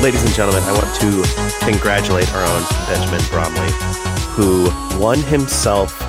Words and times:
Ladies 0.00 0.22
and 0.22 0.32
gentlemen, 0.32 0.62
I 0.62 0.72
want 0.72 0.94
to 1.00 1.66
congratulate 1.66 2.32
our 2.32 2.44
own 2.46 2.62
Benjamin 2.86 3.20
Bromley, 3.30 3.68
who 4.30 4.70
won 4.96 5.18
himself 5.18 6.00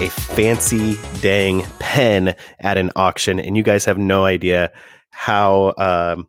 a 0.00 0.10
fancy 0.10 0.98
dang 1.20 1.62
pen 1.78 2.34
at 2.58 2.76
an 2.76 2.90
auction. 2.96 3.38
And 3.38 3.56
you 3.56 3.62
guys 3.62 3.84
have 3.84 3.96
no 3.96 4.24
idea 4.24 4.72
how 5.10 5.72
um, 5.78 6.28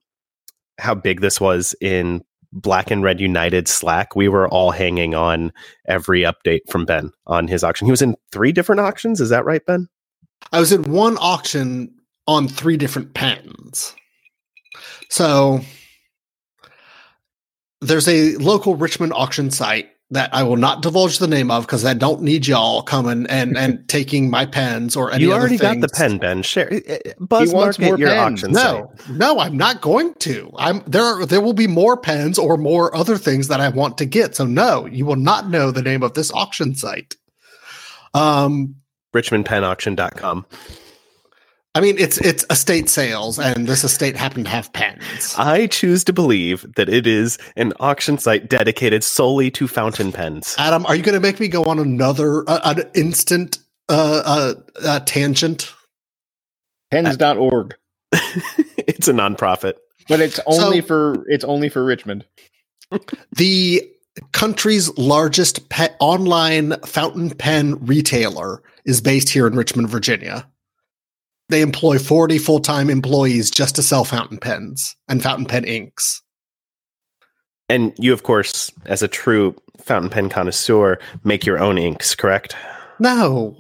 how 0.78 0.94
big 0.94 1.22
this 1.22 1.42
was 1.42 1.74
in 1.82 2.24
Black 2.54 2.92
and 2.92 3.02
Red 3.02 3.20
United 3.20 3.68
Slack. 3.68 4.16
We 4.16 4.28
were 4.30 4.48
all 4.48 4.70
hanging 4.70 5.16
on 5.16 5.52
every 5.88 6.22
update 6.22 6.62
from 6.70 6.86
Ben 6.86 7.12
on 7.26 7.48
his 7.48 7.64
auction. 7.64 7.86
He 7.88 7.92
was 7.92 8.04
in 8.04 8.16
three 8.32 8.52
different 8.52 8.82
auctions. 8.82 9.20
Is 9.20 9.30
that 9.30 9.46
right, 9.46 9.66
Ben? 9.66 9.88
I 10.52 10.60
was 10.60 10.72
in 10.72 10.84
one 10.84 11.18
auction 11.20 11.92
on 12.28 12.48
three 12.48 12.78
different 12.78 13.16
pens. 13.16 13.96
So 15.10 15.62
there's 17.82 18.08
a 18.08 18.36
local 18.38 18.76
Richmond 18.76 19.14
auction 19.14 19.52
site 19.52 19.90
that 20.10 20.34
I 20.34 20.44
will 20.44 20.56
not 20.56 20.82
divulge 20.82 21.20
the 21.20 21.28
name 21.28 21.52
of 21.52 21.66
because 21.66 21.84
I 21.84 21.94
don't 21.94 22.22
need 22.22 22.48
y'all 22.48 22.82
coming 22.82 23.26
and 23.28 23.58
and 23.58 23.88
taking 23.90 24.30
my 24.30 24.46
pens 24.46 24.96
or 24.96 25.12
any. 25.12 25.24
You 25.24 25.34
already 25.34 25.58
got 25.58 25.82
the 25.82 25.90
pen, 25.90 26.18
Ben. 26.18 26.42
Share 26.44 26.82
Buzz 27.20 27.54
market 27.54 28.00
your 28.00 28.10
pens. 28.10 28.44
auction. 28.44 28.54
No, 28.54 28.92
site. 28.98 29.10
no, 29.10 29.40
I'm 29.40 29.58
not 29.58 29.82
going 29.82 30.14
to. 30.16 30.52
I'm 30.58 30.82
there. 30.88 31.04
Are, 31.04 31.26
there 31.26 31.42
will 31.42 31.54
be 31.54 31.68
more 31.68 31.98
pens 31.98 32.40
or 32.40 32.58
more 32.58 32.96
other 32.96 33.18
things 33.18 33.50
that 33.50 33.60
I 33.60 33.70
want 33.70 33.98
to 33.98 34.06
get. 34.06 34.36
So 34.36 34.46
no, 34.46 34.86
you 34.86 35.06
will 35.06 35.18
not 35.18 35.50
know 35.50 35.72
the 35.72 35.82
name 35.82 36.04
of 36.04 36.14
this 36.14 36.32
auction 36.32 36.74
site. 36.74 37.16
Um, 38.14 38.76
RichmondPenAuction.com. 39.14 40.46
I 41.78 41.80
mean, 41.80 42.00
it's 42.00 42.18
it's 42.18 42.44
estate 42.50 42.90
sales, 42.90 43.38
and 43.38 43.68
this 43.68 43.84
estate 43.84 44.16
happened 44.16 44.46
to 44.46 44.50
have 44.52 44.74
pens. 44.74 45.36
I 45.38 45.68
choose 45.68 46.04
to 46.06 46.14
believe 46.14 46.66
that 46.74 46.90
it 46.90 47.06
is 47.06 47.38
an 47.56 47.72
auction 47.80 48.18
site 48.18 48.50
dedicated 48.50 49.04
solely 49.04 49.52
to 49.52 49.68
fountain 49.68 50.12
pens. 50.12 50.56
Adam, 50.58 50.88
are 50.88 50.96
you 50.96 51.04
going 51.04 51.14
to 51.14 51.22
make 51.22 51.40
me 51.40 51.48
go 51.48 51.66
on 51.66 51.78
another 51.78 52.50
uh, 52.50 52.62
an 52.64 52.90
instant 52.96 53.60
uh, 53.90 54.24
uh, 54.26 54.54
uh 54.84 55.00
tangent? 55.02 55.72
Pens.org. 56.90 57.76
it's 58.12 59.08
a 59.08 59.14
nonprofit, 59.14 59.74
but 60.10 60.20
it's 60.20 60.40
only 60.48 60.82
so, 60.82 60.88
for 60.88 61.26
it's 61.28 61.46
only 61.46 61.70
for 61.70 61.86
Richmond. 61.86 62.26
the 63.34 63.88
country's 64.32 64.98
largest 64.98 65.70
pet 65.70 65.96
online 66.00 66.72
fountain 66.88 67.30
pen 67.30 67.86
retailer 67.86 68.64
is 68.84 69.00
based 69.00 69.30
here 69.30 69.46
in 69.46 69.54
Richmond, 69.54 69.92
Virginia 69.92 70.48
they 71.50 71.62
employ 71.62 71.98
40 71.98 72.38
full-time 72.38 72.90
employees 72.90 73.50
just 73.50 73.76
to 73.76 73.84
sell 73.84 74.04
fountain 74.04 74.38
pens 74.38 74.96
and 75.08 75.24
fountain 75.24 75.46
pen 75.46 75.64
inks. 75.64 76.22
And 77.70 77.94
you, 77.98 78.14
of 78.14 78.24
course, 78.24 78.72
as 78.86 79.02
a 79.02 79.08
true 79.08 79.56
fountain 79.78 80.10
pen 80.10 80.30
connoisseur, 80.30 81.00
make 81.24 81.46
your 81.46 81.60
own 81.60 81.78
inks, 81.78 82.16
correct? 82.16 82.56
No. 83.00 83.56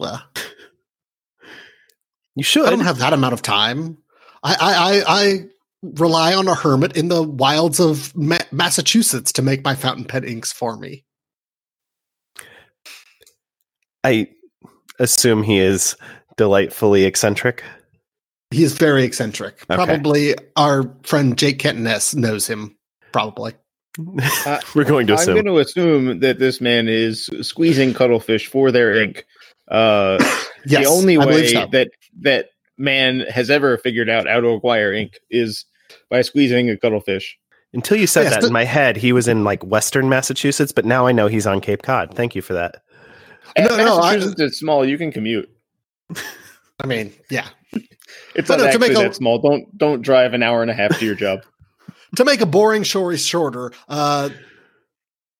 You 2.35 2.43
should. 2.43 2.67
I 2.67 2.69
don't 2.69 2.79
have 2.81 2.99
that 2.99 3.13
amount 3.13 3.33
of 3.33 3.41
time. 3.41 3.97
I, 4.43 4.55
I, 4.59 5.03
I, 5.07 5.45
rely 5.83 6.33
on 6.33 6.47
a 6.47 6.55
hermit 6.55 6.97
in 6.97 7.07
the 7.07 7.21
wilds 7.21 7.79
of 7.79 8.15
Ma- 8.15 8.37
Massachusetts 8.51 9.31
to 9.33 9.41
make 9.41 9.63
my 9.63 9.75
fountain 9.75 10.05
pen 10.05 10.23
inks 10.23 10.51
for 10.51 10.75
me. 10.77 11.05
I 14.03 14.27
assume 14.99 15.43
he 15.43 15.59
is 15.59 15.95
delightfully 16.35 17.03
eccentric. 17.03 17.63
He 18.51 18.63
is 18.63 18.73
very 18.73 19.03
eccentric. 19.03 19.65
Okay. 19.69 19.75
Probably 19.75 20.35
our 20.55 20.83
friend 21.03 21.37
Jake 21.37 21.59
Kentoness 21.59 22.15
knows 22.15 22.47
him. 22.47 22.77
Probably. 23.11 23.53
Uh, 24.45 24.61
We're 24.75 24.83
going 24.83 25.07
to 25.07 25.15
assume. 25.15 25.37
I'm 25.37 25.43
going 25.43 25.55
to 25.55 25.59
assume 25.59 26.19
that 26.19 26.37
this 26.37 26.61
man 26.61 26.87
is 26.87 27.31
squeezing 27.41 27.95
cuttlefish 27.95 28.45
for 28.45 28.71
their 28.71 29.01
ink. 29.01 29.25
Uh, 29.69 30.17
yes, 30.67 30.83
the 30.83 30.85
only 30.85 31.17
way 31.17 31.47
so. 31.47 31.65
that 31.71 31.89
that 32.21 32.49
man 32.77 33.21
has 33.21 33.49
ever 33.49 33.77
figured 33.79 34.07
out 34.07 34.27
how 34.27 34.39
to 34.39 34.49
acquire 34.49 34.93
ink 34.93 35.19
is 35.31 35.65
by 36.11 36.21
squeezing 36.21 36.69
a 36.69 36.77
cuttlefish. 36.77 37.39
Until 37.73 37.97
you 37.97 38.05
said 38.05 38.23
yes, 38.23 38.33
that 38.35 38.41
the- 38.41 38.47
in 38.47 38.53
my 38.53 38.65
head, 38.65 38.97
he 38.97 39.11
was 39.11 39.27
in 39.27 39.43
like 39.43 39.63
Western 39.63 40.09
Massachusetts, 40.09 40.71
but 40.71 40.85
now 40.85 41.07
I 41.07 41.11
know 41.11 41.25
he's 41.25 41.47
on 41.47 41.59
Cape 41.59 41.81
Cod. 41.81 42.13
Thank 42.13 42.35
you 42.35 42.41
for 42.43 42.53
that. 42.53 42.83
No, 43.57 43.77
no, 43.77 43.99
Massachusetts 43.99 44.41
I, 44.41 44.45
is 44.45 44.59
small. 44.59 44.85
You 44.85 44.97
can 44.97 45.11
commute. 45.11 45.49
I 46.79 46.85
mean, 46.85 47.13
yeah, 47.29 47.47
it's 48.35 48.49
not 48.49 48.61
actually 48.61 48.93
that 48.93 49.11
a, 49.11 49.13
small. 49.13 49.39
Don't 49.39 49.77
don't 49.77 50.01
drive 50.01 50.33
an 50.33 50.43
hour 50.43 50.61
and 50.61 50.71
a 50.71 50.73
half 50.73 50.97
to 50.99 51.05
your 51.05 51.15
job. 51.15 51.43
to 52.15 52.25
make 52.25 52.41
a 52.41 52.45
boring 52.45 52.83
story 52.83 53.17
shorter, 53.17 53.71
uh, 53.89 54.29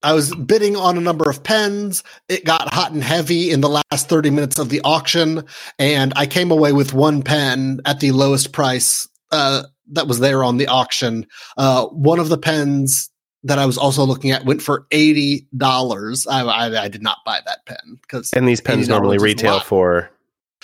I 0.03 0.13
was 0.13 0.33
bidding 0.35 0.75
on 0.75 0.97
a 0.97 1.01
number 1.01 1.29
of 1.29 1.43
pens. 1.43 2.03
It 2.29 2.45
got 2.45 2.73
hot 2.73 2.91
and 2.91 3.03
heavy 3.03 3.51
in 3.51 3.61
the 3.61 3.69
last 3.69 4.09
30 4.09 4.29
minutes 4.29 4.59
of 4.59 4.69
the 4.69 4.81
auction, 4.83 5.43
and 5.79 6.13
I 6.16 6.27
came 6.27 6.51
away 6.51 6.71
with 6.71 6.93
one 6.93 7.23
pen 7.23 7.81
at 7.85 7.99
the 7.99 8.11
lowest 8.11 8.51
price 8.51 9.07
uh, 9.31 9.63
that 9.91 10.07
was 10.07 10.19
there 10.19 10.43
on 10.43 10.57
the 10.57 10.67
auction. 10.67 11.25
Uh, 11.57 11.87
one 11.87 12.19
of 12.19 12.29
the 12.29 12.37
pens 12.37 13.09
that 13.43 13.59
I 13.59 13.66
was 13.66 13.77
also 13.77 14.03
looking 14.05 14.31
at 14.31 14.45
went 14.45 14.61
for 14.61 14.85
eighty 14.91 15.47
dollars. 15.55 16.27
I, 16.27 16.41
I, 16.41 16.83
I, 16.83 16.87
did 16.87 17.01
not 17.01 17.17
buy 17.25 17.39
that 17.45 17.66
pen 17.66 17.99
because 18.01 18.33
and 18.33 18.47
these 18.47 18.61
pens 18.61 18.89
normally 18.89 19.17
retail 19.17 19.59
for 19.59 20.09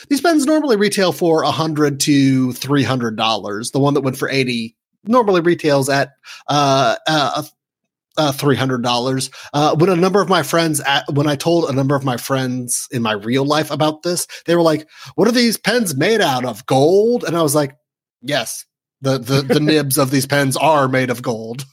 these 0.09 0.22
pens 0.22 0.46
normally 0.46 0.75
retail 0.75 1.12
for 1.12 1.44
a 1.44 1.52
hundred 1.52 2.00
to 2.02 2.53
three 2.53 2.84
hundred 2.84 3.16
dollars. 3.16 3.72
The 3.72 3.80
one 3.80 3.94
that 3.94 4.02
went 4.02 4.18
for 4.18 4.30
eighty 4.30 4.75
normally 5.06 5.41
retails 5.41 5.90
at 5.90 6.12
uh, 6.47 6.96
uh, 7.08 7.44
uh 8.18 8.31
three 8.31 8.56
hundred 8.56 8.84
dollars. 8.84 9.30
Uh, 9.53 9.75
when 9.75 9.90
a 9.90 9.96
number 9.96 10.22
of 10.22 10.30
my 10.30 10.44
friends, 10.44 10.80
at, 10.81 11.06
when 11.12 11.28
I 11.28 11.36
told 11.36 11.69
a 11.69 11.74
number 11.74 11.96
of 11.96 12.03
my 12.03 12.18
friends 12.18 12.88
in 12.91 13.02
my 13.02 13.14
real 13.14 13.46
life 13.46 13.72
about 13.72 14.03
this, 14.03 14.28
they 14.46 14.56
were 14.56 14.62
like, 14.62 14.88
"What 15.16 15.28
are 15.28 15.31
these 15.31 15.58
pens 15.58 15.96
made 15.96 16.22
out 16.22 16.46
of? 16.46 16.66
Gold?" 16.66 17.24
And 17.24 17.35
I 17.35 17.41
was 17.41 17.56
like, 17.56 17.75
"Yes, 18.22 18.66
the 19.02 19.18
the, 19.18 19.41
the 19.41 19.59
nibs 19.62 19.97
of 19.97 20.12
these 20.12 20.25
pens 20.25 20.58
are 20.58 20.88
made 20.88 21.09
of 21.09 21.22
gold." 21.22 21.66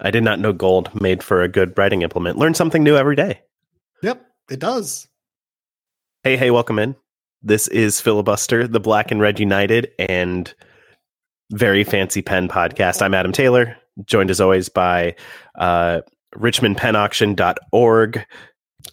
I 0.00 0.10
did 0.10 0.24
not 0.24 0.40
know 0.40 0.52
gold 0.52 1.00
made 1.00 1.22
for 1.22 1.42
a 1.42 1.48
good 1.48 1.76
writing 1.78 2.02
implement. 2.02 2.38
Learn 2.38 2.54
something 2.54 2.82
new 2.82 2.96
every 2.96 3.14
day. 3.14 3.42
Yep, 4.02 4.26
it 4.50 4.58
does. 4.58 5.08
Hey, 6.24 6.38
hey, 6.38 6.50
welcome 6.50 6.78
in. 6.78 6.96
This 7.42 7.68
is 7.68 8.00
Filibuster, 8.00 8.66
the 8.66 8.80
Black 8.80 9.10
and 9.10 9.20
Red 9.20 9.38
United 9.38 9.90
and 9.98 10.54
very 11.50 11.84
fancy 11.84 12.22
pen 12.22 12.48
podcast. 12.48 13.02
I'm 13.02 13.12
Adam 13.12 13.30
Taylor, 13.30 13.76
joined 14.06 14.30
as 14.30 14.40
always 14.40 14.70
by 14.70 15.16
uh, 15.54 16.00
RichmondPenAuction.org 16.34 18.26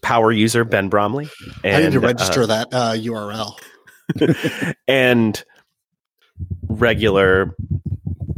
power 0.01 0.31
user 0.33 0.65
Ben 0.65 0.89
Bromley. 0.89 1.29
And, 1.63 1.77
I 1.77 1.85
need 1.85 1.93
to 1.93 2.01
register 2.01 2.43
uh, 2.43 2.47
that 2.47 2.67
uh, 2.73 2.95
URL. 2.95 4.75
and 4.89 5.41
regular 6.67 7.55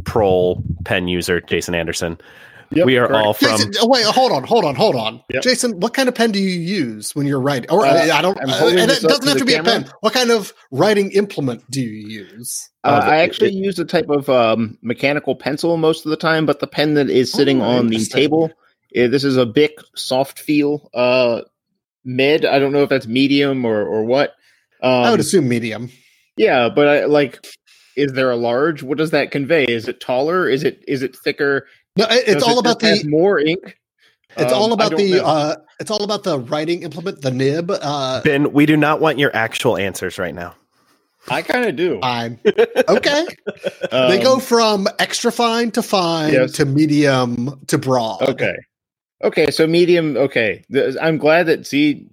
prol 0.03 0.61
pen 0.85 1.07
user 1.07 1.41
Jason 1.41 1.73
Anderson. 1.73 2.19
Yep, 2.75 2.85
we 2.85 2.97
are 2.97 3.07
correct. 3.07 3.25
all 3.25 3.33
from. 3.33 3.49
Jason, 3.49 3.71
oh, 3.81 3.87
wait, 3.87 4.05
hold 4.05 4.31
on, 4.31 4.43
hold 4.43 4.65
on, 4.65 4.75
hold 4.75 4.95
on. 4.95 5.21
Yep. 5.29 5.43
Jason, 5.43 5.79
what 5.79 5.93
kind 5.93 6.09
of 6.09 6.15
pen 6.15 6.31
do 6.31 6.39
you 6.39 6.59
use 6.59 7.15
when 7.15 7.27
you're 7.27 7.39
writing? 7.39 7.69
Or 7.69 7.85
uh, 7.85 8.09
I 8.11 8.21
don't. 8.21 8.37
Uh, 8.37 8.67
and 8.67 8.91
it 8.91 9.01
doesn't 9.01 9.27
have 9.27 9.37
to 9.37 9.45
be 9.45 9.53
camera. 9.53 9.71
a 9.71 9.81
pen. 9.81 9.91
What 10.01 10.13
kind 10.13 10.31
of 10.31 10.53
writing 10.71 11.11
implement 11.11 11.69
do 11.69 11.81
you 11.81 12.07
use? 12.07 12.69
Uh, 12.83 13.01
I 13.03 13.17
actually 13.17 13.49
it, 13.49 13.63
use 13.63 13.79
a 13.79 13.85
type 13.85 14.09
of 14.09 14.29
um, 14.29 14.77
mechanical 14.81 15.35
pencil 15.35 15.77
most 15.77 16.05
of 16.05 16.09
the 16.09 16.17
time, 16.17 16.45
but 16.45 16.59
the 16.59 16.67
pen 16.67 16.95
that 16.95 17.09
is 17.09 17.31
sitting 17.31 17.61
oh, 17.61 17.65
on 17.65 17.87
the 17.87 18.05
table, 18.05 18.51
uh, 18.97 19.07
this 19.07 19.23
is 19.23 19.37
a 19.37 19.45
Bic 19.45 19.77
soft 19.95 20.39
feel 20.39 20.89
uh, 20.93 21.41
mid. 22.03 22.45
I 22.45 22.59
don't 22.59 22.73
know 22.73 22.83
if 22.83 22.89
that's 22.89 23.07
medium 23.07 23.65
or 23.65 23.83
or 23.85 24.03
what. 24.03 24.31
Um, 24.81 24.91
I 24.91 25.11
would 25.11 25.19
um, 25.19 25.19
assume 25.19 25.47
medium. 25.47 25.89
Yeah, 26.37 26.69
but 26.69 26.87
I 26.87 27.05
like. 27.05 27.45
Is 27.95 28.13
there 28.13 28.31
a 28.31 28.35
large? 28.35 28.81
What 28.81 28.97
does 28.97 29.11
that 29.11 29.29
convey? 29.29 29.65
Is 29.65 29.87
it 29.87 29.99
taller? 29.99 30.49
Is 30.49 30.63
it 30.63 30.83
is 30.87 31.03
it 31.03 31.15
thicker? 31.15 31.67
No, 31.95 32.05
it's 32.09 32.33
Does 32.33 32.43
all 32.43 32.57
it 32.57 32.59
about 32.59 32.79
the 32.79 33.03
more 33.07 33.39
ink. 33.39 33.77
It's 34.35 34.51
um, 34.51 34.59
all 34.59 34.73
about 34.73 34.97
the 34.97 35.23
uh, 35.23 35.55
it's 35.79 35.91
all 35.91 36.03
about 36.03 36.23
the 36.23 36.39
writing 36.39 36.83
implement, 36.83 37.21
the 37.21 37.31
nib. 37.31 37.69
Uh, 37.69 38.21
ben, 38.21 38.51
we 38.51 38.65
do 38.65 38.75
not 38.75 38.99
want 38.99 39.19
your 39.19 39.35
actual 39.35 39.77
answers 39.77 40.17
right 40.17 40.33
now. 40.33 40.55
I 41.29 41.41
kind 41.41 41.65
of 41.65 41.75
do. 41.75 41.99
Fine. 42.01 42.39
Okay. 42.89 43.25
um, 43.91 44.09
they 44.09 44.21
go 44.21 44.39
from 44.39 44.87
extra 44.99 45.31
fine 45.31 45.71
to 45.71 45.81
fine 45.81 46.33
yes. 46.33 46.51
to 46.53 46.65
medium 46.65 47.59
to 47.67 47.77
broad. 47.77 48.21
Okay. 48.21 48.55
Okay. 49.23 49.51
So 49.51 49.65
medium. 49.67 50.17
Okay. 50.17 50.65
I'm 51.01 51.17
glad 51.17 51.45
that 51.45 51.65
see 51.65 52.07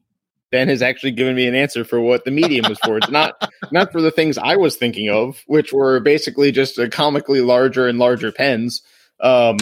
Ben 0.51 0.69
has 0.69 0.83
actually 0.83 1.13
given 1.13 1.35
me 1.35 1.47
an 1.47 1.55
answer 1.55 1.85
for 1.85 2.01
what 2.01 2.25
the 2.25 2.31
medium 2.31 2.67
was 2.69 2.79
for. 2.81 2.99
It's 2.99 3.11
not 3.11 3.51
not 3.73 3.91
for 3.93 4.01
the 4.01 4.11
things 4.11 4.39
I 4.39 4.57
was 4.57 4.77
thinking 4.77 5.11
of, 5.11 5.43
which 5.47 5.73
were 5.73 6.01
basically 6.01 6.53
just 6.53 6.79
a 6.79 6.89
comically 6.89 7.41
larger 7.41 7.89
and 7.89 7.99
larger 7.99 8.31
pens. 8.31 8.83
Um, 9.23 9.59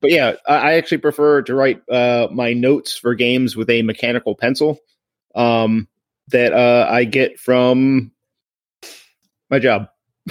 but 0.00 0.10
yeah, 0.10 0.34
I 0.46 0.74
actually 0.74 0.98
prefer 0.98 1.42
to 1.42 1.54
write 1.54 1.82
uh, 1.90 2.28
my 2.30 2.52
notes 2.52 2.96
for 2.96 3.14
games 3.14 3.56
with 3.56 3.70
a 3.70 3.82
mechanical 3.82 4.34
pencil 4.34 4.78
um, 5.34 5.88
that 6.28 6.52
uh, 6.52 6.86
I 6.90 7.04
get 7.04 7.38
from 7.38 8.12
my 9.50 9.58
job. 9.58 9.88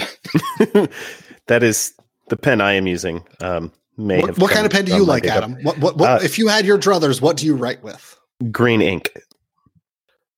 that 1.46 1.62
is 1.62 1.94
the 2.28 2.36
pen 2.36 2.60
I 2.60 2.74
am 2.74 2.86
using. 2.86 3.24
Um, 3.40 3.72
may 3.96 4.20
what, 4.20 4.38
what 4.38 4.50
kind 4.50 4.66
of 4.66 4.72
pen 4.72 4.84
do 4.84 4.94
you 4.94 5.04
like, 5.04 5.26
Adam? 5.26 5.56
What, 5.62 5.78
what, 5.78 5.96
what 5.96 6.10
uh, 6.10 6.24
if 6.24 6.38
you 6.38 6.48
had 6.48 6.66
your 6.66 6.78
druthers? 6.78 7.20
What 7.20 7.36
do 7.36 7.46
you 7.46 7.54
write 7.54 7.82
with? 7.82 8.18
Green 8.50 8.82
ink. 8.82 9.10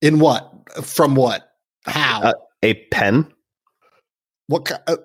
In 0.01 0.19
what? 0.19 0.51
From 0.83 1.15
what? 1.15 1.51
How? 1.85 2.21
Uh, 2.21 2.33
a 2.63 2.73
pen. 2.85 3.31
What? 4.47 4.71
Uh, 4.87 4.97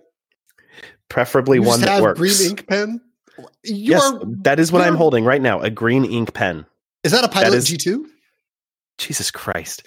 Preferably 1.14 1.61
one 1.61 1.81
that 1.82 2.02
works. 2.02 2.19
Green 2.19 2.50
ink 2.50 2.66
pen. 2.66 3.00
You 3.62 3.93
yes, 3.93 4.02
are, 4.02 4.20
that 4.43 4.58
is 4.58 4.72
what 4.72 4.82
I'm 4.82 4.96
holding 4.96 5.25
right 5.25 5.40
now. 5.40 5.61
A 5.61 5.70
green 5.70 6.05
ink 6.05 6.34
pen. 6.34 6.66
Is 7.05 7.12
that 7.12 7.22
a 7.22 7.28
Pilot 7.28 7.64
G 7.64 7.76
two? 7.76 8.11
Jesus 8.99 9.31
Christ. 9.31 9.87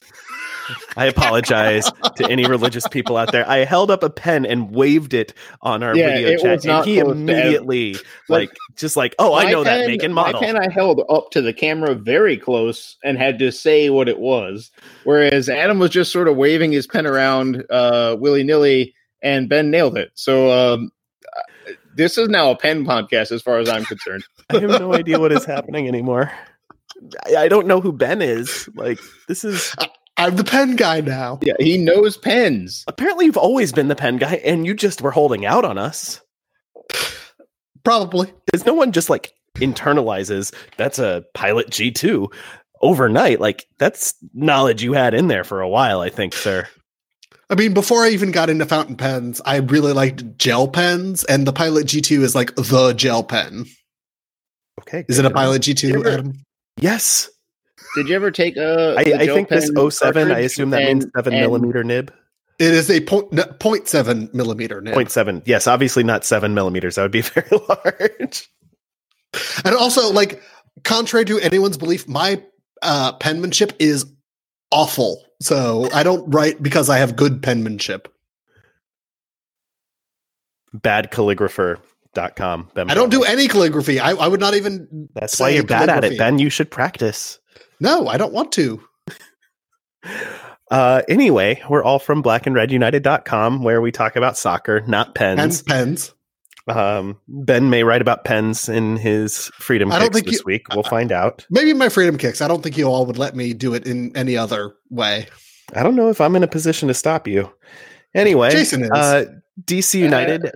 I 0.95 1.05
apologize 1.07 1.91
to 2.15 2.29
any 2.29 2.45
religious 2.45 2.87
people 2.87 3.17
out 3.17 3.33
there. 3.33 3.45
I 3.45 3.65
held 3.65 3.91
up 3.91 4.03
a 4.03 4.09
pen 4.09 4.45
and 4.45 4.71
waved 4.71 5.13
it 5.13 5.33
on 5.61 5.83
our 5.83 5.97
yeah, 5.97 6.15
video 6.15 6.37
chat, 6.37 6.65
and 6.65 6.85
he 6.85 6.99
immediately, 6.99 7.97
like, 8.29 8.49
just 8.77 8.95
like, 8.95 9.13
"Oh, 9.19 9.33
I 9.33 9.51
know 9.51 9.65
pen, 9.65 9.81
that 9.81 9.87
make 9.87 10.03
and 10.03 10.15
model." 10.15 10.39
My 10.39 10.47
pen 10.47 10.55
I 10.55 10.69
held 10.71 11.03
up 11.09 11.31
to 11.31 11.41
the 11.41 11.51
camera 11.51 11.93
very 11.93 12.37
close 12.37 12.95
and 13.03 13.17
had 13.17 13.37
to 13.39 13.51
say 13.51 13.89
what 13.89 14.07
it 14.07 14.19
was, 14.19 14.71
whereas 15.03 15.49
Adam 15.49 15.77
was 15.77 15.89
just 15.89 16.13
sort 16.13 16.29
of 16.29 16.37
waving 16.37 16.71
his 16.71 16.87
pen 16.87 17.05
around 17.05 17.65
uh, 17.69 18.15
willy 18.17 18.43
nilly, 18.43 18.95
and 19.21 19.49
Ben 19.49 19.69
nailed 19.69 19.97
it. 19.97 20.11
So 20.15 20.51
um, 20.73 20.89
this 21.97 22.17
is 22.17 22.29
now 22.29 22.51
a 22.51 22.57
pen 22.57 22.85
podcast, 22.85 23.31
as 23.31 23.41
far 23.41 23.57
as 23.57 23.67
I'm 23.67 23.83
concerned. 23.83 24.23
I 24.49 24.59
have 24.59 24.79
no 24.79 24.93
idea 24.93 25.19
what 25.19 25.31
is 25.31 25.45
happening 25.45 25.87
anymore. 25.87 26.31
I 27.37 27.47
don't 27.47 27.67
know 27.67 27.81
who 27.81 27.91
Ben 27.91 28.21
is. 28.21 28.69
Like 28.73 28.99
this 29.27 29.43
is 29.43 29.75
I'm 30.17 30.35
the 30.35 30.43
pen 30.43 30.75
guy 30.75 31.01
now. 31.01 31.39
Yeah, 31.41 31.53
he 31.59 31.77
knows 31.77 32.17
pens. 32.17 32.83
Apparently, 32.87 33.25
you've 33.25 33.37
always 33.37 33.71
been 33.71 33.87
the 33.87 33.95
pen 33.95 34.17
guy, 34.17 34.35
and 34.43 34.65
you 34.65 34.73
just 34.73 35.01
were 35.01 35.11
holding 35.11 35.45
out 35.45 35.63
on 35.63 35.77
us. 35.77 36.21
Probably. 37.83 38.33
Because 38.45 38.65
no 38.65 38.73
one 38.73 38.91
just 38.91 39.09
like 39.09 39.33
internalizes 39.55 40.53
that's 40.75 40.99
a 40.99 41.23
Pilot 41.33 41.69
G2 41.69 42.27
overnight. 42.81 43.39
Like, 43.39 43.67
that's 43.77 44.15
knowledge 44.33 44.83
you 44.83 44.93
had 44.93 45.13
in 45.13 45.27
there 45.27 45.43
for 45.43 45.61
a 45.61 45.69
while, 45.69 46.01
I 46.01 46.09
think, 46.09 46.33
sir. 46.33 46.67
I 47.49 47.55
mean, 47.55 47.73
before 47.73 48.03
I 48.03 48.09
even 48.09 48.31
got 48.31 48.49
into 48.49 48.65
fountain 48.65 48.97
pens, 48.97 49.41
I 49.45 49.57
really 49.57 49.93
liked 49.93 50.37
gel 50.37 50.67
pens, 50.67 51.23
and 51.23 51.47
the 51.47 51.53
Pilot 51.53 51.87
G2 51.87 52.21
is 52.21 52.35
like 52.35 52.53
the 52.55 52.93
gel 52.93 53.23
pen. 53.23 53.65
Okay. 54.81 55.05
Is 55.07 55.17
it 55.17 55.25
a 55.25 55.29
Pilot 55.29 55.61
G2, 55.61 56.05
Adam? 56.05 56.33
Yes. 56.77 57.29
Did 57.95 58.09
you 58.09 58.15
ever 58.15 58.31
take 58.31 58.57
a? 58.57 58.95
I, 58.97 59.01
I 59.01 59.25
think 59.27 59.49
this 59.49 59.71
07, 59.73 60.31
I 60.31 60.39
assume 60.39 60.71
that 60.71 60.81
and, 60.83 60.99
means 60.99 61.11
seven 61.15 61.33
and 61.33 61.41
millimeter 61.43 61.83
nib. 61.83 62.13
It 62.59 62.73
is 62.73 62.89
a 62.89 63.01
point, 63.01 63.31
no, 63.31 63.43
0.7 63.43 64.33
millimeter 64.33 64.81
nib. 64.81 64.93
0.7. 64.95 65.43
Yes, 65.45 65.67
obviously 65.67 66.03
not 66.03 66.25
seven 66.25 66.53
millimeters. 66.53 66.95
That 66.95 67.03
would 67.03 67.11
be 67.11 67.21
very 67.21 67.49
large. 67.69 68.49
And 69.63 69.75
also, 69.75 70.11
like, 70.11 70.41
contrary 70.83 71.25
to 71.25 71.39
anyone's 71.39 71.77
belief, 71.77 72.07
my 72.07 72.43
uh, 72.81 73.13
penmanship 73.13 73.73
is 73.79 74.05
awful. 74.71 75.23
So 75.39 75.89
I 75.93 76.03
don't 76.03 76.29
write 76.33 76.61
because 76.61 76.89
I 76.89 76.97
have 76.97 77.15
good 77.15 77.43
penmanship. 77.43 78.13
Bad 80.73 81.11
calligrapher.com. 81.11 82.71
Ben 82.73 82.89
I 82.89 82.93
don't 82.93 83.09
do 83.09 83.23
any 83.23 83.47
calligraphy. 83.47 83.99
I, 83.99 84.11
I 84.11 84.27
would 84.27 84.39
not 84.39 84.55
even. 84.55 85.09
That's 85.13 85.39
why 85.39 85.49
you're 85.49 85.63
bad 85.63 85.89
at 85.89 86.03
it, 86.03 86.17
Ben. 86.17 86.39
You 86.39 86.49
should 86.49 86.71
practice. 86.71 87.39
No, 87.79 88.07
I 88.07 88.17
don't 88.17 88.33
want 88.33 88.51
to. 88.53 88.81
Uh, 90.69 91.01
anyway, 91.07 91.61
we're 91.69 91.83
all 91.83 91.99
from 91.99 92.21
blackandredunited.com 92.21 93.63
where 93.63 93.79
we 93.79 93.91
talk 93.91 94.17
about 94.17 94.37
soccer, 94.37 94.81
not 94.81 95.15
pens. 95.15 95.37
Pens. 95.37 95.61
pens. 95.61 96.13
Um, 96.67 97.19
ben 97.27 97.69
may 97.69 97.83
write 97.83 98.01
about 98.01 98.25
pens 98.25 98.67
in 98.67 98.97
his 98.97 99.49
freedom 99.55 99.91
I 99.91 99.99
don't 99.99 100.13
think 100.13 100.25
this 100.25 100.39
you, 100.39 100.43
week. 100.45 100.67
We'll 100.69 100.85
uh, 100.85 100.89
find 100.89 101.11
out. 101.11 101.45
Maybe 101.49 101.73
my 101.73 101.89
freedom 101.89 102.17
kicks. 102.17 102.41
I 102.41 102.47
don't 102.47 102.61
think 102.61 102.77
you 102.77 102.85
all 102.85 103.05
would 103.05 103.17
let 103.17 103.35
me 103.35 103.53
do 103.53 103.73
it 103.73 103.87
in 103.87 104.15
any 104.17 104.35
other 104.35 104.75
way. 104.89 105.27
I 105.73 105.83
don't 105.83 105.95
know 105.95 106.09
if 106.09 106.19
I'm 106.19 106.35
in 106.35 106.43
a 106.43 106.47
position 106.47 106.87
to 106.89 106.93
stop 106.93 107.27
you. 107.27 107.51
Anyway, 108.13 108.51
Jason 108.51 108.83
is. 108.83 108.91
Uh, 108.91 109.25
DC 109.63 109.99
United. 109.99 110.45
Uh, 110.45 110.51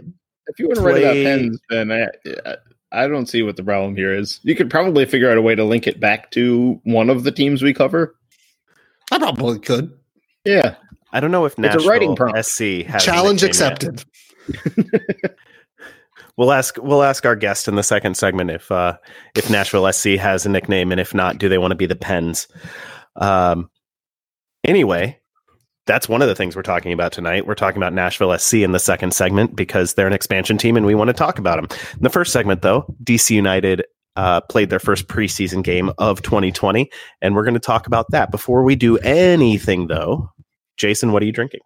if 0.47 0.59
you 0.59 0.67
want 0.67 0.75
to 0.75 0.81
play... 0.81 0.91
write 0.93 1.03
about 1.03 1.13
pens, 1.13 1.59
then 1.69 1.91
I, 1.91 2.55
I 2.91 3.07
don't 3.07 3.27
see 3.27 3.41
what 3.41 3.55
the 3.55 3.63
problem 3.63 3.95
here 3.95 4.13
is. 4.13 4.39
You 4.43 4.55
could 4.55 4.69
probably 4.69 5.05
figure 5.05 5.31
out 5.31 5.37
a 5.37 5.41
way 5.41 5.55
to 5.55 5.63
link 5.63 5.87
it 5.87 5.99
back 5.99 6.31
to 6.31 6.79
one 6.83 7.09
of 7.09 7.23
the 7.23 7.31
teams 7.31 7.61
we 7.61 7.73
cover. 7.73 8.15
I 9.11 9.17
probably 9.17 9.59
could. 9.59 9.97
Yeah. 10.45 10.75
I 11.13 11.19
don't 11.19 11.31
know 11.31 11.45
if 11.45 11.57
Nashville 11.57 11.87
writing 11.87 12.15
SC 12.41 12.85
has 12.87 13.03
challenge 13.03 13.43
accepted. 13.43 14.03
we'll 16.37 16.51
ask 16.51 16.77
we'll 16.77 17.03
ask 17.03 17.25
our 17.25 17.35
guest 17.35 17.67
in 17.67 17.75
the 17.75 17.83
second 17.83 18.15
segment 18.15 18.51
if 18.51 18.71
uh, 18.71 18.97
if 19.35 19.49
Nashville 19.49 19.91
SC 19.91 20.09
has 20.11 20.45
a 20.45 20.49
nickname 20.49 20.91
and 20.91 20.99
if 21.01 21.13
not, 21.13 21.37
do 21.37 21.49
they 21.49 21.57
want 21.57 21.71
to 21.71 21.75
be 21.75 21.85
the 21.85 21.95
Pens? 21.95 22.47
Um, 23.15 23.69
anyway, 24.63 25.19
that's 25.87 26.07
one 26.07 26.21
of 26.21 26.27
the 26.27 26.35
things 26.35 26.55
we're 26.55 26.61
talking 26.61 26.93
about 26.93 27.11
tonight. 27.11 27.45
We're 27.45 27.55
talking 27.55 27.77
about 27.77 27.93
Nashville 27.93 28.37
SC 28.37 28.55
in 28.55 28.71
the 28.71 28.79
second 28.79 29.13
segment 29.13 29.55
because 29.55 29.93
they're 29.93 30.07
an 30.07 30.13
expansion 30.13 30.57
team 30.57 30.77
and 30.77 30.85
we 30.85 30.95
want 30.95 31.09
to 31.09 31.13
talk 31.13 31.39
about 31.39 31.55
them. 31.55 31.79
In 31.93 32.03
the 32.03 32.09
first 32.09 32.31
segment, 32.31 32.61
though, 32.61 32.85
DC 33.03 33.31
United 33.31 33.83
uh, 34.15 34.41
played 34.41 34.69
their 34.69 34.79
first 34.79 35.07
preseason 35.07 35.63
game 35.63 35.91
of 35.97 36.21
2020, 36.21 36.89
and 37.21 37.35
we're 37.35 37.43
going 37.43 37.53
to 37.53 37.59
talk 37.59 37.87
about 37.87 38.05
that. 38.11 38.31
Before 38.31 38.63
we 38.63 38.75
do 38.75 38.97
anything, 38.99 39.87
though, 39.87 40.29
Jason, 40.77 41.11
what 41.11 41.23
are 41.23 41.25
you 41.25 41.31
drinking? 41.31 41.61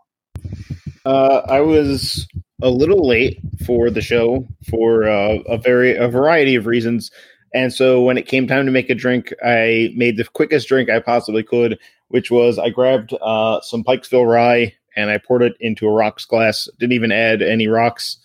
Uh, 1.06 1.42
I 1.48 1.62
was 1.62 2.28
a 2.62 2.70
little 2.70 3.08
late 3.08 3.40
for 3.66 3.90
the 3.90 4.02
show 4.02 4.48
for 4.70 5.08
uh, 5.08 5.40
a 5.48 5.58
very 5.58 5.96
a 5.96 6.08
variety 6.08 6.56
of 6.56 6.66
reasons. 6.66 7.12
And 7.54 7.74
so 7.74 8.02
when 8.02 8.18
it 8.18 8.28
came 8.28 8.48
time 8.48 8.66
to 8.66 8.72
make 8.72 8.90
a 8.90 8.96
drink, 8.96 9.34
I 9.44 9.94
made 9.96 10.18
the 10.18 10.26
quickest 10.26 10.68
drink 10.68 10.90
I 10.90 11.00
possibly 11.00 11.44
could, 11.44 11.80
which 12.10 12.30
was 12.30 12.60
I 12.60 12.70
grabbed 12.70 13.14
uh, 13.22 13.62
some 13.62 13.84
Pikesville 13.84 14.30
rye 14.30 14.74
and 14.96 15.10
I 15.10 15.18
poured 15.18 15.42
it 15.42 15.56
into 15.60 15.88
a 15.88 15.92
rocks 15.92 16.26
glass. 16.26 16.68
Didn't 16.80 16.94
even 16.94 17.12
add 17.12 17.42
any 17.42 17.68
rocks 17.68 18.18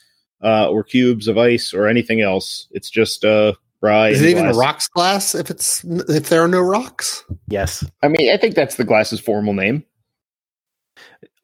uh, 0.42 0.68
or 0.68 0.82
cubes 0.82 1.28
of 1.28 1.38
ice 1.38 1.74
or 1.74 1.86
anything 1.86 2.20
else. 2.20 2.66
It's 2.70 2.90
just 2.90 3.24
uh, 3.24 3.54
rye. 3.80 4.10
Is 4.10 4.22
it 4.22 4.30
even 4.30 4.44
glass. 4.44 4.56
a 4.56 4.58
rocks 4.58 4.88
glass 4.88 5.34
if 5.34 5.50
it's 5.50 5.84
if 5.84 6.28
there 6.28 6.42
are 6.42 6.48
no 6.48 6.60
rocks? 6.60 7.24
Yes. 7.48 7.84
I 8.02 8.08
mean, 8.08 8.32
I 8.32 8.36
think 8.36 8.54
that's 8.54 8.76
the 8.76 8.84
glass's 8.84 9.20
formal 9.20 9.54
name. 9.54 9.84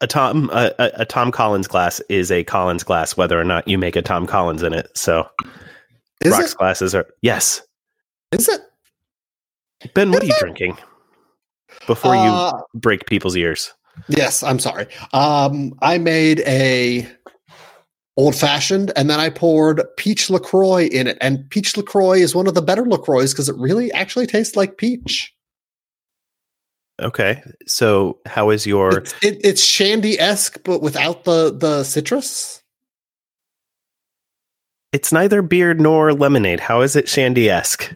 A 0.00 0.06
Tom 0.06 0.50
a, 0.52 0.72
a 0.78 1.04
Tom 1.06 1.32
Collins 1.32 1.66
glass 1.66 2.00
is 2.08 2.30
a 2.30 2.44
Collins 2.44 2.82
glass, 2.82 3.16
whether 3.16 3.40
or 3.40 3.44
not 3.44 3.66
you 3.66 3.78
make 3.78 3.96
a 3.96 4.02
Tom 4.02 4.26
Collins 4.26 4.62
in 4.62 4.72
it. 4.72 4.88
So 4.96 5.26
is 6.22 6.32
rocks 6.32 6.52
it? 6.52 6.58
glasses 6.58 6.94
are 6.94 7.06
yes. 7.22 7.62
Is 8.32 8.48
it? 8.48 8.60
Ben, 9.94 10.10
what 10.10 10.22
Is 10.22 10.28
are 10.28 10.32
you 10.32 10.36
it? 10.36 10.40
drinking? 10.40 10.78
Before 11.86 12.14
you 12.14 12.22
uh, 12.22 12.60
break 12.74 13.06
people's 13.06 13.36
ears. 13.36 13.72
Yes, 14.08 14.42
I'm 14.42 14.58
sorry. 14.58 14.86
Um, 15.12 15.72
I 15.80 15.98
made 15.98 16.40
a 16.40 17.08
old 18.16 18.34
fashioned 18.34 18.92
and 18.96 19.10
then 19.10 19.20
I 19.20 19.28
poured 19.30 19.82
peach 19.96 20.30
LaCroix 20.30 20.86
in 20.86 21.06
it. 21.06 21.18
And 21.20 21.48
peach 21.50 21.76
LaCroix 21.76 22.18
is 22.18 22.34
one 22.34 22.46
of 22.46 22.54
the 22.54 22.62
better 22.62 22.84
LaCroix 22.84 23.28
because 23.28 23.48
it 23.48 23.56
really 23.56 23.92
actually 23.92 24.26
tastes 24.26 24.56
like 24.56 24.78
peach. 24.78 25.34
Okay. 27.00 27.42
So 27.66 28.18
how 28.26 28.50
is 28.50 28.66
your 28.66 28.98
It's, 28.98 29.14
it, 29.22 29.40
it's 29.44 29.64
shandy 29.64 30.18
esque, 30.18 30.62
but 30.64 30.80
without 30.80 31.24
the 31.24 31.54
the 31.54 31.84
citrus? 31.84 32.62
It's 34.92 35.12
neither 35.12 35.42
beer 35.42 35.74
nor 35.74 36.14
lemonade. 36.14 36.60
How 36.60 36.80
is 36.80 36.96
it 36.96 37.08
shandy 37.08 37.50
esque? 37.50 37.94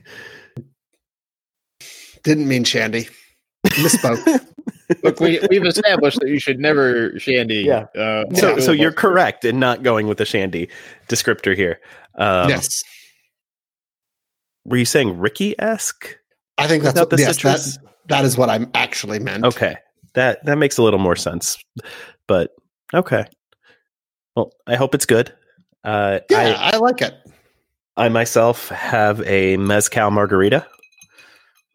Didn't 2.22 2.46
mean 2.46 2.64
shandy. 2.64 3.08
Misspoke. 3.66 4.46
Look, 5.02 5.20
we, 5.20 5.40
we've 5.48 5.64
established 5.64 6.20
that 6.20 6.28
you 6.28 6.40
should 6.40 6.58
never 6.58 7.18
shandy. 7.18 7.62
Yeah. 7.62 7.86
Uh, 7.96 8.24
so, 8.34 8.58
so 8.58 8.72
you're 8.72 8.92
correct 8.92 9.44
in 9.44 9.58
not 9.58 9.82
going 9.82 10.08
with 10.08 10.18
the 10.18 10.24
shandy 10.24 10.68
descriptor 11.08 11.56
here. 11.56 11.80
Um, 12.16 12.48
yes. 12.50 12.82
were 14.64 14.76
you 14.76 14.84
saying 14.84 15.18
rickey 15.18 15.58
esque? 15.58 16.18
I 16.58 16.66
think 16.66 16.82
that's 16.82 16.98
what, 16.98 17.10
the 17.10 17.18
yes, 17.18 17.40
that, 17.42 17.89
that 18.10 18.24
is 18.24 18.36
what 18.36 18.50
I'm 18.50 18.70
actually 18.74 19.18
meant. 19.18 19.44
Okay, 19.44 19.76
that 20.14 20.44
that 20.44 20.56
makes 20.56 20.78
a 20.78 20.82
little 20.82 20.98
more 20.98 21.16
sense. 21.16 21.58
But 22.26 22.50
okay, 22.92 23.24
well, 24.36 24.52
I 24.66 24.76
hope 24.76 24.94
it's 24.94 25.06
good. 25.06 25.32
Uh, 25.82 26.20
yeah, 26.28 26.56
I, 26.58 26.74
I 26.74 26.76
like 26.76 27.00
it. 27.00 27.14
I 27.96 28.08
myself 28.08 28.68
have 28.68 29.22
a 29.26 29.56
mezcal 29.56 30.10
margarita 30.10 30.66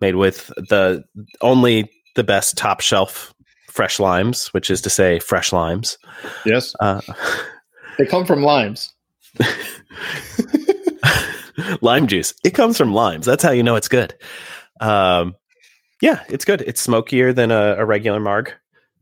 made 0.02 0.16
with 0.16 0.48
the 0.70 1.04
only 1.42 1.90
the 2.16 2.24
best 2.24 2.58
top 2.58 2.82
shelf 2.82 3.34
fresh 3.70 4.00
limes, 4.00 4.48
which 4.48 4.70
is 4.70 4.82
to 4.82 4.90
say 4.90 5.20
fresh 5.20 5.52
limes. 5.52 5.98
Yes. 6.46 6.76
Uh, 6.80 7.02
they 7.98 8.06
come 8.06 8.26
from 8.26 8.42
limes. 8.42 8.94
lime 11.82 12.08
juice. 12.08 12.34
It 12.44 12.52
comes 12.52 12.78
from 12.78 12.94
limes. 12.94 13.26
That's 13.26 13.44
how 13.44 13.52
you 13.52 13.64
know 13.64 13.76
it's 13.76 13.88
good. 13.88 14.16
Um, 14.80 15.36
yeah, 16.02 16.24
it's 16.30 16.46
good. 16.46 16.62
It's 16.62 16.82
smokier 16.82 17.34
than 17.34 17.52
a, 17.52 17.76
a 17.78 17.86
regular 17.86 18.20
marg. 18.20 18.54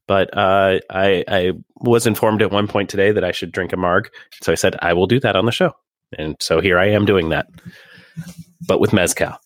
But 0.08 0.36
uh, 0.36 0.80
I, 0.90 1.24
I 1.28 1.52
was 1.78 2.06
informed 2.06 2.42
at 2.42 2.52
one 2.52 2.68
point 2.68 2.90
today 2.90 3.12
that 3.12 3.24
I 3.24 3.32
should 3.32 3.52
drink 3.52 3.72
a 3.72 3.78
marg. 3.78 4.10
So 4.42 4.52
I 4.52 4.56
said, 4.56 4.76
I 4.82 4.94
will 4.94 5.08
do 5.08 5.20
that 5.22 5.36
on 5.36 5.46
the 5.46 5.52
show. 5.52 5.74
And 6.18 6.36
so 6.40 6.60
here 6.60 6.78
I 6.78 6.90
am 6.90 7.06
doing 7.06 7.30
that, 7.30 7.48
but 8.68 8.80
with 8.80 8.94
Mezcal. 8.94 9.40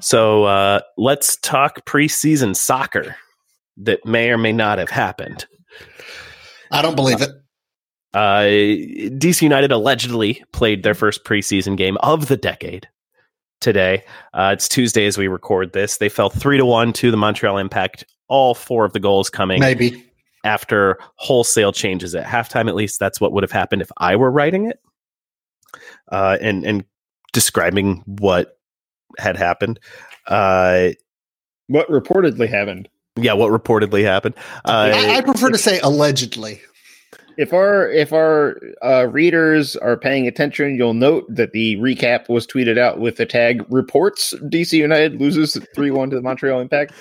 So 0.00 0.44
uh, 0.44 0.80
let's 0.98 1.36
talk 1.36 1.86
preseason 1.86 2.56
soccer 2.56 3.16
that 3.78 4.04
may 4.04 4.30
or 4.30 4.38
may 4.38 4.52
not 4.52 4.78
have 4.78 4.90
happened. 4.90 5.46
I 6.70 6.82
don't 6.82 6.96
believe 6.96 7.22
it. 7.22 7.30
Uh, 8.12 8.42
DC 8.42 9.42
United 9.42 9.72
allegedly 9.72 10.42
played 10.52 10.82
their 10.82 10.94
first 10.94 11.24
preseason 11.24 11.76
game 11.76 11.98
of 11.98 12.28
the 12.28 12.36
decade 12.36 12.88
today. 13.60 14.04
Uh, 14.34 14.50
it's 14.54 14.68
Tuesday 14.68 15.06
as 15.06 15.18
we 15.18 15.28
record 15.28 15.72
this. 15.72 15.98
They 15.98 16.08
fell 16.08 16.30
three 16.30 16.56
to 16.56 16.64
one 16.64 16.92
to 16.94 17.10
the 17.10 17.16
Montreal 17.16 17.58
Impact. 17.58 18.04
All 18.28 18.54
four 18.54 18.84
of 18.84 18.92
the 18.92 19.00
goals 19.00 19.30
coming 19.30 19.60
maybe 19.60 20.04
after 20.44 20.98
wholesale 21.16 21.72
changes 21.72 22.14
at 22.14 22.24
halftime. 22.24 22.68
At 22.68 22.74
least 22.74 22.98
that's 22.98 23.20
what 23.20 23.32
would 23.32 23.44
have 23.44 23.52
happened 23.52 23.82
if 23.82 23.90
I 23.98 24.16
were 24.16 24.30
writing 24.30 24.66
it 24.66 24.80
uh, 26.10 26.38
and 26.40 26.64
and 26.64 26.84
describing 27.32 28.02
what 28.06 28.58
had 29.18 29.36
happened. 29.36 29.78
Uh, 30.26 30.90
what 31.68 31.88
reportedly 31.88 32.48
happened? 32.48 32.88
Yeah, 33.16 33.32
what 33.32 33.50
reportedly 33.50 34.02
happened. 34.02 34.34
Uh, 34.64 34.92
I, 34.94 35.16
I, 35.16 35.20
prefer 35.22 35.50
to 35.50 35.58
say 35.58 35.80
allegedly. 35.80 36.60
If 37.36 37.52
our 37.52 37.88
if 37.90 38.12
our 38.12 38.58
uh, 38.82 39.08
readers 39.10 39.76
are 39.76 39.96
paying 39.96 40.26
attention, 40.26 40.76
you'll 40.76 40.94
note 40.94 41.26
that 41.28 41.52
the 41.52 41.76
recap 41.76 42.28
was 42.28 42.46
tweeted 42.46 42.78
out 42.78 42.98
with 42.98 43.16
the 43.16 43.26
tag 43.26 43.64
"reports 43.68 44.32
DC 44.44 44.72
United 44.72 45.20
loses 45.20 45.58
three 45.74 45.90
one 45.90 46.10
to 46.10 46.16
the 46.16 46.22
Montreal 46.22 46.60
Impact," 46.60 46.92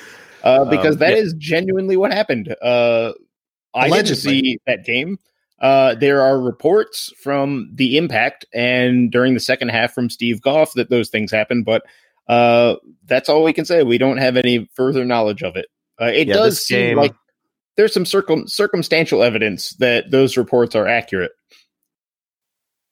uh, 0.43 0.63
um, 0.63 0.69
because 0.69 0.95
um, 0.95 0.99
that 0.99 1.11
yeah. 1.11 1.21
is 1.21 1.33
genuinely 1.37 1.95
what 1.97 2.11
happened. 2.11 2.53
Uh, 2.61 3.13
I 3.73 3.89
didn't 3.89 4.15
see 4.15 4.57
that 4.67 4.85
game. 4.85 5.19
Uh, 5.59 5.95
there 5.95 6.21
are 6.21 6.39
reports 6.39 7.13
from 7.17 7.69
the 7.73 7.97
Impact 7.97 8.45
and 8.53 9.11
during 9.11 9.33
the 9.33 9.39
second 9.39 9.69
half 9.69 9.93
from 9.93 10.09
Steve 10.09 10.41
Goff 10.41 10.73
that 10.73 10.89
those 10.89 11.09
things 11.09 11.31
happened, 11.31 11.65
but 11.65 11.83
uh, 12.27 12.75
that's 13.05 13.29
all 13.29 13.43
we 13.43 13.53
can 13.53 13.65
say. 13.65 13.83
We 13.83 13.97
don't 13.97 14.17
have 14.17 14.35
any 14.35 14.69
further 14.73 15.05
knowledge 15.05 15.43
of 15.43 15.55
it. 15.55 15.67
Uh, 16.01 16.05
it 16.05 16.27
yeah, 16.27 16.33
does 16.33 16.65
seem 16.65 16.79
game, 16.79 16.97
like 16.97 17.13
there's 17.77 17.93
some 17.93 18.05
circum- 18.05 18.47
circumstantial 18.47 19.23
evidence 19.23 19.75
that 19.79 20.11
those 20.11 20.37
reports 20.37 20.75
are 20.75 20.87
accurate. 20.87 21.31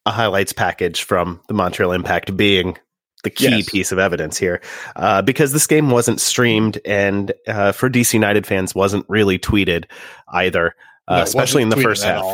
A 0.06 0.12
highlights 0.12 0.54
package 0.54 1.04
from 1.04 1.40
the 1.48 1.54
Montreal 1.54 1.94
Impact 1.94 2.36
being 2.36 2.78
the 3.24 3.30
key 3.30 3.58
yes. 3.58 3.70
piece 3.70 3.92
of 3.94 4.00
evidence 4.00 4.38
here, 4.38 4.62
uh, 4.98 5.22
because 5.22 5.54
this 5.54 5.66
game 5.66 5.90
wasn't 5.90 6.20
streamed 6.20 6.80
and 6.86 7.32
uh, 7.48 7.72
for 7.72 7.90
DC 7.90 8.14
United 8.14 8.46
fans 8.46 8.76
wasn't 8.76 9.06
really 9.08 9.40
tweeted 9.40 9.86
either, 10.28 10.76
uh, 11.08 11.18
no, 11.18 11.24
especially 11.24 11.62
in 11.62 11.70
the 11.70 11.78
first 11.78 12.04
half. 12.04 12.26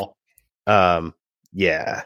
Um, 0.65 1.13
yeah. 1.53 2.03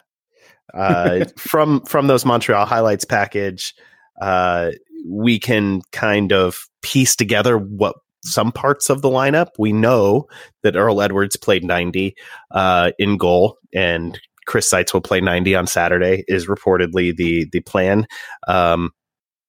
Uh, 0.74 1.26
from 1.38 1.82
from 1.82 2.08
those 2.08 2.26
Montreal 2.26 2.66
highlights 2.66 3.06
package, 3.06 3.74
uh, 4.22 4.72
we 5.08 5.40
can 5.40 5.82
kind 5.94 6.34
of 6.34 6.68
piece 6.82 7.16
together 7.16 7.58
what 7.58 7.96
some 8.24 8.52
parts 8.52 8.90
of 8.90 9.02
the 9.02 9.10
lineup. 9.10 9.50
We 9.58 9.74
know 9.74 10.28
that 10.64 10.76
Earl 10.76 11.02
Edwards 11.02 11.36
played 11.36 11.64
90 11.64 12.16
uh, 12.52 12.92
in 12.98 13.18
goal, 13.18 13.58
and 13.74 14.20
Chris 14.46 14.70
Seitz 14.70 14.94
will 14.94 15.02
play 15.02 15.22
90 15.22 15.56
on 15.56 15.68
Saturday. 15.68 16.24
Is 16.28 16.48
reportedly 16.48 17.16
the 17.16 17.48
the 17.52 17.62
plan. 17.62 18.08
Um, 18.48 18.92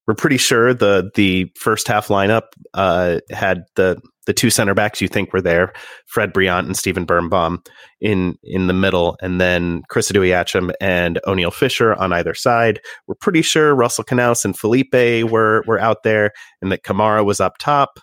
we're 0.06 0.14
pretty 0.14 0.36
sure 0.36 0.74
the 0.74 1.10
the 1.14 1.50
first 1.56 1.88
half 1.88 2.08
lineup 2.08 2.48
uh, 2.74 3.20
had 3.30 3.64
the 3.76 4.00
the 4.26 4.32
two 4.32 4.50
center 4.50 4.74
backs 4.74 5.00
you 5.00 5.08
think 5.08 5.32
were 5.32 5.40
there, 5.40 5.72
Fred 6.06 6.32
Brillant 6.32 6.66
and 6.66 6.76
Stephen 6.76 7.04
Birnbaum 7.04 7.62
in 8.00 8.36
in 8.42 8.66
the 8.66 8.72
middle, 8.72 9.16
and 9.20 9.40
then 9.40 9.82
Chris 9.88 10.10
Odoi-Atsem 10.10 10.72
and 10.80 11.20
Oniel 11.26 11.52
Fisher 11.52 11.94
on 11.94 12.12
either 12.12 12.34
side. 12.34 12.80
We're 13.06 13.16
pretty 13.16 13.42
sure 13.42 13.74
Russell 13.74 14.04
Canouse 14.04 14.44
and 14.44 14.58
Felipe 14.58 14.94
were 15.30 15.62
were 15.66 15.80
out 15.80 16.02
there, 16.02 16.32
and 16.60 16.70
that 16.72 16.84
Kamara 16.84 17.24
was 17.24 17.40
up 17.40 17.58
top. 17.58 17.98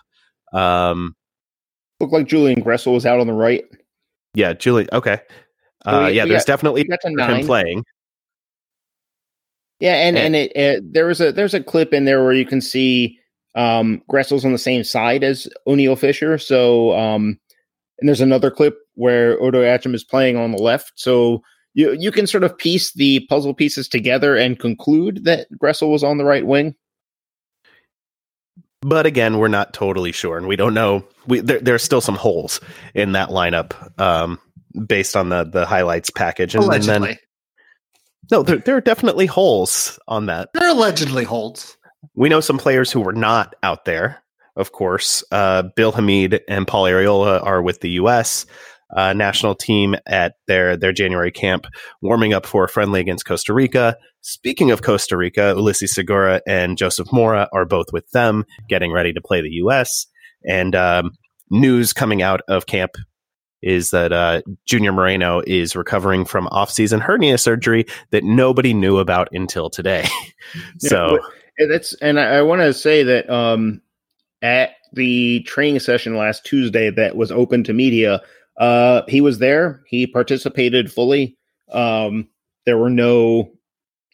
Um, 0.52 1.14
Looked 2.00 2.12
like 2.12 2.26
Julian 2.26 2.62
Gressel 2.62 2.92
was 2.92 3.06
out 3.06 3.20
on 3.20 3.26
the 3.26 3.32
right. 3.32 3.64
Yeah, 4.34 4.52
Julian. 4.54 4.88
Okay. 4.92 5.20
Uh, 5.84 6.06
we, 6.08 6.16
yeah, 6.16 6.24
we 6.24 6.30
there's 6.30 6.44
got, 6.44 6.52
definitely 6.52 6.86
him 7.04 7.46
playing. 7.46 7.84
Yeah, 9.80 9.94
and 9.94 10.16
and, 10.16 10.26
and 10.26 10.36
it, 10.36 10.56
it, 10.56 10.92
there 10.92 11.06
was 11.06 11.20
a 11.20 11.32
there's 11.32 11.54
a 11.54 11.62
clip 11.62 11.92
in 11.92 12.04
there 12.04 12.22
where 12.22 12.32
you 12.32 12.46
can 12.46 12.60
see 12.60 13.18
um, 13.54 14.02
Gressel's 14.10 14.44
on 14.44 14.52
the 14.52 14.58
same 14.58 14.84
side 14.84 15.24
as 15.24 15.48
Oniel 15.66 15.98
Fisher. 15.98 16.38
So, 16.38 16.96
um, 16.96 17.38
and 17.98 18.08
there's 18.08 18.20
another 18.20 18.50
clip 18.50 18.78
where 18.94 19.38
Odoi-Atsem 19.40 19.94
is 19.94 20.04
playing 20.04 20.36
on 20.36 20.52
the 20.52 20.62
left. 20.62 20.92
So 20.96 21.42
you 21.74 21.92
you 21.92 22.12
can 22.12 22.26
sort 22.26 22.44
of 22.44 22.56
piece 22.56 22.92
the 22.92 23.26
puzzle 23.28 23.54
pieces 23.54 23.88
together 23.88 24.36
and 24.36 24.58
conclude 24.58 25.24
that 25.24 25.48
Gressel 25.60 25.90
was 25.90 26.04
on 26.04 26.18
the 26.18 26.24
right 26.24 26.46
wing. 26.46 26.74
But 28.82 29.06
again, 29.06 29.38
we're 29.38 29.48
not 29.48 29.72
totally 29.72 30.12
sure, 30.12 30.36
and 30.36 30.46
we 30.48 30.56
don't 30.56 30.74
know. 30.74 31.04
We 31.26 31.40
there, 31.40 31.60
there 31.60 31.74
are 31.74 31.78
still 31.78 32.00
some 32.00 32.16
holes 32.16 32.60
in 32.94 33.12
that 33.12 33.28
lineup 33.28 34.00
um, 34.00 34.40
based 34.86 35.16
on 35.16 35.28
the 35.28 35.44
the 35.44 35.64
highlights 35.64 36.10
package, 36.10 36.54
and, 36.54 36.64
and 36.64 36.82
then 36.82 37.16
no, 38.30 38.42
there, 38.42 38.58
there 38.58 38.76
are 38.76 38.80
definitely 38.80 39.26
holes 39.26 39.98
on 40.08 40.26
that. 40.26 40.50
There 40.54 40.64
are 40.64 40.70
allegedly 40.70 41.24
holes. 41.24 41.76
We 42.14 42.28
know 42.28 42.40
some 42.40 42.58
players 42.58 42.90
who 42.90 43.00
were 43.00 43.12
not 43.12 43.54
out 43.62 43.84
there. 43.84 44.22
Of 44.56 44.72
course, 44.72 45.24
uh, 45.30 45.64
Bill 45.76 45.92
Hamid 45.92 46.40
and 46.48 46.66
Paul 46.66 46.84
Arriola 46.84 47.44
are 47.44 47.62
with 47.62 47.80
the 47.80 47.90
U.S. 47.90 48.46
Uh, 48.94 49.12
national 49.12 49.54
team 49.54 49.96
at 50.06 50.34
their 50.46 50.76
their 50.76 50.92
January 50.92 51.30
camp, 51.30 51.66
warming 52.02 52.34
up 52.34 52.46
for 52.46 52.64
a 52.64 52.68
friendly 52.68 53.00
against 53.00 53.24
Costa 53.26 53.54
Rica. 53.54 53.96
Speaking 54.22 54.70
of 54.70 54.82
Costa 54.82 55.16
Rica, 55.16 55.54
Ulises 55.56 55.88
Segura 55.88 56.40
and 56.46 56.78
Joseph 56.78 57.12
Mora 57.12 57.48
are 57.52 57.64
both 57.64 57.92
with 57.92 58.08
them, 58.12 58.46
getting 58.68 58.92
ready 58.92 59.12
to 59.12 59.20
play 59.20 59.40
the 59.40 59.50
U.S. 59.50 60.06
And 60.48 60.74
um, 60.74 61.12
news 61.50 61.92
coming 61.92 62.22
out 62.22 62.40
of 62.48 62.66
camp 62.66 62.92
is 63.62 63.90
that 63.90 64.12
uh, 64.12 64.42
Junior 64.64 64.92
Moreno 64.92 65.42
is 65.46 65.76
recovering 65.76 66.24
from 66.24 66.48
off-season 66.48 67.00
hernia 67.00 67.38
surgery 67.38 67.84
that 68.10 68.24
nobody 68.24 68.74
knew 68.74 68.98
about 68.98 69.28
until 69.32 69.70
today. 69.70 70.06
so. 70.78 71.18
Yeah, 71.58 71.66
that's 71.68 71.94
and 71.94 72.18
I, 72.18 72.38
I 72.38 72.42
want 72.42 72.62
to 72.62 72.72
say 72.72 73.02
that 73.02 73.28
um, 73.28 73.82
at 74.40 74.70
the 74.92 75.40
training 75.42 75.80
session 75.80 76.16
last 76.16 76.44
Tuesday 76.44 76.90
that 76.90 77.16
was 77.16 77.30
open 77.30 77.62
to 77.64 77.72
media, 77.72 78.22
uh, 78.58 79.02
he 79.08 79.20
was 79.20 79.38
there. 79.38 79.82
He 79.86 80.06
participated 80.06 80.92
fully. 80.92 81.36
Um, 81.70 82.28
there 82.66 82.78
were 82.78 82.90
no, 82.90 83.51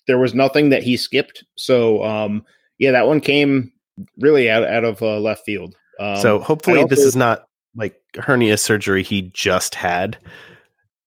there 0.08 0.18
was 0.18 0.34
nothing 0.34 0.70
that 0.70 0.82
he 0.82 0.96
skipped. 0.96 1.44
So 1.54 2.02
um, 2.02 2.44
yeah, 2.78 2.90
that 2.90 3.06
one 3.06 3.20
came 3.20 3.70
really 4.18 4.50
out 4.50 4.64
out 4.64 4.84
of 4.84 5.00
uh, 5.00 5.20
left 5.20 5.44
field. 5.44 5.76
Um, 6.00 6.16
so 6.16 6.40
hopefully 6.40 6.80
also, 6.80 6.88
this 6.88 7.04
is 7.04 7.14
not 7.14 7.46
like 7.76 8.00
hernia 8.16 8.56
surgery 8.56 9.04
he 9.04 9.30
just 9.32 9.76
had. 9.76 10.18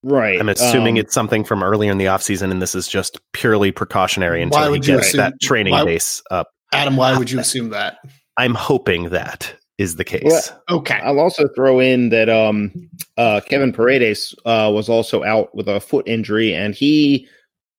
Right. 0.04 0.40
I'm 0.40 0.50
assuming 0.50 0.96
um, 0.96 1.02
it's 1.02 1.14
something 1.14 1.44
from 1.44 1.62
earlier 1.62 1.92
in 1.92 1.98
the 1.98 2.06
offseason, 2.06 2.52
and 2.52 2.62
this 2.62 2.74
is 2.74 2.88
just 2.88 3.20
purely 3.34 3.72
precautionary 3.72 4.42
until 4.42 4.74
he 4.74 4.80
gets 4.80 5.08
assume, 5.10 5.18
that 5.18 5.34
training 5.42 5.74
why, 5.74 5.84
base 5.84 6.24
up. 6.32 6.48
Adam, 6.74 6.96
why 6.96 7.18
would 7.18 7.30
you 7.30 7.40
assume 7.40 7.70
that? 7.70 7.98
I'm 8.38 8.56
hoping 8.56 9.10
that 9.10 9.54
is 9.78 9.98
the 9.98 10.04
case. 10.04 10.24
Well, 10.24 10.80
okay. 10.80 11.00
I'll 11.04 11.20
also 11.20 11.48
throw 11.50 11.80
in 11.80 12.10
that 12.10 12.30
um, 12.30 12.90
uh, 13.18 13.42
Kevin 13.46 13.74
Paredes 13.74 14.34
uh, 14.46 14.72
was 14.74 14.90
also 14.90 15.24
out 15.24 15.54
with 15.56 15.68
a 15.68 15.80
foot 15.80 16.08
injury, 16.08 16.56
and 16.56 16.74
he 16.74 17.28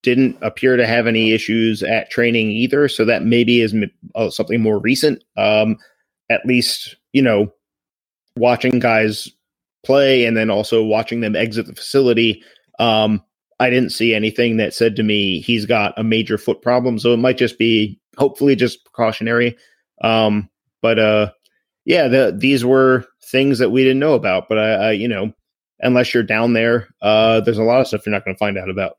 didn't 0.02 0.36
appear 0.42 0.76
to 0.76 0.86
have 0.86 1.06
any 1.06 1.32
issues 1.32 1.82
at 1.82 2.10
training 2.10 2.50
either. 2.50 2.88
So 2.88 3.04
that 3.04 3.24
maybe 3.24 3.60
is 3.60 3.74
uh, 4.14 4.30
something 4.30 4.60
more 4.60 4.78
recent. 4.78 5.22
Um, 5.36 5.76
at 6.30 6.44
least, 6.46 6.96
you 7.12 7.22
know, 7.22 7.52
watching 8.36 8.78
guys 8.78 9.30
play 9.84 10.24
and 10.24 10.36
then 10.36 10.50
also 10.50 10.82
watching 10.82 11.20
them 11.20 11.36
exit 11.36 11.66
the 11.66 11.74
facility, 11.74 12.42
um, 12.78 13.22
I 13.60 13.70
didn't 13.70 13.90
see 13.90 14.14
anything 14.14 14.56
that 14.56 14.74
said 14.74 14.96
to 14.96 15.02
me 15.02 15.40
he's 15.40 15.66
got 15.66 15.96
a 15.96 16.02
major 16.02 16.36
foot 16.36 16.62
problem. 16.62 16.98
So 16.98 17.12
it 17.12 17.18
might 17.18 17.38
just 17.38 17.58
be 17.58 18.00
hopefully 18.16 18.56
just 18.56 18.84
precautionary. 18.84 19.56
Um, 20.02 20.50
but 20.80 20.98
uh, 20.98 21.30
yeah, 21.84 22.08
the, 22.08 22.36
these 22.36 22.64
were 22.64 23.04
things 23.30 23.60
that 23.60 23.70
we 23.70 23.84
didn't 23.84 24.00
know 24.00 24.14
about. 24.14 24.48
But 24.48 24.58
I, 24.58 24.70
I 24.72 24.90
you 24.92 25.06
know, 25.06 25.32
unless 25.78 26.12
you're 26.12 26.24
down 26.24 26.54
there, 26.54 26.88
uh, 27.02 27.40
there's 27.40 27.58
a 27.58 27.62
lot 27.62 27.80
of 27.80 27.86
stuff 27.86 28.04
you're 28.04 28.12
not 28.12 28.24
going 28.24 28.34
to 28.34 28.38
find 28.38 28.58
out 28.58 28.70
about. 28.70 28.96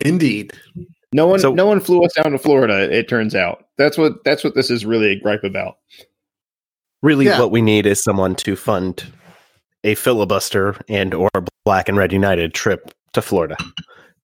Indeed. 0.00 0.52
No 1.12 1.26
one, 1.26 1.40
so, 1.40 1.52
no 1.52 1.66
one 1.66 1.80
flew 1.80 2.04
us 2.04 2.12
down 2.14 2.32
to 2.32 2.38
Florida. 2.38 2.92
It 2.94 3.08
turns 3.08 3.34
out 3.34 3.64
that's 3.78 3.96
what 3.96 4.24
that's 4.24 4.44
what 4.44 4.54
this 4.54 4.70
is 4.70 4.84
really 4.84 5.12
a 5.12 5.18
gripe 5.18 5.44
about. 5.44 5.78
Really, 7.02 7.26
yeah. 7.26 7.38
what 7.40 7.50
we 7.50 7.62
need 7.62 7.86
is 7.86 8.02
someone 8.02 8.34
to 8.36 8.56
fund 8.56 9.10
a 9.84 9.94
filibuster 9.94 10.76
and 10.88 11.14
or 11.14 11.30
Black 11.64 11.88
and 11.88 11.96
Red 11.96 12.12
United 12.12 12.52
trip 12.52 12.92
to 13.14 13.22
Florida 13.22 13.56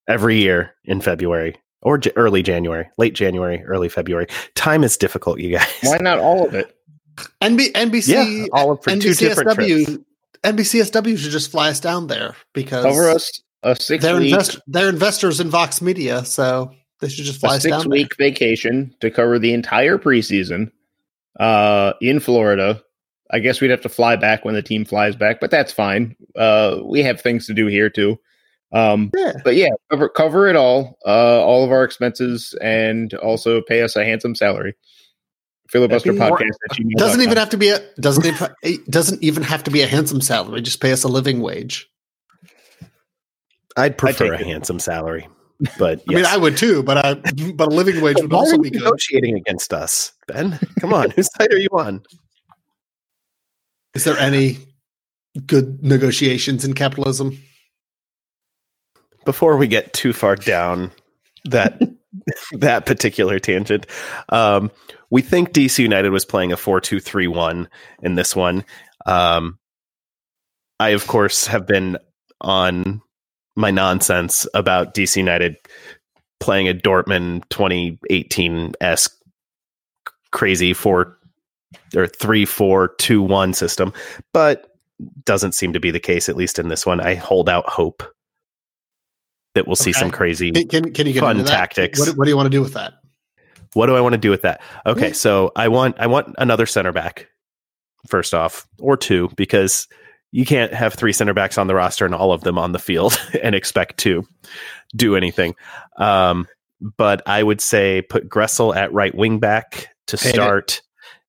every 0.07 0.37
year 0.37 0.75
in 0.83 1.01
February 1.01 1.55
or 1.81 1.97
j- 1.97 2.11
early 2.15 2.43
January, 2.43 2.89
late 2.97 3.15
January, 3.15 3.63
early 3.63 3.89
February. 3.89 4.27
Time 4.55 4.83
is 4.83 4.97
difficult, 4.97 5.39
you 5.39 5.57
guys. 5.57 5.67
Why 5.83 5.97
not 5.97 6.19
all 6.19 6.45
of 6.45 6.53
it? 6.53 6.75
NB- 7.41 7.71
NBC, 7.71 8.07
yeah, 8.07 8.45
all 8.51 8.71
of 8.71 8.83
for 8.83 8.91
two 8.91 9.13
different 9.13 9.51
trips. 9.53 9.97
NBCSW 10.43 11.17
should 11.17 11.31
just 11.31 11.49
fly 11.49 11.69
us 11.69 11.79
down 11.79 12.07
there 12.07 12.35
because 12.53 12.83
cover 12.83 13.09
us 13.09 13.41
a 13.63 13.75
6 13.75 14.03
they're, 14.03 14.17
week, 14.17 14.31
invest- 14.31 14.59
they're 14.67 14.89
investors 14.89 15.39
in 15.39 15.49
Vox 15.49 15.81
Media, 15.81 16.23
so 16.25 16.71
they 17.01 17.09
should 17.09 17.25
just 17.25 17.39
fly 17.39 17.57
down. 17.59 17.81
Six 17.81 17.87
week 17.87 18.15
vacation 18.17 18.95
to 19.01 19.11
cover 19.11 19.39
the 19.39 19.53
entire 19.53 19.97
preseason 19.97 20.71
uh, 21.39 21.93
in 22.01 22.19
Florida. 22.19 22.81
I 23.31 23.39
guess 23.39 23.59
we'd 23.59 23.71
have 23.71 23.81
to 23.81 23.89
fly 23.89 24.15
back 24.15 24.45
when 24.45 24.53
the 24.53 24.61
team 24.61 24.85
flies 24.85 25.15
back, 25.15 25.39
but 25.39 25.51
that's 25.51 25.71
fine. 25.71 26.15
Uh, 26.35 26.77
we 26.83 27.01
have 27.01 27.19
things 27.19 27.47
to 27.47 27.53
do 27.53 27.67
here 27.67 27.89
too. 27.89 28.19
Um, 28.71 29.11
yeah. 29.15 29.33
But 29.43 29.55
yeah, 29.55 29.69
cover 29.89 30.09
cover 30.09 30.47
it 30.47 30.55
all, 30.55 30.97
uh, 31.05 31.43
all 31.43 31.63
of 31.63 31.71
our 31.71 31.83
expenses, 31.83 32.55
and 32.61 33.13
also 33.15 33.61
pay 33.61 33.81
us 33.81 33.95
a 33.95 34.05
handsome 34.05 34.35
salary. 34.35 34.75
Filibuster 35.69 36.13
podcast 36.13 36.53
doesn't 36.97 37.21
even 37.21 37.37
have 37.37 37.49
to 37.49 37.57
be 37.57 37.69
a 37.69 37.79
doesn't 37.99 38.25
even, 38.25 38.83
doesn't 38.89 39.23
even 39.23 39.43
have 39.43 39.63
to 39.63 39.71
be 39.71 39.81
a 39.81 39.87
handsome 39.87 40.21
salary. 40.21 40.61
Just 40.61 40.79
pay 40.79 40.91
us 40.91 41.03
a 41.03 41.07
living 41.07 41.41
wage. 41.41 41.89
I'd 43.77 43.97
prefer 43.97 44.33
I'd 44.33 44.41
a 44.41 44.43
it. 44.43 44.47
handsome 44.47 44.79
salary, 44.79 45.27
but 45.77 45.99
yes. 45.99 46.09
I 46.09 46.13
mean, 46.13 46.25
I 46.25 46.37
would 46.37 46.57
too. 46.57 46.83
But 46.83 46.97
I 46.97 47.13
but 47.53 47.67
a 47.67 47.75
living 47.75 48.01
wage 48.01 48.21
would 48.21 48.33
also 48.33 48.57
be 48.57 48.69
good. 48.69 48.83
Negotiating 48.83 49.35
against 49.35 49.73
us, 49.73 50.13
Ben. 50.27 50.59
Come 50.79 50.93
on, 50.93 51.09
whose 51.15 51.29
side 51.33 51.51
are 51.51 51.59
you 51.59 51.69
on? 51.73 52.01
Is 53.93 54.03
there 54.03 54.17
any 54.17 54.57
good 55.45 55.83
negotiations 55.83 56.65
in 56.65 56.73
capitalism? 56.73 57.37
Before 59.25 59.57
we 59.57 59.67
get 59.67 59.93
too 59.93 60.13
far 60.13 60.35
down 60.35 60.91
that 61.45 61.81
that 62.53 62.85
particular 62.85 63.39
tangent, 63.39 63.87
um, 64.29 64.71
we 65.09 65.21
think 65.21 65.51
DC 65.51 65.79
United 65.79 66.09
was 66.09 66.25
playing 66.25 66.51
a 66.51 66.57
four-two-three-one 66.57 67.67
in 68.01 68.15
this 68.15 68.35
one. 68.35 68.63
Um, 69.05 69.59
I, 70.79 70.89
of 70.89 71.07
course, 71.07 71.47
have 71.47 71.65
been 71.65 71.97
on 72.41 73.01
my 73.55 73.71
nonsense 73.71 74.47
about 74.53 74.93
DC 74.93 75.15
United 75.17 75.57
playing 76.39 76.67
a 76.67 76.73
Dortmund 76.73 77.43
2018 77.49 78.73
esque 78.81 79.15
crazy 80.31 80.73
four 80.73 81.17
or 81.95 82.07
three 82.07 82.45
four 82.45 82.89
two 82.99 83.21
one 83.21 83.53
system, 83.53 83.93
but 84.33 84.71
doesn't 85.25 85.53
seem 85.53 85.73
to 85.73 85.79
be 85.79 85.91
the 85.91 85.99
case 85.99 86.29
at 86.29 86.35
least 86.35 86.59
in 86.59 86.67
this 86.67 86.85
one. 86.85 86.99
I 86.99 87.15
hold 87.15 87.49
out 87.49 87.67
hope 87.67 88.03
that 89.53 89.65
we'll 89.67 89.75
see 89.75 89.93
some 89.93 90.11
crazy 90.11 90.51
can, 90.51 90.67
can, 90.67 90.93
can 90.93 91.07
you 91.07 91.13
get 91.13 91.21
fun 91.21 91.43
tactics. 91.45 91.99
What, 91.99 92.17
what 92.17 92.25
do 92.25 92.29
you 92.29 92.35
want 92.35 92.47
to 92.47 92.51
do 92.51 92.61
with 92.61 92.73
that? 92.73 92.93
What 93.73 93.87
do 93.87 93.95
I 93.95 94.01
want 94.01 94.13
to 94.13 94.19
do 94.19 94.29
with 94.29 94.43
that? 94.43 94.61
Okay, 94.85 95.13
so 95.13 95.51
I 95.55 95.67
want 95.69 95.95
I 95.99 96.07
want 96.07 96.35
another 96.37 96.65
center 96.65 96.91
back 96.91 97.27
first 98.07 98.33
off, 98.33 98.67
or 98.79 98.97
two, 98.97 99.29
because 99.35 99.87
you 100.35 100.43
can't 100.43 100.73
have 100.73 100.93
three 100.93 101.13
center 101.13 101.33
backs 101.33 101.57
on 101.57 101.67
the 101.67 101.75
roster 101.75 102.03
and 102.03 102.13
all 102.13 102.33
of 102.33 102.41
them 102.41 102.57
on 102.57 102.73
the 102.73 102.79
field 102.79 103.17
and 103.41 103.55
expect 103.55 103.97
to 103.99 104.27
do 104.93 105.15
anything. 105.15 105.55
Um, 105.95 106.45
but 106.97 107.21
I 107.25 107.41
would 107.41 107.61
say 107.61 108.01
put 108.01 108.27
Gressel 108.27 108.75
at 108.75 108.91
right 108.91 109.15
wing 109.15 109.39
back 109.39 109.95
to 110.07 110.17
start. 110.17 110.81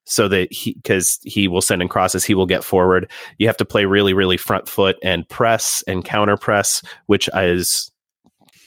So 0.08 0.28
that 0.28 0.52
he, 0.52 0.74
because 0.74 1.18
he 1.24 1.48
will 1.48 1.60
send 1.60 1.82
in 1.82 1.88
crosses, 1.88 2.24
he 2.24 2.34
will 2.34 2.46
get 2.46 2.62
forward. 2.62 3.10
You 3.38 3.48
have 3.48 3.56
to 3.56 3.64
play 3.64 3.86
really, 3.86 4.14
really 4.14 4.36
front 4.36 4.68
foot 4.68 4.96
and 5.02 5.28
press 5.28 5.82
and 5.88 6.04
counter 6.04 6.36
press, 6.36 6.80
which 7.06 7.28
is 7.34 7.90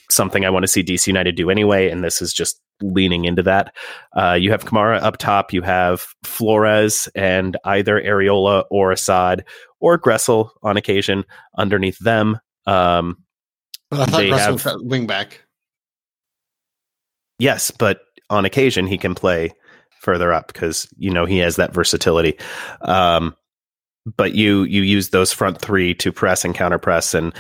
something 0.10 0.44
I 0.44 0.50
want 0.50 0.64
to 0.64 0.68
see 0.68 0.84
DC 0.84 1.08
United 1.08 1.36
do 1.36 1.50
anyway. 1.50 1.90
And 1.90 2.04
this 2.04 2.22
is 2.22 2.34
just 2.34 2.60
leaning 2.82 3.24
into 3.24 3.44
that. 3.44 3.74
Uh, 4.14 4.34
you 4.34 4.52
have 4.52 4.66
Kamara 4.66 5.02
up 5.02 5.18
top. 5.18 5.54
You 5.54 5.62
have 5.62 6.08
Flores 6.24 7.08
and 7.16 7.56
either 7.64 8.02
Arriola 8.02 8.66
or 8.70 8.92
Assad 8.92 9.46
or 9.80 9.98
Gressel 9.98 10.52
on 10.64 10.78
occasion 10.78 11.24
underneath 11.58 12.00
them. 12.00 12.40
Um, 12.66 13.18
but 13.90 14.02
I 14.02 14.06
thought 14.06 14.22
Gressel 14.22 14.64
have, 14.64 14.82
wing 14.82 15.08
back. 15.08 15.44
Yes, 17.40 17.72
but 17.72 18.02
on 18.30 18.46
occasion 18.46 18.88
he 18.88 18.98
can 18.98 19.16
play 19.16 19.52
further 20.02 20.32
up 20.32 20.48
because 20.48 20.88
you 20.98 21.10
know 21.10 21.26
he 21.26 21.40
has 21.40 21.56
that 21.56 21.74
versatility. 21.74 22.38
Um, 22.82 23.36
but 24.18 24.34
you 24.34 24.64
you 24.64 24.82
use 24.82 25.10
those 25.10 25.32
front 25.32 25.60
three 25.60 25.94
to 25.96 26.12
press 26.12 26.46
and 26.46 26.56
counter 26.56 26.78
press 26.78 27.14
and 27.14 27.34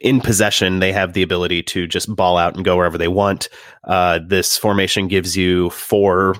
in 0.00 0.20
possession 0.20 0.78
they 0.78 0.92
have 0.92 1.12
the 1.12 1.22
ability 1.22 1.62
to 1.62 1.86
just 1.86 2.14
ball 2.14 2.36
out 2.36 2.54
and 2.54 2.64
go 2.64 2.76
wherever 2.76 2.98
they 2.98 3.08
want 3.08 3.48
uh, 3.84 4.20
this 4.26 4.56
formation 4.56 5.08
gives 5.08 5.36
you 5.36 5.70
four 5.70 6.36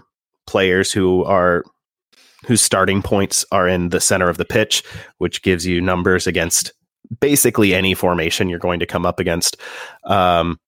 players 0.46 0.92
who 0.92 1.24
are 1.24 1.64
whose 2.46 2.62
starting 2.62 3.02
points 3.02 3.44
are 3.52 3.68
in 3.68 3.90
the 3.90 4.00
center 4.00 4.28
of 4.28 4.38
the 4.38 4.44
pitch 4.44 4.82
which 5.18 5.42
gives 5.42 5.66
you 5.66 5.80
numbers 5.80 6.26
against 6.26 6.72
basically 7.20 7.74
any 7.74 7.94
formation 7.94 8.48
you're 8.48 8.58
going 8.58 8.80
to 8.80 8.86
come 8.86 9.06
up 9.06 9.20
against. 9.20 9.56
Um, 10.04 10.58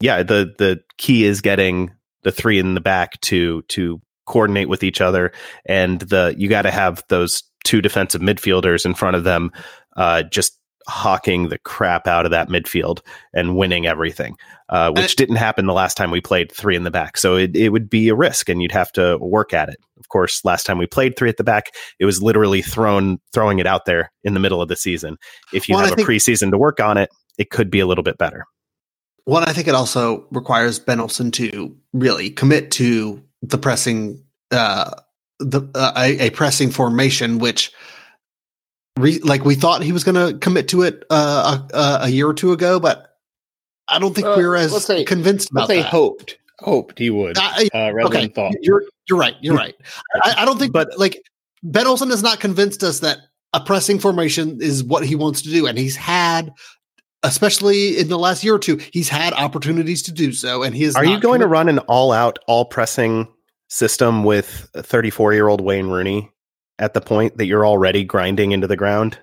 yeah 0.00 0.22
the 0.22 0.54
the 0.58 0.80
key 0.98 1.24
is 1.24 1.40
getting 1.40 1.92
the 2.22 2.32
three 2.32 2.58
in 2.58 2.74
the 2.74 2.80
back 2.80 3.20
to 3.22 3.62
to 3.62 4.00
coordinate 4.30 4.68
with 4.68 4.84
each 4.84 5.00
other. 5.00 5.32
And 5.66 6.00
the 6.00 6.34
you 6.38 6.48
got 6.48 6.62
to 6.62 6.70
have 6.70 7.02
those 7.08 7.42
two 7.64 7.82
defensive 7.82 8.22
midfielders 8.22 8.86
in 8.86 8.94
front 8.94 9.16
of 9.16 9.24
them, 9.24 9.50
uh, 9.96 10.22
just 10.22 10.56
hawking 10.90 11.48
the 11.48 11.58
crap 11.58 12.06
out 12.06 12.24
of 12.24 12.30
that 12.32 12.48
midfield 12.48 13.00
and 13.32 13.56
winning 13.56 13.86
everything, 13.86 14.36
uh, 14.68 14.90
which 14.90 15.16
didn't 15.16 15.36
happen 15.36 15.66
the 15.66 15.72
last 15.72 15.96
time 15.96 16.10
we 16.10 16.20
played 16.20 16.52
three 16.52 16.76
in 16.76 16.84
the 16.84 16.90
back. 16.90 17.16
So 17.16 17.36
it, 17.36 17.56
it 17.56 17.70
would 17.70 17.88
be 17.88 18.08
a 18.08 18.14
risk 18.14 18.48
and 18.48 18.60
you'd 18.60 18.72
have 18.72 18.92
to 18.92 19.16
work 19.18 19.54
at 19.54 19.68
it. 19.68 19.78
Of 19.98 20.08
course, 20.08 20.44
last 20.44 20.64
time 20.64 20.78
we 20.78 20.86
played 20.86 21.16
three 21.16 21.28
at 21.28 21.36
the 21.36 21.44
back, 21.44 21.70
it 21.98 22.04
was 22.04 22.22
literally 22.22 22.60
thrown 22.60 23.18
throwing 23.32 23.58
it 23.60 23.66
out 23.66 23.86
there 23.86 24.12
in 24.24 24.34
the 24.34 24.40
middle 24.40 24.60
of 24.60 24.68
the 24.68 24.76
season. 24.76 25.16
If 25.52 25.68
you 25.68 25.76
well, 25.76 25.86
have 25.86 25.98
a 25.98 26.02
preseason 26.02 26.50
to 26.50 26.58
work 26.58 26.80
on 26.80 26.98
it, 26.98 27.08
it 27.38 27.50
could 27.50 27.70
be 27.70 27.80
a 27.80 27.86
little 27.86 28.04
bit 28.04 28.18
better. 28.18 28.44
Well, 29.26 29.44
I 29.46 29.52
think 29.52 29.68
it 29.68 29.74
also 29.74 30.26
requires 30.30 30.78
Ben 30.78 31.00
Olsen 31.00 31.30
to 31.32 31.76
really 31.92 32.30
commit 32.30 32.70
to 32.72 33.22
the 33.42 33.58
pressing 33.58 34.24
uh, 34.50 34.90
the 35.38 35.62
uh, 35.74 35.92
a, 35.96 36.26
a, 36.26 36.30
pressing 36.30 36.70
formation, 36.70 37.38
which 37.38 37.72
re, 38.98 39.18
like 39.20 39.44
we 39.44 39.54
thought 39.54 39.82
he 39.82 39.92
was 39.92 40.04
going 40.04 40.14
to 40.14 40.38
commit 40.38 40.68
to 40.68 40.82
it 40.82 41.04
uh, 41.10 41.58
a, 41.72 42.04
a, 42.04 42.08
year 42.08 42.28
or 42.28 42.34
two 42.34 42.52
ago, 42.52 42.80
but 42.80 43.16
I 43.88 43.98
don't 43.98 44.14
think 44.14 44.26
uh, 44.26 44.34
we 44.36 44.44
are 44.44 44.56
as 44.56 44.84
say, 44.84 45.04
convinced 45.04 45.50
about 45.50 45.68
let's 45.68 45.82
that. 45.82 45.90
hoped 45.90 46.38
hoped 46.60 46.98
he 46.98 47.10
would 47.10 47.38
uh, 47.38 47.64
okay. 47.74 48.28
thought. 48.28 48.54
You're 48.60 48.84
you're 49.08 49.18
right. 49.18 49.34
You're 49.40 49.56
right. 49.56 49.74
I, 50.22 50.34
I, 50.38 50.44
don't 50.44 50.58
think, 50.58 50.72
but 50.72 50.98
like 50.98 51.22
Ben 51.62 51.86
Olsen 51.86 52.10
has 52.10 52.22
not 52.22 52.40
convinced 52.40 52.82
us 52.82 53.00
that 53.00 53.18
a 53.52 53.60
pressing 53.60 53.98
formation 53.98 54.60
is 54.60 54.84
what 54.84 55.04
he 55.04 55.16
wants 55.16 55.42
to 55.42 55.50
do, 55.50 55.66
and 55.66 55.78
he's 55.78 55.96
had. 55.96 56.52
Especially 57.22 57.98
in 57.98 58.08
the 58.08 58.18
last 58.18 58.42
year 58.42 58.54
or 58.54 58.58
two, 58.58 58.80
he's 58.94 59.10
had 59.10 59.34
opportunities 59.34 60.00
to 60.04 60.10
do 60.10 60.32
so, 60.32 60.62
and 60.62 60.74
he 60.74 60.84
is. 60.84 60.96
Are 60.96 61.04
you 61.04 61.20
going 61.20 61.40
to 61.40 61.46
run 61.46 61.68
an 61.68 61.78
all-out, 61.80 62.38
all 62.46 62.64
pressing 62.64 63.28
system 63.68 64.24
with 64.24 64.70
34 64.74 65.34
year 65.34 65.48
old 65.48 65.60
Wayne 65.60 65.88
Rooney 65.88 66.30
at 66.80 66.94
the 66.94 67.00
point 67.00 67.36
that 67.36 67.46
you're 67.46 67.66
already 67.66 68.02
grinding 68.02 68.50
into 68.50 68.66
the 68.66 68.76
ground? 68.76 69.18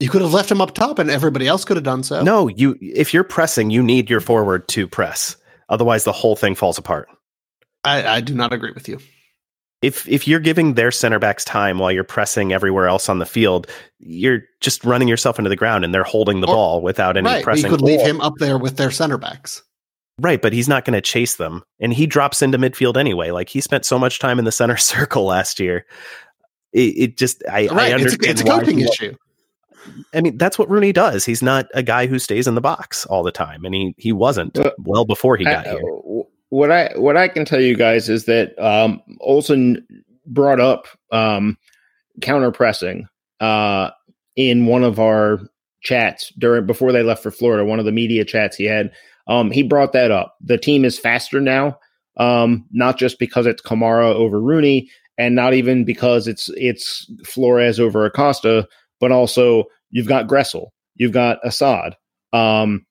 You 0.00 0.10
could 0.10 0.20
have 0.20 0.32
left 0.32 0.50
him 0.50 0.60
up 0.60 0.74
top 0.74 0.98
and 0.98 1.10
everybody 1.10 1.48
else 1.48 1.64
could 1.64 1.76
have 1.76 1.84
done 1.84 2.02
so. 2.02 2.22
No, 2.22 2.48
you 2.48 2.76
if 2.80 3.14
you're 3.14 3.24
pressing, 3.24 3.70
you 3.70 3.82
need 3.82 4.10
your 4.10 4.20
forward 4.20 4.68
to 4.68 4.86
press. 4.86 5.36
Otherwise 5.68 6.04
the 6.04 6.12
whole 6.12 6.36
thing 6.36 6.54
falls 6.54 6.78
apart. 6.78 7.08
I, 7.84 8.06
I 8.06 8.20
do 8.20 8.34
not 8.34 8.52
agree 8.52 8.72
with 8.72 8.88
you. 8.88 8.98
If 9.80 10.08
if 10.08 10.26
you're 10.26 10.40
giving 10.40 10.74
their 10.74 10.90
center 10.90 11.18
backs 11.18 11.44
time 11.44 11.78
while 11.78 11.90
you're 11.90 12.04
pressing 12.04 12.52
everywhere 12.52 12.88
else 12.88 13.08
on 13.08 13.18
the 13.18 13.26
field, 13.26 13.68
you're 13.98 14.42
just 14.60 14.84
running 14.84 15.08
yourself 15.08 15.38
into 15.38 15.48
the 15.48 15.56
ground 15.56 15.84
and 15.84 15.94
they're 15.94 16.04
holding 16.04 16.40
the 16.40 16.48
or, 16.48 16.54
ball 16.54 16.82
without 16.82 17.16
any 17.16 17.26
right, 17.26 17.44
pressing. 17.44 17.70
You 17.70 17.76
could 17.76 17.84
leave 17.84 18.00
him 18.00 18.20
up 18.20 18.34
there 18.38 18.58
with 18.58 18.76
their 18.76 18.90
center 18.90 19.18
backs. 19.18 19.62
Right, 20.20 20.42
but 20.42 20.52
he's 20.52 20.68
not 20.68 20.84
going 20.84 20.94
to 20.94 21.00
chase 21.00 21.36
them. 21.36 21.62
And 21.78 21.94
he 21.94 22.06
drops 22.06 22.42
into 22.42 22.58
midfield 22.58 22.96
anyway. 22.96 23.30
Like 23.30 23.48
he 23.48 23.60
spent 23.60 23.84
so 23.84 23.98
much 23.98 24.18
time 24.18 24.38
in 24.38 24.44
the 24.44 24.52
center 24.52 24.76
circle 24.76 25.24
last 25.24 25.60
year. 25.60 25.86
It, 26.72 26.78
it 26.78 27.16
just, 27.16 27.42
I, 27.48 27.66
right. 27.66 27.90
I 27.90 27.92
understand. 27.92 28.24
It's, 28.24 28.40
it's 28.40 28.48
a 28.48 28.52
coping 28.52 28.80
issue. 28.80 29.14
I 30.14 30.20
mean, 30.20 30.36
that's 30.38 30.58
what 30.58 30.68
Rooney 30.68 30.92
does. 30.92 31.24
He's 31.24 31.42
not 31.42 31.66
a 31.74 31.82
guy 31.82 32.06
who 32.06 32.18
stays 32.18 32.46
in 32.46 32.54
the 32.54 32.60
box 32.60 33.06
all 33.06 33.22
the 33.22 33.32
time, 33.32 33.64
and 33.64 33.74
he 33.74 33.94
he 33.96 34.12
wasn't 34.12 34.58
uh, 34.58 34.72
well 34.78 35.04
before 35.04 35.36
he 35.36 35.44
got 35.44 35.66
I, 35.66 35.70
here. 35.70 35.80
what 36.50 36.70
I 36.70 36.92
what 36.96 37.16
I 37.16 37.28
can 37.28 37.44
tell 37.44 37.60
you 37.60 37.76
guys 37.76 38.08
is 38.08 38.24
that 38.26 38.58
um, 38.58 39.00
Olsen 39.20 39.86
brought 40.26 40.60
up 40.60 40.86
um, 41.10 41.56
counter 42.20 42.50
pressing 42.50 43.08
uh, 43.40 43.90
in 44.36 44.66
one 44.66 44.84
of 44.84 44.98
our 44.98 45.40
chats 45.80 46.32
during 46.38 46.66
before 46.66 46.92
they 46.92 47.02
left 47.02 47.22
for 47.22 47.30
Florida. 47.30 47.64
One 47.64 47.78
of 47.78 47.84
the 47.84 47.92
media 47.92 48.24
chats 48.24 48.56
he 48.56 48.64
had, 48.64 48.92
um, 49.26 49.50
he 49.50 49.62
brought 49.62 49.92
that 49.92 50.10
up. 50.10 50.36
The 50.42 50.58
team 50.58 50.84
is 50.84 50.98
faster 50.98 51.40
now, 51.40 51.78
um, 52.16 52.66
not 52.72 52.98
just 52.98 53.18
because 53.18 53.46
it's 53.46 53.62
Kamara 53.62 54.14
over 54.14 54.40
Rooney, 54.40 54.90
and 55.18 55.34
not 55.34 55.52
even 55.52 55.84
because 55.84 56.26
it's 56.28 56.48
it's 56.56 57.10
Flores 57.26 57.78
over 57.78 58.06
Acosta, 58.06 58.66
but 59.00 59.12
also 59.12 59.64
you've 59.90 60.08
got 60.08 60.28
Gressel, 60.28 60.68
you've 60.94 61.12
got 61.12 61.38
Assad, 61.44 61.96
Um, 62.32 62.86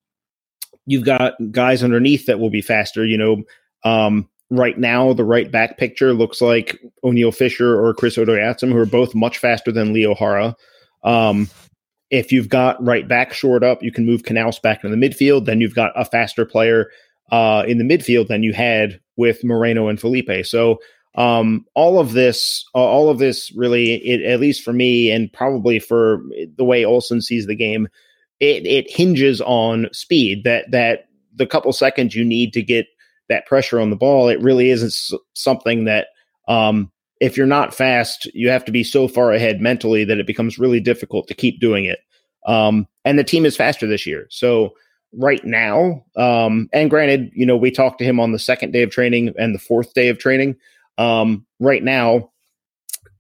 you've 0.86 1.06
got 1.06 1.34
guys 1.52 1.84
underneath 1.84 2.26
that 2.26 2.40
will 2.40 2.50
be 2.50 2.62
faster. 2.62 3.06
You 3.06 3.18
know, 3.18 3.44
um, 3.84 4.30
right 4.50 4.78
now 4.78 5.14
the 5.14 5.26
right 5.26 5.52
back 5.52 5.78
picture 5.78 6.14
looks 6.14 6.42
like 6.42 6.80
Oniel 7.04 7.34
Fisher 7.34 7.80
or 7.80 7.94
Chris 7.94 8.18
Odoi-Atsem, 8.18 8.72
who 8.72 8.78
are 8.78 8.86
both 8.86 9.16
much 9.16 9.38
faster 9.38 9.72
than 9.72 9.94
Leo 9.94 10.16
Jara. 10.16 10.56
Um, 11.04 11.50
if 12.10 12.32
you've 12.32 12.50
got 12.50 12.84
right 12.84 13.08
back 13.08 13.34
shored 13.34 13.64
up, 13.64 13.84
you 13.84 13.92
can 13.92 14.06
move 14.06 14.24
Canouse 14.24 14.62
back 14.62 14.84
into 14.84 14.96
the 14.96 15.10
midfield. 15.10 15.46
Then 15.46 15.60
you've 15.60 15.76
got 15.76 15.92
a 15.96 16.06
faster 16.06 16.46
player 16.46 16.90
uh, 17.32 17.64
in 17.68 17.78
the 17.78 17.84
midfield 17.84 18.28
than 18.30 18.44
you 18.44 18.54
had 18.54 19.00
with 19.18 19.44
Moreno 19.44 19.90
and 19.90 20.00
Felipe. 20.00 20.46
So 20.46 20.80
um, 21.18 21.66
all 21.74 22.00
of 22.00 22.14
this, 22.14 22.64
all 22.74 23.10
of 23.10 23.18
this, 23.18 23.52
really, 23.56 23.96
it, 23.96 24.22
at 24.22 24.40
least 24.40 24.64
for 24.64 24.72
me, 24.72 25.12
and 25.12 25.34
probably 25.34 25.80
for 25.80 26.22
the 26.56 26.64
way 26.64 26.86
Olsen 26.86 27.22
sees 27.22 27.48
the 27.48 27.56
game, 27.56 27.88
it 28.40 28.66
it 28.68 28.90
hinges 28.90 29.42
on 29.42 29.88
speed. 29.92 30.44
That 30.44 30.70
that 30.70 31.10
the 31.36 31.48
couple 31.48 31.74
seconds 31.74 32.16
you 32.16 32.24
need 32.24 32.54
to 32.54 32.62
get 32.62 32.86
that 33.30 33.48
pressure 33.48 33.80
on 33.80 33.90
the 33.90 33.96
ball, 33.96 34.30
it 34.30 34.40
really 34.42 34.70
isn't 34.70 34.96
something 35.34 35.86
that 35.86 36.10
um, 36.48 36.92
if 37.20 37.36
you're 37.36 37.48
not 37.48 37.74
fast, 37.74 38.26
you 38.36 38.50
have 38.50 38.64
to 38.66 38.72
be 38.72 38.84
so 38.84 39.08
far 39.08 39.34
ahead 39.34 39.60
mentally 39.60 40.06
that 40.06 40.20
it 40.20 40.28
becomes 40.28 40.60
really 40.60 40.80
difficult 40.80 41.28
to 41.28 41.34
keep 41.34 41.60
doing 41.60 41.86
it. 41.86 42.00
Um, 42.46 42.88
and 43.04 43.18
the 43.18 43.24
team 43.24 43.44
is 43.44 43.58
faster 43.58 43.88
this 43.88 44.06
year, 44.06 44.28
so 44.30 44.76
right 45.14 45.44
now, 45.44 46.06
um, 46.16 46.70
and 46.74 46.92
granted, 46.92 47.32
you 47.34 47.46
know, 47.46 47.58
we 47.58 47.72
talked 47.72 47.98
to 48.00 48.06
him 48.06 48.20
on 48.20 48.34
the 48.34 48.40
second 48.40 48.72
day 48.72 48.84
of 48.84 48.92
training 48.92 49.34
and 49.40 49.56
the 49.56 49.60
fourth 49.60 49.96
day 49.96 50.10
of 50.10 50.20
training. 50.20 50.56
Um, 50.98 51.46
right 51.60 51.84
now, 51.84 52.32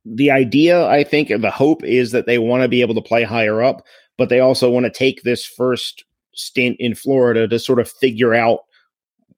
the 0.06 0.32
idea, 0.32 0.88
I 0.88 1.04
think, 1.04 1.30
the 1.30 1.52
hope 1.52 1.84
is 1.84 2.12
that 2.12 2.26
they 2.26 2.38
want 2.38 2.64
to 2.64 2.70
be 2.70 2.82
able 2.82 2.96
to 2.96 3.02
play 3.02 3.24
higher 3.24 3.62
up 3.62 3.86
but 4.18 4.30
they 4.30 4.40
also 4.40 4.70
want 4.70 4.86
to 4.86 4.92
take 4.92 5.22
this 5.22 5.46
first 5.46 6.04
stint 6.34 6.76
in 6.80 6.96
Florida 6.96 7.48
to 7.48 7.60
sort 7.60 7.80
of 7.80 7.90
figure 7.90 8.34
out 8.34 8.62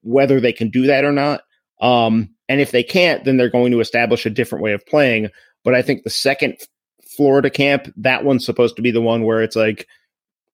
whether 0.01 0.39
they 0.39 0.53
can 0.53 0.69
do 0.69 0.87
that 0.87 1.05
or 1.05 1.11
not. 1.11 1.41
Um, 1.81 2.29
and 2.47 2.59
if 2.59 2.71
they 2.71 2.83
can't, 2.83 3.23
then 3.25 3.37
they're 3.37 3.49
going 3.49 3.71
to 3.71 3.81
establish 3.81 4.25
a 4.25 4.31
different 4.31 4.63
way 4.63 4.73
of 4.73 4.85
playing. 4.85 5.29
But 5.63 5.75
I 5.75 5.81
think 5.81 6.03
the 6.03 6.09
second 6.09 6.57
Florida 7.15 7.49
camp, 7.49 7.93
that 7.97 8.23
one's 8.23 8.45
supposed 8.45 8.75
to 8.77 8.81
be 8.81 8.91
the 8.91 9.01
one 9.01 9.23
where 9.23 9.41
it's 9.41 9.55
like, 9.55 9.87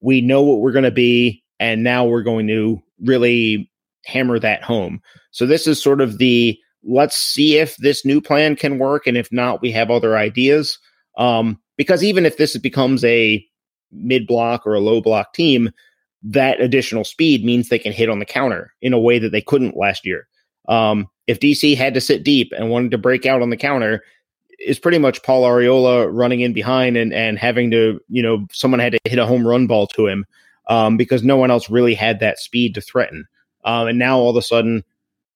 we 0.01 0.21
know 0.21 0.41
what 0.41 0.59
we're 0.59 0.71
going 0.71 0.83
to 0.83 0.91
be, 0.91 1.43
and 1.59 1.83
now 1.83 2.05
we're 2.05 2.23
going 2.23 2.47
to 2.47 2.81
really 2.99 3.71
hammer 4.05 4.37
that 4.39 4.63
home. 4.63 5.01
So 5.31 5.45
this 5.45 5.67
is 5.67 5.81
sort 5.81 6.01
of 6.01 6.17
the 6.17 6.59
let's 6.85 7.17
see 7.17 7.57
if 7.57 7.75
this 7.77 8.05
new 8.05 8.21
plan 8.21 8.55
can 8.55 8.77
work, 8.77 9.07
and 9.07 9.17
if 9.17 9.31
not, 9.31 9.61
we 9.61 9.71
have 9.71 9.89
other 9.89 10.17
ideas. 10.17 10.77
Um, 11.17 11.59
because 11.77 12.03
even 12.03 12.25
if 12.25 12.37
this 12.37 12.57
becomes 12.57 13.03
a 13.03 13.45
mid 13.91 14.27
block 14.27 14.65
or 14.65 14.73
a 14.73 14.79
low 14.79 15.01
block 15.01 15.33
team, 15.33 15.71
that 16.23 16.61
additional 16.61 17.03
speed 17.03 17.43
means 17.43 17.69
they 17.69 17.79
can 17.79 17.91
hit 17.91 18.09
on 18.09 18.19
the 18.19 18.25
counter 18.25 18.73
in 18.81 18.93
a 18.93 18.99
way 18.99 19.19
that 19.19 19.31
they 19.31 19.41
couldn't 19.41 19.77
last 19.77 20.05
year. 20.05 20.27
Um, 20.67 21.07
if 21.27 21.39
DC 21.39 21.75
had 21.75 21.93
to 21.93 22.01
sit 22.01 22.23
deep 22.23 22.51
and 22.55 22.69
wanted 22.69 22.91
to 22.91 22.97
break 22.97 23.25
out 23.25 23.41
on 23.41 23.49
the 23.49 23.57
counter, 23.57 24.03
is 24.59 24.79
pretty 24.79 24.97
much 24.97 25.21
Paul 25.23 25.43
Arriola 25.43 26.09
running 26.11 26.41
in 26.41 26.53
behind 26.53 26.97
and 26.97 27.13
and 27.13 27.37
having 27.37 27.71
to 27.71 27.99
you 28.09 28.23
know 28.23 28.47
someone 28.51 28.79
had 28.79 28.93
to 28.93 28.99
hit 29.05 29.19
a 29.19 29.25
home 29.25 29.45
run 29.45 29.67
ball 29.67 29.87
to 29.87 30.07
him 30.07 30.25
um, 30.67 30.97
because 30.97 31.23
no 31.23 31.37
one 31.37 31.51
else 31.51 31.69
really 31.69 31.93
had 31.93 32.19
that 32.19 32.39
speed 32.39 32.73
to 32.75 32.81
threaten. 32.81 33.25
Um, 33.65 33.87
and 33.87 33.99
now 33.99 34.17
all 34.17 34.29
of 34.29 34.35
a 34.35 34.41
sudden 34.41 34.83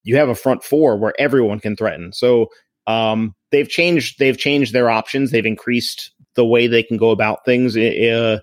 you 0.04 0.18
have 0.18 0.30
a 0.30 0.36
front 0.36 0.64
four 0.64 0.98
where 0.98 1.14
everyone 1.20 1.60
can 1.60 1.76
threaten. 1.76 2.14
So 2.14 2.48
um, 2.88 3.36
they've 3.52 3.70
changed 3.70 4.20
they've 4.20 4.38
changed 4.38 4.74
their 4.74 4.90
options. 4.90 5.32
They've 5.32 5.46
increased 5.46 6.12
the 6.36 6.46
way 6.46 6.68
they 6.68 6.84
can 6.84 6.98
go 6.98 7.12
about 7.12 7.46
things. 7.46 7.76
Uh, 7.78 8.40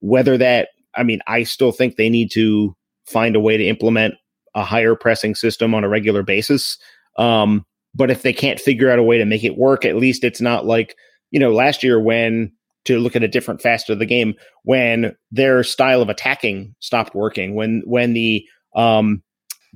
whether 0.00 0.36
that, 0.38 0.68
I 0.94 1.02
mean, 1.02 1.20
I 1.26 1.42
still 1.44 1.72
think 1.72 1.96
they 1.96 2.08
need 2.08 2.30
to 2.32 2.76
find 3.06 3.36
a 3.36 3.40
way 3.40 3.56
to 3.56 3.66
implement 3.66 4.14
a 4.54 4.64
higher 4.64 4.94
pressing 4.94 5.34
system 5.34 5.74
on 5.74 5.84
a 5.84 5.88
regular 5.88 6.22
basis. 6.22 6.78
Um, 7.16 7.64
but 7.94 8.10
if 8.10 8.22
they 8.22 8.32
can't 8.32 8.60
figure 8.60 8.90
out 8.90 8.98
a 8.98 9.02
way 9.02 9.18
to 9.18 9.24
make 9.24 9.44
it 9.44 9.56
work, 9.56 9.84
at 9.84 9.96
least 9.96 10.24
it's 10.24 10.40
not 10.40 10.66
like, 10.66 10.96
you 11.30 11.40
know, 11.40 11.52
last 11.52 11.82
year 11.82 12.00
when 12.00 12.52
to 12.84 12.98
look 12.98 13.16
at 13.16 13.22
a 13.22 13.28
different 13.28 13.60
facet 13.60 13.90
of 13.90 13.98
the 13.98 14.06
game, 14.06 14.34
when 14.62 15.14
their 15.30 15.62
style 15.62 16.00
of 16.00 16.08
attacking 16.08 16.74
stopped 16.80 17.14
working, 17.14 17.54
when 17.54 17.82
when 17.84 18.14
the 18.14 18.44
um, 18.74 19.22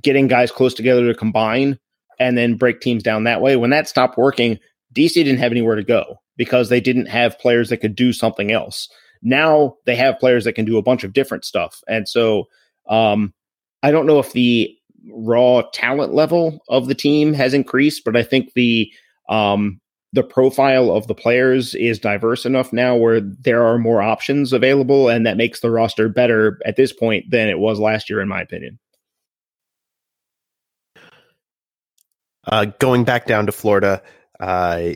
getting 0.03 0.27
guys 0.27 0.51
close 0.51 0.73
together 0.73 1.07
to 1.07 1.17
combine 1.17 1.79
and 2.19 2.37
then 2.37 2.55
break 2.55 2.81
teams 2.81 3.03
down 3.03 3.23
that 3.23 3.41
way, 3.41 3.55
when 3.55 3.71
that 3.71 3.87
stopped 3.87 4.17
working, 4.17 4.59
DC 4.93 5.13
didn't 5.13 5.37
have 5.37 5.51
anywhere 5.51 5.75
to 5.75 5.83
go 5.83 6.17
because 6.37 6.69
they 6.69 6.81
didn't 6.81 7.07
have 7.07 7.39
players 7.39 7.69
that 7.69 7.77
could 7.77 7.95
do 7.95 8.13
something 8.13 8.51
else. 8.51 8.89
Now 9.21 9.75
they 9.85 9.95
have 9.95 10.19
players 10.19 10.43
that 10.43 10.53
can 10.53 10.65
do 10.65 10.77
a 10.77 10.83
bunch 10.83 11.03
of 11.03 11.13
different 11.13 11.45
stuff. 11.45 11.81
And 11.87 12.07
so 12.07 12.45
um, 12.87 13.33
I 13.81 13.91
don't 13.91 14.05
know 14.05 14.19
if 14.19 14.33
the 14.33 14.75
raw 15.11 15.61
talent 15.73 16.13
level 16.13 16.59
of 16.69 16.87
the 16.87 16.95
team 16.95 17.33
has 17.33 17.53
increased, 17.53 18.03
but 18.05 18.15
I 18.15 18.23
think 18.23 18.53
the 18.53 18.91
um, 19.29 19.79
the 20.11 20.23
profile 20.23 20.91
of 20.91 21.07
the 21.07 21.15
players 21.15 21.73
is 21.73 21.97
diverse 21.97 22.45
enough 22.45 22.71
now 22.71 22.95
where 22.95 23.19
there 23.19 23.65
are 23.65 23.79
more 23.79 24.01
options 24.01 24.53
available, 24.53 25.09
and 25.09 25.25
that 25.25 25.37
makes 25.37 25.61
the 25.61 25.71
roster 25.71 26.07
better 26.07 26.59
at 26.65 26.75
this 26.75 26.93
point 26.93 27.25
than 27.31 27.49
it 27.49 27.57
was 27.57 27.79
last 27.79 28.09
year, 28.09 28.21
in 28.21 28.27
my 28.27 28.41
opinion. 28.41 28.77
Uh, 32.45 32.65
going 32.79 33.03
back 33.03 33.25
down 33.25 33.45
to 33.45 33.51
Florida, 33.51 34.01
uh, 34.39 34.91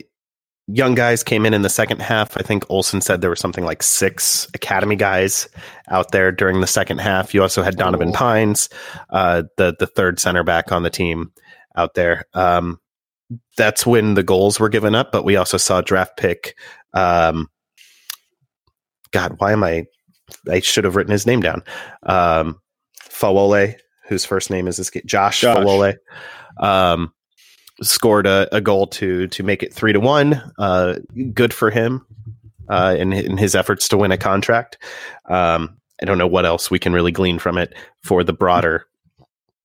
young 0.68 0.96
guys 0.96 1.24
came 1.24 1.46
in 1.46 1.54
in 1.54 1.62
the 1.62 1.70
second 1.70 2.02
half. 2.02 2.38
I 2.38 2.42
think 2.42 2.70
Olsen 2.70 3.02
said 3.02 3.22
there 3.22 3.30
were 3.30 3.36
something 3.36 3.64
like 3.64 3.82
six 3.82 4.48
academy 4.54 4.96
guys 4.96 5.48
out 5.90 6.12
there 6.12 6.32
during 6.32 6.62
the 6.62 6.68
second 6.68 7.00
half. 7.00 7.34
You 7.34 7.42
also 7.42 7.64
had 7.64 7.78
Donovan 7.78 8.12
Pines, 8.12 8.70
uh, 9.10 9.44
the 9.56 9.76
the 9.80 9.88
third 9.88 10.20
center 10.20 10.44
back 10.44 10.72
on 10.72 10.84
the 10.84 10.90
team 10.90 11.32
out 11.76 11.94
there. 11.94 12.26
Um, 12.34 12.80
that's 13.56 13.86
when 13.86 14.14
the 14.14 14.24
goals 14.24 14.60
were 14.60 14.70
given 14.70 14.96
up, 14.96 15.12
but 15.12 15.24
we 15.24 15.36
also 15.36 15.58
saw 15.58 15.82
draft 15.82 16.18
pick. 16.18 16.56
Um, 16.94 17.50
God, 19.12 19.36
why 19.40 19.54
am 19.54 19.64
I? 19.64 19.86
I 20.50 20.60
should 20.60 20.84
have 20.84 20.96
written 20.96 21.12
his 21.12 21.26
name 21.26 21.42
down. 21.42 21.64
Um, 22.04 22.60
Fawole, 23.02 23.76
whose 24.08 24.26
first 24.26 24.50
name 24.50 24.68
is 24.68 24.78
this 24.78 24.92
Josh, 25.06 25.42
Josh. 25.42 25.58
Fawole. 25.58 25.96
Um, 26.60 27.14
scored 27.82 28.26
a, 28.26 28.54
a, 28.56 28.62
goal 28.62 28.88
to 28.88 29.28
to 29.28 29.44
make 29.44 29.64
it 29.64 29.74
three 29.74 29.94
to 29.94 30.00
one. 30.00 30.42
Uh, 30.58 30.96
good 31.34 31.54
for 31.54 31.70
him 31.70 32.06
uh, 32.70 32.96
in 32.98 33.14
in 33.14 33.38
his 33.38 33.56
efforts 33.56 33.88
to 33.90 33.98
win 33.98 34.12
a 34.12 34.18
contract. 34.18 34.78
Um, 35.26 35.78
I 36.02 36.06
don't 36.06 36.18
know 36.18 36.28
what 36.28 36.46
else 36.46 36.70
we 36.70 36.80
can 36.80 36.94
really 36.94 37.12
glean 37.12 37.40
from 37.40 37.58
it 37.58 37.76
for 38.04 38.24
the 38.24 38.34
broader. 38.34 38.86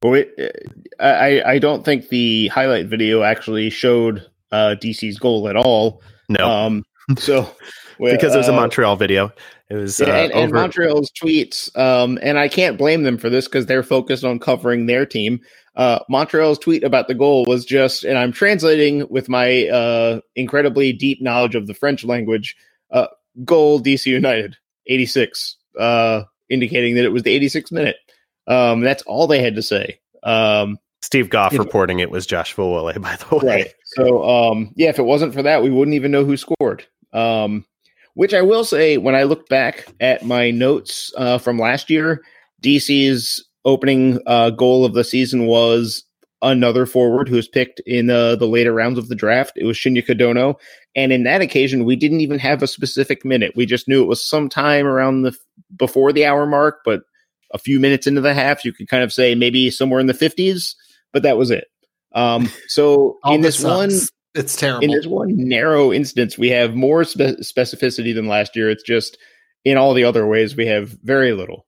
Well, 0.03 0.15
it, 0.15 0.67
I 1.01 1.43
I 1.43 1.59
don't 1.59 1.85
think 1.85 2.09
the 2.09 2.49
highlight 2.49 2.87
video 2.87 3.23
actually 3.23 3.71
showed 3.71 4.27
uh, 4.51 4.77
DC's 4.81 5.19
goal 5.19 5.49
at 5.49 5.57
all. 5.57 6.03
No. 6.29 6.49
Um, 6.49 6.85
so 7.19 7.55
because 7.99 8.35
it 8.35 8.39
was 8.39 8.49
a 8.49 8.53
uh, 8.53 8.57
Montreal 8.57 8.97
video. 8.97 9.33
It 9.71 9.77
was 9.77 10.01
yeah, 10.01 10.15
and, 10.15 10.33
uh, 10.33 10.37
and, 10.37 10.53
Montreal's 10.53 11.11
tweets, 11.13 11.75
um, 11.79 12.19
and 12.23 12.39
I 12.39 12.49
can't 12.49 12.77
blame 12.77 13.05
them 13.05 13.17
for 13.17 13.31
this 13.31 13.47
because 13.47 13.67
they're 13.67 13.83
focused 13.83 14.25
on 14.25 14.39
covering 14.39 14.87
their 14.87 15.07
team. 15.07 15.41
Uh, 15.75 16.01
Montreal's 16.09 16.59
tweet 16.59 16.85
about 16.85 17.09
the 17.09 17.15
goal 17.15 17.45
was 17.47 17.65
just, 17.65 18.05
and 18.05 18.19
I'm 18.19 18.33
translating 18.33 19.09
with 19.09 19.29
my 19.29 19.69
uh, 19.69 20.21
incredibly 20.37 20.93
deep 20.93 21.23
knowledge 21.23 21.55
of 21.55 21.67
the 21.67 21.75
French 21.75 22.05
language. 22.05 22.57
Uh, 22.91 23.07
goal 23.45 23.81
DC 23.81 24.07
United 24.07 24.57
86, 24.87 25.57
uh, 25.79 26.25
indicating 26.51 26.97
that 26.97 27.05
it 27.05 27.13
was 27.13 27.23
the 27.23 27.39
86th 27.39 27.73
minute. 27.73 27.97
Um, 28.47 28.81
that's 28.81 29.03
all 29.05 29.27
they 29.27 29.43
had 29.43 29.57
to 29.57 29.63
say. 29.63 29.99
Um, 30.23 30.79
Steve 31.01 31.31
Goff 31.31 31.53
reporting 31.59 31.97
know. 31.97 32.05
it 32.05 32.11
was 32.11 32.27
Josh 32.27 32.55
Fawole, 32.55 33.01
by 33.01 33.17
the 33.17 33.37
way. 33.37 33.57
Right. 33.57 33.75
So, 33.85 34.29
um, 34.29 34.73
yeah, 34.77 34.89
if 34.89 34.99
it 34.99 35.05
wasn't 35.05 35.35
for 35.35 35.43
that, 35.43 35.63
we 35.63 35.71
wouldn't 35.71 35.95
even 35.95 36.11
know 36.11 36.25
who 36.25 36.37
scored. 36.37 36.87
Um, 37.13 37.65
which 38.15 38.35
I 38.35 38.43
will 38.43 38.65
say, 38.65 38.99
when 38.99 39.15
I 39.15 39.23
look 39.23 39.49
back 39.49 39.87
at 40.01 40.25
my 40.25 40.51
notes 40.51 41.13
uh, 41.17 41.39
from 41.39 41.59
last 41.59 41.89
year, 41.89 42.23
DC's 42.63 43.45
opening 43.65 44.21
uh, 44.27 44.51
goal 44.51 44.85
of 44.85 44.95
the 44.95 45.05
season 45.05 45.47
was 45.47 46.05
another 46.43 46.87
forward 46.87 47.29
who 47.29 47.37
was 47.37 47.47
picked 47.47 47.81
in 47.87 48.11
uh, 48.11 48.35
the 48.37 48.49
later 48.49 48.73
rounds 48.73 48.99
of 48.99 49.09
the 49.09 49.15
draft. 49.15 49.53
It 49.57 49.65
was 49.65 49.77
Shinya 49.77 50.05
Kadono. 50.05 50.57
And 50.97 51.13
in 51.13 51.23
that 51.23 51.41
occasion, 51.41 51.85
we 51.85 51.97
didn't 51.97 52.21
even 52.21 52.39
have 52.41 52.63
a 52.63 52.67
specific 52.67 53.25
minute. 53.25 53.53
We 53.55 53.65
just 53.65 53.89
knew 53.89 54.03
it 54.03 54.09
was 54.09 54.27
sometime 54.27 54.87
around 54.87 55.23
the 55.23 55.37
before 55.77 56.13
the 56.13 56.27
hour 56.27 56.45
mark, 56.45 56.81
but 56.85 57.03
a 57.55 57.59
few 57.59 57.79
minutes 57.79 58.07
into 58.07 58.21
the 58.21 58.35
half, 58.35 58.65
you 58.65 58.73
could 58.73 58.89
kind 58.89 59.05
of 59.05 59.13
say 59.13 59.35
maybe 59.35 59.71
somewhere 59.71 60.01
in 60.01 60.07
the 60.07 60.15
50s. 60.15 60.75
but 61.13 61.23
that 61.23 61.37
was 61.37 61.51
it. 61.51 61.69
Um, 62.15 62.51
so 62.67 63.19
in 63.27 63.43
this, 63.43 63.59
this 63.59 63.65
one, 63.65 63.91
it's 64.35 64.57
terrible. 64.57 64.85
In 64.85 64.91
this 64.91 65.07
one 65.07 65.29
narrow 65.37 65.93
instance, 65.93 66.37
we 66.37 66.49
have 66.49 66.75
more 66.75 67.05
spe- 67.05 67.41
specificity 67.41 68.15
than 68.15 68.27
last 68.27 68.57
year. 68.57 68.71
It's 68.71 68.83
just 68.83 69.17
in 69.65 69.77
all 69.77 69.95
the 69.95 70.05
other 70.05 70.27
ways 70.27 70.57
we 70.57 70.67
have 70.67 70.97
very 71.03 71.33
little. 71.33 71.67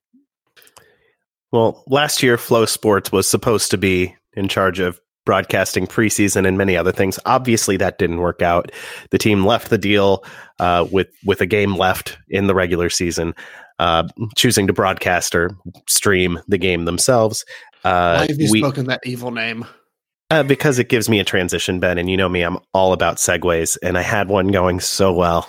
Well, 1.55 1.85
last 1.87 2.21
year 2.21 2.37
FloSports 2.37 3.12
was 3.12 3.29
supposed 3.29 3.71
to 3.71 3.79
be 3.79 4.17
in 4.33 4.49
charge 4.49 4.81
of 4.81 5.01
broadcasting 5.25 5.87
preseason 5.87 6.49
and 6.49 6.59
many 6.59 6.77
other 6.77 6.90
things. 6.90 7.17
Obviously, 7.27 7.77
that 7.77 7.97
didn't 7.97 8.19
work 8.19 8.43
out. 8.43 8.73
The 9.11 9.19
team 9.19 9.47
left 9.47 9.71
the 9.71 9.79
deal 9.79 10.25
uh, 10.59 10.88
with 10.90 11.07
with 11.25 11.40
a 11.40 11.47
game 11.47 11.77
left 11.77 12.19
in 12.29 12.49
the 12.49 12.57
regular 12.57 12.90
season, 12.90 13.37
uh, 13.79 14.03
choosing 14.35 14.67
to 14.67 14.73
broadcast 14.73 15.33
or 15.37 15.53
stream 15.88 16.40
the 16.49 16.59
game 16.59 16.87
themselves. 16.87 17.45
Uh, 17.85 18.17
Why 18.17 18.27
have 18.27 18.40
you 18.40 18.51
we, 18.51 18.59
spoken 18.59 18.87
that 18.87 19.03
evil 19.05 19.31
name? 19.31 19.64
Uh, 20.33 20.43
because 20.43 20.81
it 20.81 20.88
gives 20.88 21.09
me 21.09 21.21
a 21.21 21.25
transition, 21.25 21.79
Ben, 21.79 21.99
and 21.99 22.11
you 22.11 22.17
know 22.17 22.29
me, 22.29 22.43
I'm 22.43 22.59
all 22.73 22.93
about 22.93 23.19
segues, 23.19 23.79
and 23.81 23.97
I 23.97 24.03
had 24.03 24.27
one 24.27 24.49
going 24.49 24.81
so 24.81 25.12
well. 25.12 25.49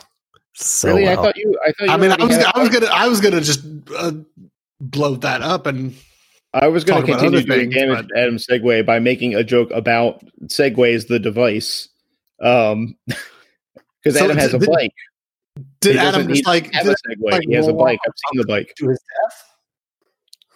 So 0.54 0.90
really, 0.90 1.06
well. 1.06 1.20
I 1.20 1.24
thought 1.24 1.38
you. 1.38 1.60
I 1.66 1.72
thought. 1.72 1.88
You 1.88 1.94
I 1.94 1.98
mean, 1.98 2.12
I 2.12 2.24
was, 2.24 2.38
I 2.38 2.60
was 2.60 2.70
gonna, 2.70 2.92
I 2.94 3.08
was 3.08 3.22
gonna 3.22 3.42
just 3.42 3.66
uh, 3.98 4.12
blow 4.80 5.16
that 5.16 5.42
up 5.42 5.66
and 5.68 5.96
I 6.56 6.68
was 6.68 6.86
going 6.86 7.06
to 7.06 7.12
continue 7.12 7.42
doing 7.42 7.72
things, 7.72 7.76
damage 7.76 8.08
but... 8.10 8.18
Adam 8.18 8.38
Segway 8.38 8.86
by 8.86 9.00
making 9.00 9.36
a 9.36 9.44
joke 9.44 9.72
about 9.72 10.24
Segways 10.46 11.08
the 11.08 11.20
device, 11.20 11.90
um, 12.42 12.96
because 13.06 14.18
so 14.18 14.24
Adam 14.24 14.38
has 14.38 14.54
a 14.54 14.60
bike. 14.60 14.94
Did 15.82 15.98
Adam 15.98 16.30
just 16.30 16.48
like 16.48 16.74
have 16.74 16.88
a 16.88 16.92
Segway? 16.92 17.32
Like, 17.32 17.44
he 17.48 17.54
has 17.56 17.68
a 17.68 17.74
bike. 17.74 18.00
I've 18.08 18.14
seen 18.32 18.42
the 18.42 18.48
bike 18.48 18.74
to 18.78 18.88
his 18.88 19.00
death. 19.00 19.52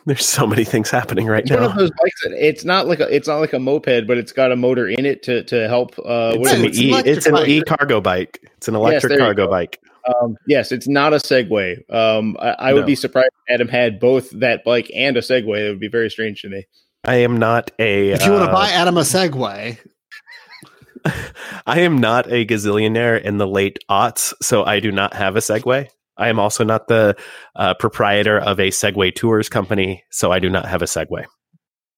There's 0.05 0.25
so 0.25 0.47
many 0.47 0.63
things 0.63 0.89
happening 0.89 1.27
right 1.27 1.43
it's 1.43 1.51
now. 1.51 1.62
One 1.62 1.71
of 1.71 1.75
those 1.75 1.91
bikes. 1.91 2.23
That, 2.23 2.32
it's 2.32 2.63
not 2.63 2.88
like 2.88 3.01
a. 3.01 3.13
It's 3.13 3.27
not 3.27 3.39
like 3.39 3.51
a 3.51 3.60
moped, 3.60 4.08
but 4.08 4.17
it's 4.17 4.32
got 4.32 4.53
a 4.53 4.55
motor 4.55 4.88
in 4.88 5.05
it 5.05 5.21
to 5.23 5.43
to 5.43 5.67
help. 5.67 5.99
Uh, 5.99 6.34
it's, 6.38 6.53
an 6.53 6.65
e, 6.65 6.93
it's 7.05 7.25
an 7.25 7.38
e 7.45 7.62
cargo 7.62 7.99
bike. 7.99 8.39
It's 8.55 8.69
an 8.69 8.75
electric 8.75 9.12
yes, 9.12 9.19
cargo 9.19 9.49
bike. 9.49 9.82
Um, 10.10 10.38
yes, 10.48 10.72
it's 10.72 10.88
not 10.88 11.13
a 11.13 11.17
Segway. 11.17 11.78
Um, 11.93 12.38
I, 12.39 12.50
I 12.50 12.74
would 12.74 12.86
be 12.86 12.95
surprised 12.95 13.32
if 13.48 13.54
Adam 13.54 13.67
had 13.67 14.00
both 14.00 14.30
that 14.32 14.63
bike 14.63 14.89
and 14.95 15.17
a 15.17 15.22
Segway. 15.22 15.67
It 15.67 15.69
would 15.69 15.80
be 15.80 15.89
very 15.89 16.10
strange 16.10 16.41
to 16.41 16.50
me. 16.50 16.65
I 17.04 17.15
am 17.15 17.38
not 17.38 17.72
a. 17.80 18.12
If 18.12 18.26
you 18.26 18.34
uh, 18.34 18.38
want 18.38 18.50
to 18.50 18.54
buy 18.54 18.69
Adam 18.69 18.98
a 18.98 19.02
Segway, 19.02 19.78
I 21.65 21.82
am 21.82 21.98
not 21.98 22.32
a 22.32 22.45
gazillionaire 22.45 23.22
in 23.22 23.38
the 23.38 23.48
late 23.48 23.80
aughts, 23.89 24.34
so 24.41 24.63
I 24.63 24.80
do 24.80 24.91
not 24.91 25.13
have 25.13 25.36
a 25.36 25.39
Segway. 25.39 25.88
I 26.17 26.28
am 26.28 26.39
also 26.39 26.63
not 26.63 26.88
the 26.88 27.15
uh, 27.56 27.74
proprietor 27.76 28.39
of 28.39 28.60
a 28.60 28.69
Segway 28.69 29.15
tours 29.15 29.48
company, 29.48 30.04
so 30.12 30.32
I 30.32 30.39
do 30.39 30.50
not 30.50 30.65
have 30.65 30.82
a 30.82 30.86
Segway. 30.86 31.26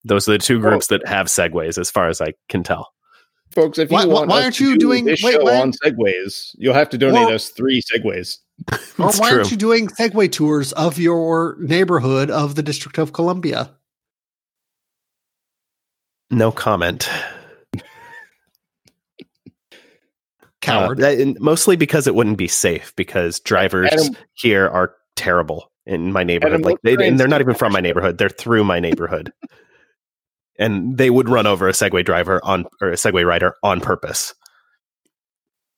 Those 0.03 0.27
are 0.27 0.33
the 0.33 0.37
two 0.37 0.59
groups 0.59 0.87
that 0.87 1.07
have 1.07 1.27
Segways, 1.27 1.77
as 1.77 1.89
far 1.89 2.07
as 2.07 2.21
I 2.21 2.33
can 2.49 2.63
tell 2.63 2.91
folks, 3.51 3.77
if 3.77 3.91
you 3.91 3.95
why, 3.95 4.05
want 4.05 4.29
why 4.29 4.43
aren't 4.43 4.59
you 4.59 4.73
do 4.73 4.79
doing 4.79 5.05
this 5.05 5.23
wait, 5.23 5.33
show 5.33 5.45
wait, 5.45 5.59
on 5.59 5.71
segways, 5.71 6.55
you'll 6.57 6.73
have 6.73 6.89
to 6.89 6.97
donate 6.97 7.25
well, 7.25 7.33
us 7.33 7.49
three 7.49 7.81
segways. 7.81 8.39
or 8.71 9.11
why 9.11 9.29
true. 9.29 9.37
aren't 9.39 9.51
you 9.51 9.57
doing 9.57 9.87
segway 9.87 10.31
tours 10.31 10.73
of 10.73 10.97
your 10.97 11.57
neighborhood 11.59 12.29
of 12.29 12.55
the 12.55 12.63
District 12.63 12.97
of 12.97 13.13
Columbia? 13.13 13.71
No 16.29 16.51
comment. 16.51 17.09
Coward. 20.61 21.01
Uh, 21.01 21.33
mostly 21.39 21.75
because 21.75 22.07
it 22.07 22.15
wouldn't 22.15 22.37
be 22.37 22.47
safe 22.47 22.93
because 22.95 23.39
drivers 23.39 23.89
Adam, 23.91 24.15
here 24.33 24.67
are 24.67 24.93
terrible 25.15 25.71
in 25.85 26.11
my 26.13 26.23
neighborhood. 26.23 26.61
Adam, 26.61 26.71
like 26.71 26.77
they, 26.83 26.93
and 27.07 27.19
they're 27.19 27.27
not 27.27 27.41
even 27.41 27.55
from 27.55 27.73
my 27.73 27.81
neighborhood; 27.81 28.19
they're 28.19 28.29
through 28.29 28.63
my 28.63 28.79
neighborhood 28.79 29.33
and 30.61 30.95
they 30.97 31.09
would 31.09 31.27
run 31.27 31.47
over 31.47 31.67
a 31.67 31.71
Segway 31.71 32.05
driver 32.05 32.39
on 32.43 32.65
or 32.79 32.89
a 32.89 32.95
Segway 32.95 33.25
rider 33.25 33.55
on 33.63 33.81
purpose. 33.81 34.35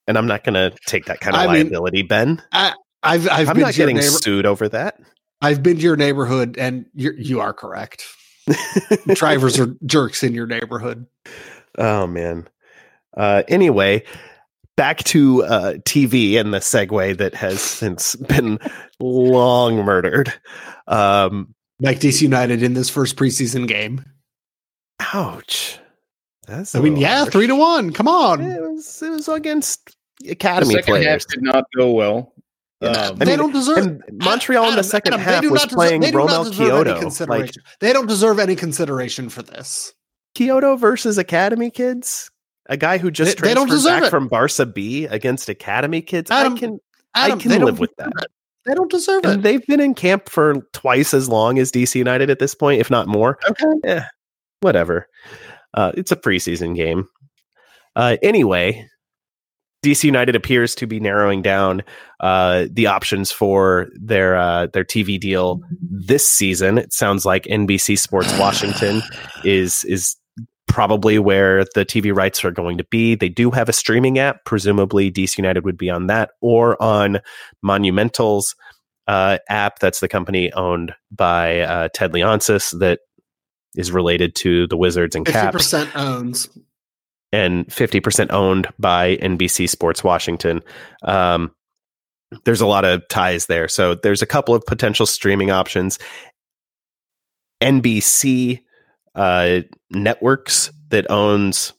And 0.07 0.17
I'm 0.17 0.27
not 0.27 0.43
going 0.43 0.55
to 0.55 0.77
take 0.85 1.05
that 1.05 1.21
kind 1.21 1.35
of 1.35 1.41
I 1.41 1.45
liability, 1.45 1.99
mean, 1.99 2.07
Ben. 2.07 2.41
I, 2.51 2.73
I've, 3.01 3.27
I've 3.29 3.49
I'm 3.49 3.59
not 3.59 3.73
getting 3.73 3.95
neighbor- 3.95 4.09
sued 4.09 4.45
over 4.45 4.67
that. 4.69 4.99
I've 5.41 5.63
been 5.63 5.77
to 5.77 5.81
your 5.81 5.95
neighborhood, 5.95 6.57
and 6.57 6.85
you're, 6.93 7.13
you 7.13 7.39
are 7.39 7.53
correct. 7.53 8.05
Drivers 9.13 9.59
are 9.59 9.75
jerks 9.85 10.23
in 10.23 10.33
your 10.33 10.47
neighborhood. 10.47 11.05
Oh 11.77 12.05
man. 12.05 12.47
Uh, 13.15 13.43
anyway, 13.47 14.03
back 14.75 14.99
to 15.05 15.43
uh, 15.43 15.73
TV 15.85 16.39
and 16.39 16.53
the 16.53 16.59
segue 16.59 17.17
that 17.17 17.35
has 17.35 17.61
since 17.61 18.15
been 18.27 18.59
long 18.99 19.77
murdered. 19.85 20.33
Um, 20.87 21.55
like 21.79 21.99
DC 21.99 22.21
United 22.21 22.63
in 22.63 22.73
this 22.73 22.89
first 22.89 23.15
preseason 23.15 23.67
game. 23.67 24.03
Ouch. 24.99 25.79
That's 26.47 26.75
I 26.75 26.79
mean, 26.79 26.97
yeah, 26.97 27.19
harsh. 27.19 27.31
three 27.31 27.47
to 27.47 27.55
one. 27.55 27.93
Come 27.93 28.07
on. 28.07 28.41
It 28.41 28.61
was, 28.61 29.01
it 29.01 29.09
was 29.09 29.27
against 29.27 29.95
academy 30.29 30.75
the 30.75 30.81
second 30.81 30.93
players. 30.93 31.05
half 31.05 31.27
did 31.27 31.43
not 31.43 31.65
go 31.77 31.91
well. 31.91 32.33
Um, 32.81 33.15
they 33.17 33.25
mean, 33.25 33.37
don't 33.37 33.53
deserve. 33.53 34.01
Montreal 34.11 34.63
Adam, 34.63 34.73
in 34.73 34.77
the 34.77 34.83
second 34.83 35.13
Adam, 35.13 35.25
half 35.25 35.45
was 35.45 35.65
playing 35.67 36.01
Romell 36.01 36.51
Quioto. 36.51 37.27
Like, 37.29 37.51
they 37.79 37.93
don't 37.93 38.07
deserve 38.07 38.39
any 38.39 38.55
consideration 38.55 39.29
for 39.29 39.41
this. 39.41 39.93
Quioto 40.35 40.77
versus 40.77 41.17
Academy 41.17 41.69
kids, 41.69 42.29
a 42.65 42.75
guy 42.75 42.97
who 42.97 43.09
just 43.09 43.37
they, 43.37 43.53
transferred 43.53 43.79
they 43.79 43.89
back 43.89 44.03
it. 44.03 44.09
from 44.09 44.27
Barca 44.27 44.65
B 44.65 45.05
against 45.05 45.47
Academy 45.47 46.01
kids. 46.01 46.29
Adam, 46.29 46.55
I 46.55 46.57
can, 46.57 46.79
Adam, 47.15 47.39
I 47.39 47.41
can 47.41 47.61
live 47.63 47.79
with 47.79 47.95
that. 47.97 48.11
It. 48.17 48.27
They 48.65 48.73
don't 48.73 48.91
deserve 48.91 49.25
and 49.25 49.39
it. 49.39 49.43
They've 49.43 49.65
been 49.65 49.79
in 49.79 49.93
camp 49.93 50.27
for 50.27 50.55
twice 50.73 51.13
as 51.13 51.29
long 51.29 51.59
as 51.59 51.71
DC 51.71 51.95
United 51.95 52.29
at 52.29 52.39
this 52.39 52.55
point, 52.55 52.81
if 52.81 52.89
not 52.89 53.07
more. 53.07 53.37
Okay. 53.49 53.65
Yeah, 53.83 54.07
whatever. 54.63 55.07
Uh, 55.73 55.91
it's 55.95 56.11
a 56.11 56.15
preseason 56.15 56.75
game. 56.75 57.07
Uh, 57.95 58.17
anyway, 58.21 58.87
DC 59.83 60.05
United 60.05 60.35
appears 60.35 60.73
to 60.75 60.87
be 60.87 60.99
narrowing 60.99 61.41
down 61.41 61.83
uh, 62.21 62.65
the 62.71 62.87
options 62.87 63.31
for 63.31 63.89
their 63.93 64.35
uh, 64.35 64.67
their 64.67 64.85
TV 64.85 65.19
deal 65.19 65.61
this 65.81 66.27
season. 66.27 66.77
It 66.77 66.93
sounds 66.93 67.25
like 67.25 67.43
NBC 67.43 67.99
Sports 67.99 68.35
Washington 68.39 69.03
is 69.43 69.83
is 69.83 70.15
probably 70.67 71.19
where 71.19 71.65
the 71.75 71.85
TV 71.85 72.15
rights 72.15 72.43
are 72.43 72.51
going 72.51 72.77
to 72.77 72.85
be. 72.85 73.13
They 73.13 73.29
do 73.29 73.51
have 73.51 73.69
a 73.69 73.73
streaming 73.73 74.17
app. 74.17 74.45
Presumably, 74.45 75.11
DC 75.11 75.37
United 75.37 75.65
would 75.65 75.77
be 75.77 75.89
on 75.89 76.07
that 76.07 76.31
or 76.41 76.81
on 76.81 77.19
Monumental's 77.61 78.55
uh, 79.07 79.37
app. 79.49 79.79
That's 79.79 79.99
the 79.99 80.07
company 80.07 80.51
owned 80.53 80.95
by 81.11 81.59
uh, 81.59 81.89
Ted 81.93 82.13
Leonsis 82.13 82.77
that 82.79 83.01
is 83.75 83.91
related 83.91 84.35
to 84.35 84.67
the 84.67 84.77
Wizards 84.77 85.15
and 85.15 85.25
50% 85.25 85.31
Caps. 85.31 85.73
50% 85.73 85.95
owns. 85.95 86.49
And 87.31 87.65
50% 87.67 88.31
owned 88.31 88.67
by 88.77 89.17
NBC 89.17 89.67
Sports 89.67 90.03
Washington. 90.03 90.61
Um, 91.03 91.51
there's 92.45 92.61
a 92.61 92.67
lot 92.67 92.85
of 92.85 93.07
ties 93.09 93.47
there. 93.47 93.67
So 93.67 93.95
there's 93.95 94.21
a 94.21 94.27
couple 94.27 94.53
of 94.53 94.65
potential 94.65 95.05
streaming 95.05 95.49
options. 95.51 95.97
NBC 97.61 98.61
uh, 99.15 99.61
Networks 99.91 100.71
that 100.89 101.09
owns 101.09 101.73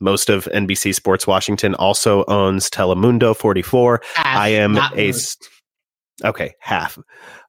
most 0.00 0.28
of 0.28 0.44
NBC 0.46 0.94
Sports 0.94 1.26
Washington 1.26 1.74
also 1.74 2.24
owns 2.26 2.68
Telemundo 2.68 3.36
44. 3.36 4.02
Half, 4.14 4.38
I 4.38 4.48
am 4.48 4.76
a 4.76 5.06
most. 5.06 5.48
okay 6.24 6.54
half, 6.60 6.98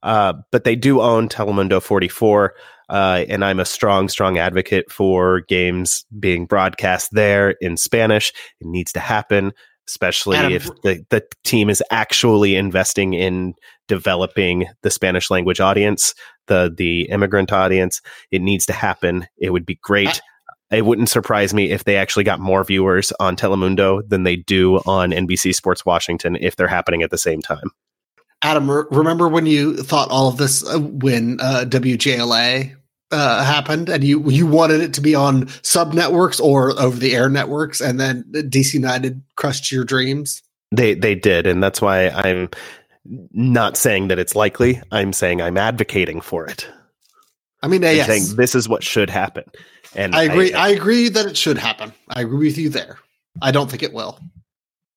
uh, 0.04 0.34
but 0.52 0.64
they 0.64 0.76
do 0.76 1.02
own 1.02 1.28
Telemundo 1.28 1.82
44. 1.82 2.54
Uh, 2.89 3.26
and 3.28 3.43
I'm 3.43 3.60
a 3.60 3.65
strong, 3.65 4.10
strong 4.10 4.38
advocate 4.38 4.91
for 4.91 5.41
games 5.41 6.06
being 6.19 6.45
broadcast 6.45 7.10
there 7.12 7.52
in 7.62 7.78
Spanish. 7.78 8.32
It 8.60 8.67
needs 8.67 8.91
to 8.93 9.00
happen, 9.00 9.54
especially 9.88 10.38
Adam, 10.38 10.54
if 10.54 10.65
the, 10.84 11.06
the 11.10 11.26
team 11.43 11.69
is 11.69 11.84
actually 11.91 12.56
investing 12.56 13.13
in 13.13 13.56
developing 13.88 14.67
the 14.82 14.91
Spanish 14.91 15.30
language 15.30 15.60
audience, 15.60 16.13
the 16.48 16.74
the 16.76 17.04
immigrant 17.04 17.52
audience. 17.52 18.02
It 18.32 18.41
needs 18.41 18.65
to 18.67 18.74
happen. 18.74 19.28
It 19.38 19.52
would 19.52 19.65
be 19.65 19.80
great. 19.82 20.21
I, 20.71 20.78
it 20.78 20.86
wouldn't 20.86 21.10
surprise 21.10 21.54
me 21.54 21.71
if 21.71 21.84
they 21.84 21.95
actually 21.95 22.24
got 22.24 22.39
more 22.39 22.63
viewers 22.63 23.13
on 23.19 23.36
Telemundo 23.36 24.02
than 24.08 24.24
they 24.24 24.36
do 24.36 24.78
on 24.80 25.12
NBC 25.12 25.54
Sports 25.54 25.86
Washington 25.86 26.36
if 26.39 26.56
they're 26.56 26.67
happening 26.67 27.04
at 27.04 27.12
the 27.12 27.17
same 27.17 27.41
time. 27.41 27.71
Adam, 28.46 28.70
remember 28.70 29.28
when 29.28 29.48
you 29.48 29.76
thought 29.76 30.12
all 30.12 30.28
of 30.28 30.38
this 30.38 30.64
uh, 30.64 30.80
when 30.80 31.40
uh, 31.42 31.66
WJLA 31.68 32.76
uh, 33.10 33.44
happened, 33.44 33.90
and 33.90 34.04
you 34.04 34.30
you 34.30 34.46
wanted 34.46 34.82
it 34.82 34.94
to 34.94 35.02
be 35.02 35.16
on 35.16 35.48
sub 35.64 35.96
networks 35.96 36.40
or 36.40 36.80
over 36.80 36.96
the 36.96 37.16
air 37.16 37.28
networks, 37.28 37.82
and 37.82 38.00
then 38.00 38.24
DC 38.32 38.76
United 38.76 39.20
crushed 39.36 39.72
your 39.72 39.84
dreams? 39.84 40.44
They 40.72 40.94
they 40.94 41.16
did, 41.16 41.48
and 41.48 41.64
that's 41.64 41.82
why 41.82 42.10
I'm 42.10 42.52
not 43.32 43.78
saying 43.78 44.10
that 44.10 44.20
it's 44.20 44.36
likely. 44.36 44.80
I'm 44.92 45.12
saying 45.12 45.42
I'm 45.42 45.58
advocating 45.58 46.22
for 46.22 46.46
it. 46.46 46.68
I 47.64 47.68
mean, 47.68 47.84
uh, 47.84 47.90
yes. 47.90 48.06
saying 48.06 48.36
this 48.36 48.54
is 48.54 48.70
what 48.70 48.84
should 48.84 49.10
happen. 49.10 49.46
And 49.96 50.14
I 50.14 50.24
agree. 50.24 50.54
I, 50.54 50.68
I 50.68 50.70
agree 50.70 51.10
that 51.10 51.26
it 51.26 51.36
should 51.36 51.58
happen. 51.58 51.94
I 52.10 52.22
agree 52.22 52.50
with 52.50 52.60
you 52.60 52.70
there. 52.70 53.00
I 53.42 53.50
don't 53.50 53.72
think 53.72 53.82
it 53.82 53.92
will. 53.92 54.20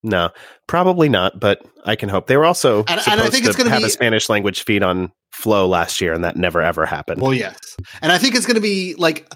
No, 0.09 0.31
probably 0.67 1.09
not, 1.09 1.39
but 1.39 1.65
I 1.85 1.97
can 1.97 2.09
hope. 2.09 2.27
They 2.27 2.37
were 2.37 2.47
also 2.47 2.79
and, 2.81 3.01
supposed 3.01 3.09
and 3.09 3.21
I 3.21 3.29
think 3.29 3.45
to 3.45 3.51
it's 3.51 3.59
gonna 3.59 3.71
have 3.71 3.81
be, 3.81 3.87
a 3.87 3.91
Spanish 3.91 4.29
language 4.29 4.65
feed 4.65 4.83
on 4.83 5.13
Flo 5.33 5.69
last 5.69 6.01
year, 6.01 6.13
and 6.13 6.25
that 6.25 6.37
never 6.37 6.63
ever 6.63 6.87
happened. 6.87 7.21
Well, 7.21 7.35
yes, 7.35 7.59
and 8.03 8.11
I 8.11 8.19
think 8.19 8.35
it's 8.35 8.47
going 8.47 8.57
to 8.57 8.61
be 8.61 8.95
like 8.97 9.31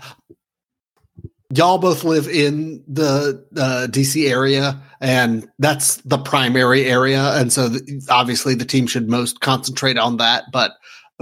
y'all 1.55 1.79
both 1.79 2.03
live 2.03 2.29
in 2.29 2.83
the 2.89 3.45
uh, 3.57 3.87
DC 3.91 4.29
area, 4.29 4.81
and 5.01 5.49
that's 5.59 5.97
the 5.99 6.19
primary 6.19 6.87
area, 6.87 7.39
and 7.39 7.53
so 7.53 7.69
th- 7.69 7.83
obviously 8.09 8.55
the 8.55 8.65
team 8.65 8.87
should 8.87 9.09
most 9.09 9.41
concentrate 9.41 9.99
on 9.99 10.17
that. 10.17 10.45
But 10.53 10.73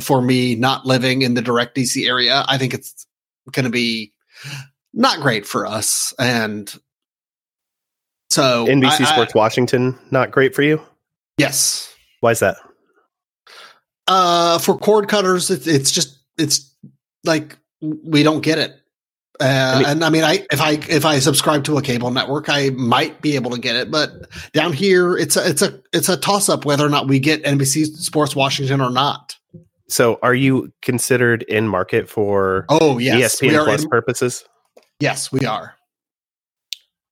for 0.01 0.23
me, 0.23 0.55
not 0.55 0.87
living 0.87 1.23
in 1.23 1.35
the 1.35 1.43
direct 1.43 1.77
DC 1.77 2.07
area, 2.07 2.45
I 2.49 2.59
think 2.59 2.75
it's 2.75 3.07
going 3.53 3.65
to 3.65 3.71
be 3.71 4.13
not 4.95 5.21
great 5.21 5.47
for 5.47 5.67
us, 5.67 6.15
and 6.19 6.73
so 8.31 8.67
NBC 8.67 9.01
I, 9.01 9.05
Sports 9.05 9.33
I, 9.35 9.39
Washington 9.39 9.99
not 10.11 10.31
great 10.31 10.55
for 10.55 10.63
you. 10.63 10.81
Yes. 11.37 11.95
Why 12.21 12.33
is 12.33 12.41
that? 12.41 12.57
Uh, 14.07 14.59
for 14.59 14.77
cord 14.77 15.09
cutters, 15.09 15.51
it, 15.51 15.67
it's 15.67 15.91
just 15.91 16.19
it's 16.37 16.75
like 17.25 17.57
we 17.81 18.23
don't 18.23 18.41
get 18.41 18.59
it. 18.59 18.77
Uh, 19.41 19.45
I 19.45 19.79
mean, 19.79 19.87
and 19.87 20.05
I 20.05 20.11
mean, 20.11 20.25
I 20.25 20.47
if 20.53 20.61
I 20.61 20.73
if 20.89 21.05
I 21.07 21.19
subscribe 21.19 21.65
to 21.65 21.79
a 21.79 21.83
cable 21.83 22.11
network, 22.11 22.49
I 22.49 22.71
might 22.71 23.23
be 23.23 23.37
able 23.37 23.51
to 23.53 23.59
get 23.59 23.75
it. 23.75 23.91
But 23.91 24.29
down 24.53 24.73
here, 24.73 25.17
it's 25.17 25.37
a 25.37 25.49
it's 25.49 25.63
a 25.63 25.81
it's 25.93 26.09
a 26.09 26.17
toss 26.17 26.49
up 26.49 26.65
whether 26.65 26.85
or 26.85 26.91
not 26.91 27.09
we 27.09 27.19
get 27.19 27.43
NBC 27.45 27.87
Sports 27.87 28.37
Washington 28.37 28.81
or 28.81 28.91
not. 28.91 29.37
So, 29.89 30.19
are 30.23 30.35
you 30.35 30.73
considered 30.83 31.43
in 31.45 31.69
market 31.69 32.09
for 32.09 32.67
oh 32.69 32.99
yes 32.99 33.41
ESPN 33.41 33.65
Plus 33.65 33.85
in, 33.85 33.89
purposes? 33.89 34.45
Yes, 35.01 35.33
we 35.33 35.47
are. 35.47 35.75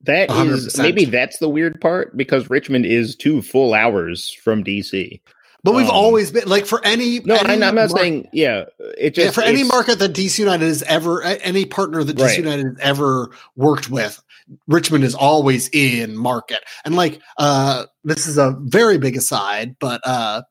That 0.02 0.28
100%. 0.28 0.52
is 0.52 0.78
maybe 0.78 1.04
that's 1.04 1.38
the 1.38 1.48
weird 1.48 1.80
part 1.80 2.16
because 2.16 2.48
Richmond 2.48 2.86
is 2.86 3.16
two 3.16 3.42
full 3.42 3.74
hours 3.74 4.30
from 4.30 4.62
DC. 4.62 5.20
But 5.64 5.74
we've 5.74 5.86
um, 5.86 5.94
always 5.94 6.30
been 6.30 6.48
like 6.48 6.66
for 6.66 6.84
any. 6.84 7.18
No, 7.20 7.34
any 7.34 7.54
I'm 7.54 7.60
not 7.60 7.74
market, 7.74 7.96
saying. 7.96 8.28
Yeah, 8.32 8.64
it 8.96 9.14
just 9.14 9.24
yeah, 9.24 9.30
for 9.32 9.42
any 9.42 9.64
market 9.64 9.98
that 9.98 10.12
DC 10.12 10.38
United 10.38 10.66
has 10.66 10.84
ever, 10.84 11.22
any 11.22 11.64
partner 11.64 12.04
that 12.04 12.16
DC 12.16 12.22
right. 12.22 12.38
United 12.38 12.66
has 12.66 12.76
ever 12.80 13.30
worked 13.56 13.90
with, 13.90 14.22
Richmond 14.66 15.04
is 15.04 15.14
always 15.14 15.68
in 15.72 16.16
market. 16.16 16.60
And 16.84 16.94
like, 16.94 17.20
uh, 17.38 17.86
this 18.04 18.26
is 18.26 18.38
a 18.38 18.56
very 18.60 18.98
big 18.98 19.16
aside, 19.16 19.76
but 19.80 20.00
uh, 20.04 20.42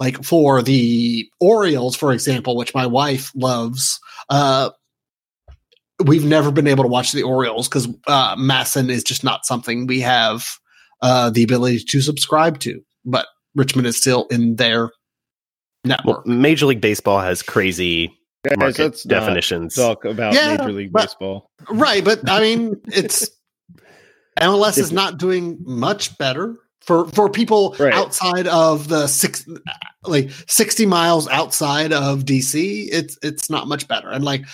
like 0.00 0.24
for 0.24 0.62
the 0.62 1.28
Orioles, 1.40 1.94
for 1.94 2.12
example, 2.12 2.56
which 2.56 2.74
my 2.74 2.86
wife 2.86 3.30
loves, 3.34 4.00
uh, 4.30 4.70
we've 6.04 6.24
never 6.24 6.50
been 6.50 6.66
able 6.66 6.84
to 6.84 6.88
watch 6.88 7.12
the 7.12 7.22
Orioles 7.22 7.68
because 7.68 7.88
uh, 8.06 8.36
MASN 8.36 8.90
is 8.90 9.04
just 9.04 9.24
not 9.24 9.46
something 9.46 9.86
we 9.86 10.00
have 10.00 10.46
uh, 11.02 11.30
the 11.30 11.42
ability 11.42 11.80
to 11.80 12.00
subscribe 12.00 12.58
to. 12.60 12.80
But 13.04 13.26
Richmond 13.54 13.86
is 13.86 13.96
still 13.96 14.26
in 14.30 14.56
their 14.56 14.90
network. 15.84 16.26
Well, 16.26 16.36
Major 16.36 16.66
League 16.66 16.80
Baseball 16.80 17.20
has 17.20 17.42
crazy 17.42 18.12
market 18.56 19.00
definitions. 19.06 19.74
Talk 19.74 20.04
about 20.04 20.34
yeah, 20.34 20.56
Major 20.56 20.72
League 20.72 20.92
but, 20.92 21.02
Baseball, 21.02 21.50
right? 21.70 22.04
But 22.04 22.28
I 22.28 22.40
mean, 22.40 22.80
it's 22.86 23.28
MLS 24.40 24.78
is 24.78 24.92
not 24.92 25.18
doing 25.18 25.58
much 25.60 26.16
better 26.18 26.56
for 26.80 27.08
for 27.08 27.30
people 27.30 27.76
right. 27.78 27.94
outside 27.94 28.46
of 28.46 28.88
the 28.88 29.06
six 29.06 29.46
like 30.04 30.30
60 30.46 30.86
miles 30.86 31.26
outside 31.28 31.92
of 31.92 32.24
DC 32.24 32.88
it's 32.92 33.18
it's 33.22 33.48
not 33.48 33.66
much 33.68 33.88
better 33.88 34.10
and 34.10 34.22
like 34.22 34.44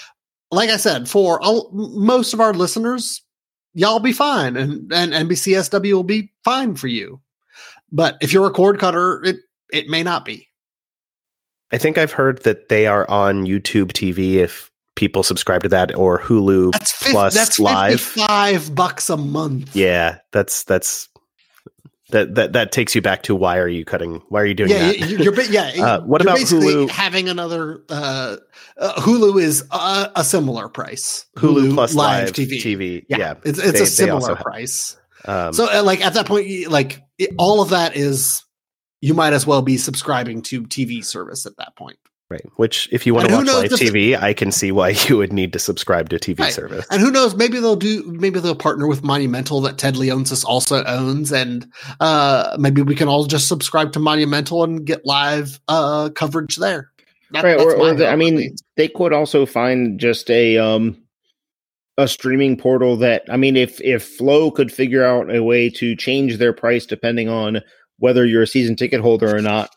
like 0.50 0.70
I 0.70 0.76
said 0.76 1.08
for 1.08 1.40
all, 1.42 1.70
most 1.72 2.34
of 2.34 2.40
our 2.40 2.52
listeners 2.52 3.22
y'all 3.72 4.00
be 4.00 4.12
fine 4.12 4.56
and 4.56 4.92
and 4.92 5.12
NBCSW 5.12 5.92
will 5.92 6.02
be 6.02 6.32
fine 6.44 6.74
for 6.74 6.88
you 6.88 7.20
but 7.92 8.16
if 8.20 8.32
you're 8.32 8.46
a 8.46 8.50
cord 8.50 8.78
cutter, 8.78 9.22
it 9.24 9.36
it 9.72 9.88
may 9.88 10.02
not 10.02 10.24
be. 10.24 10.48
I 11.72 11.78
think 11.78 11.98
I've 11.98 12.12
heard 12.12 12.42
that 12.42 12.68
they 12.68 12.86
are 12.86 13.08
on 13.08 13.46
YouTube 13.46 13.92
TV 13.92 14.34
if 14.34 14.70
people 14.96 15.22
subscribe 15.22 15.62
to 15.62 15.68
that 15.68 15.94
or 15.94 16.18
Hulu 16.18 16.72
that's 16.72 17.10
Plus 17.10 17.34
that's 17.34 17.58
Live. 17.58 18.00
Five 18.00 18.74
bucks 18.74 19.08
a 19.10 19.16
month. 19.16 19.74
Yeah, 19.74 20.18
that's 20.32 20.64
that's 20.64 21.08
that 22.10 22.34
that 22.34 22.52
that 22.52 22.72
takes 22.72 22.94
you 22.94 23.02
back 23.02 23.22
to 23.24 23.34
why 23.34 23.58
are 23.58 23.68
you 23.68 23.84
cutting? 23.84 24.22
Why 24.28 24.42
are 24.42 24.46
you 24.46 24.54
doing 24.54 24.70
yeah, 24.70 24.86
that? 24.86 24.98
You're, 24.98 25.34
you're, 25.34 25.42
yeah. 25.42 25.72
uh, 25.84 26.00
what 26.02 26.22
about 26.22 26.38
Hulu? 26.38 26.90
Having 26.90 27.28
another 27.28 27.82
uh, 27.88 28.36
uh, 28.76 28.94
Hulu 28.94 29.40
is 29.40 29.64
a, 29.70 30.10
a, 30.16 30.24
similar 30.24 30.68
price. 30.68 31.26
Hulu, 31.36 31.68
Hulu 31.68 31.74
plus 31.74 31.94
live, 31.94 32.24
live 32.26 32.32
TV. 32.34 32.60
TV. 32.60 33.06
Yeah, 33.08 33.16
yeah. 33.18 33.34
it's 33.44 33.58
it's 33.58 33.72
they, 33.72 33.82
a 33.82 33.86
similar 33.86 34.36
price. 34.36 34.96
Um, 35.24 35.52
so, 35.52 35.70
uh, 35.70 35.82
like 35.82 36.04
at 36.04 36.14
that 36.14 36.26
point, 36.26 36.70
like 36.70 37.02
it, 37.18 37.30
all 37.38 37.60
of 37.60 37.70
that 37.70 37.96
is, 37.96 38.44
you 39.00 39.14
might 39.14 39.32
as 39.32 39.46
well 39.46 39.62
be 39.62 39.76
subscribing 39.76 40.42
to 40.42 40.62
TV 40.62 41.04
service 41.04 41.46
at 41.46 41.56
that 41.58 41.76
point. 41.76 41.98
Right. 42.30 42.44
Which, 42.54 42.88
if 42.92 43.06
you 43.06 43.14
want 43.14 43.28
and 43.28 43.44
to 43.44 43.52
watch 43.52 43.70
live 43.72 43.80
TV, 43.80 44.16
I 44.16 44.34
can 44.34 44.52
see 44.52 44.70
why 44.70 44.90
you 45.08 45.16
would 45.16 45.32
need 45.32 45.52
to 45.52 45.58
subscribe 45.58 46.10
to 46.10 46.16
TV 46.16 46.38
right. 46.38 46.52
service. 46.52 46.86
And 46.88 47.02
who 47.02 47.10
knows? 47.10 47.34
Maybe 47.34 47.58
they'll 47.58 47.74
do. 47.74 48.04
Maybe 48.04 48.38
they'll 48.38 48.54
partner 48.54 48.86
with 48.86 49.02
Monumental 49.02 49.60
that 49.62 49.78
Ted 49.78 49.96
Leonsis 49.96 50.44
also 50.44 50.84
owns, 50.84 51.32
and 51.32 51.66
uh, 51.98 52.56
maybe 52.60 52.82
we 52.82 52.94
can 52.94 53.08
all 53.08 53.24
just 53.24 53.48
subscribe 53.48 53.92
to 53.94 53.98
Monumental 53.98 54.62
and 54.62 54.84
get 54.84 55.04
live 55.04 55.58
uh, 55.66 56.10
coverage 56.10 56.54
there. 56.54 56.92
That, 57.32 57.42
right. 57.42 57.58
Or, 57.58 57.74
or 57.74 57.94
the, 57.94 58.08
I 58.08 58.14
mean, 58.14 58.54
they 58.76 58.86
could 58.86 59.12
also 59.12 59.44
find 59.44 59.98
just 59.98 60.30
a 60.30 60.56
um, 60.56 61.02
a 61.98 62.06
streaming 62.06 62.56
portal 62.56 62.96
that 62.98 63.24
I 63.28 63.38
mean, 63.38 63.56
if 63.56 63.80
if 63.80 64.04
Flo 64.04 64.52
could 64.52 64.72
figure 64.72 65.04
out 65.04 65.34
a 65.34 65.42
way 65.42 65.68
to 65.70 65.96
change 65.96 66.36
their 66.36 66.52
price 66.52 66.86
depending 66.86 67.28
on 67.28 67.60
whether 67.98 68.24
you're 68.24 68.42
a 68.42 68.46
season 68.46 68.76
ticket 68.76 69.00
holder 69.00 69.34
or 69.34 69.42
not, 69.42 69.70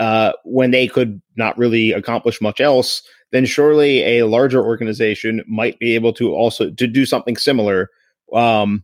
uh, 0.00 0.32
when 0.44 0.70
they 0.70 0.88
could 0.88 1.20
not 1.36 1.56
really 1.58 1.92
accomplish 1.92 2.40
much 2.40 2.60
else, 2.60 3.02
then 3.32 3.44
surely 3.44 4.18
a 4.18 4.26
larger 4.26 4.64
organization 4.64 5.44
might 5.46 5.78
be 5.78 5.94
able 5.94 6.12
to 6.14 6.32
also 6.32 6.70
to 6.70 6.86
do 6.86 7.04
something 7.06 7.36
similar. 7.36 7.90
Um, 8.32 8.82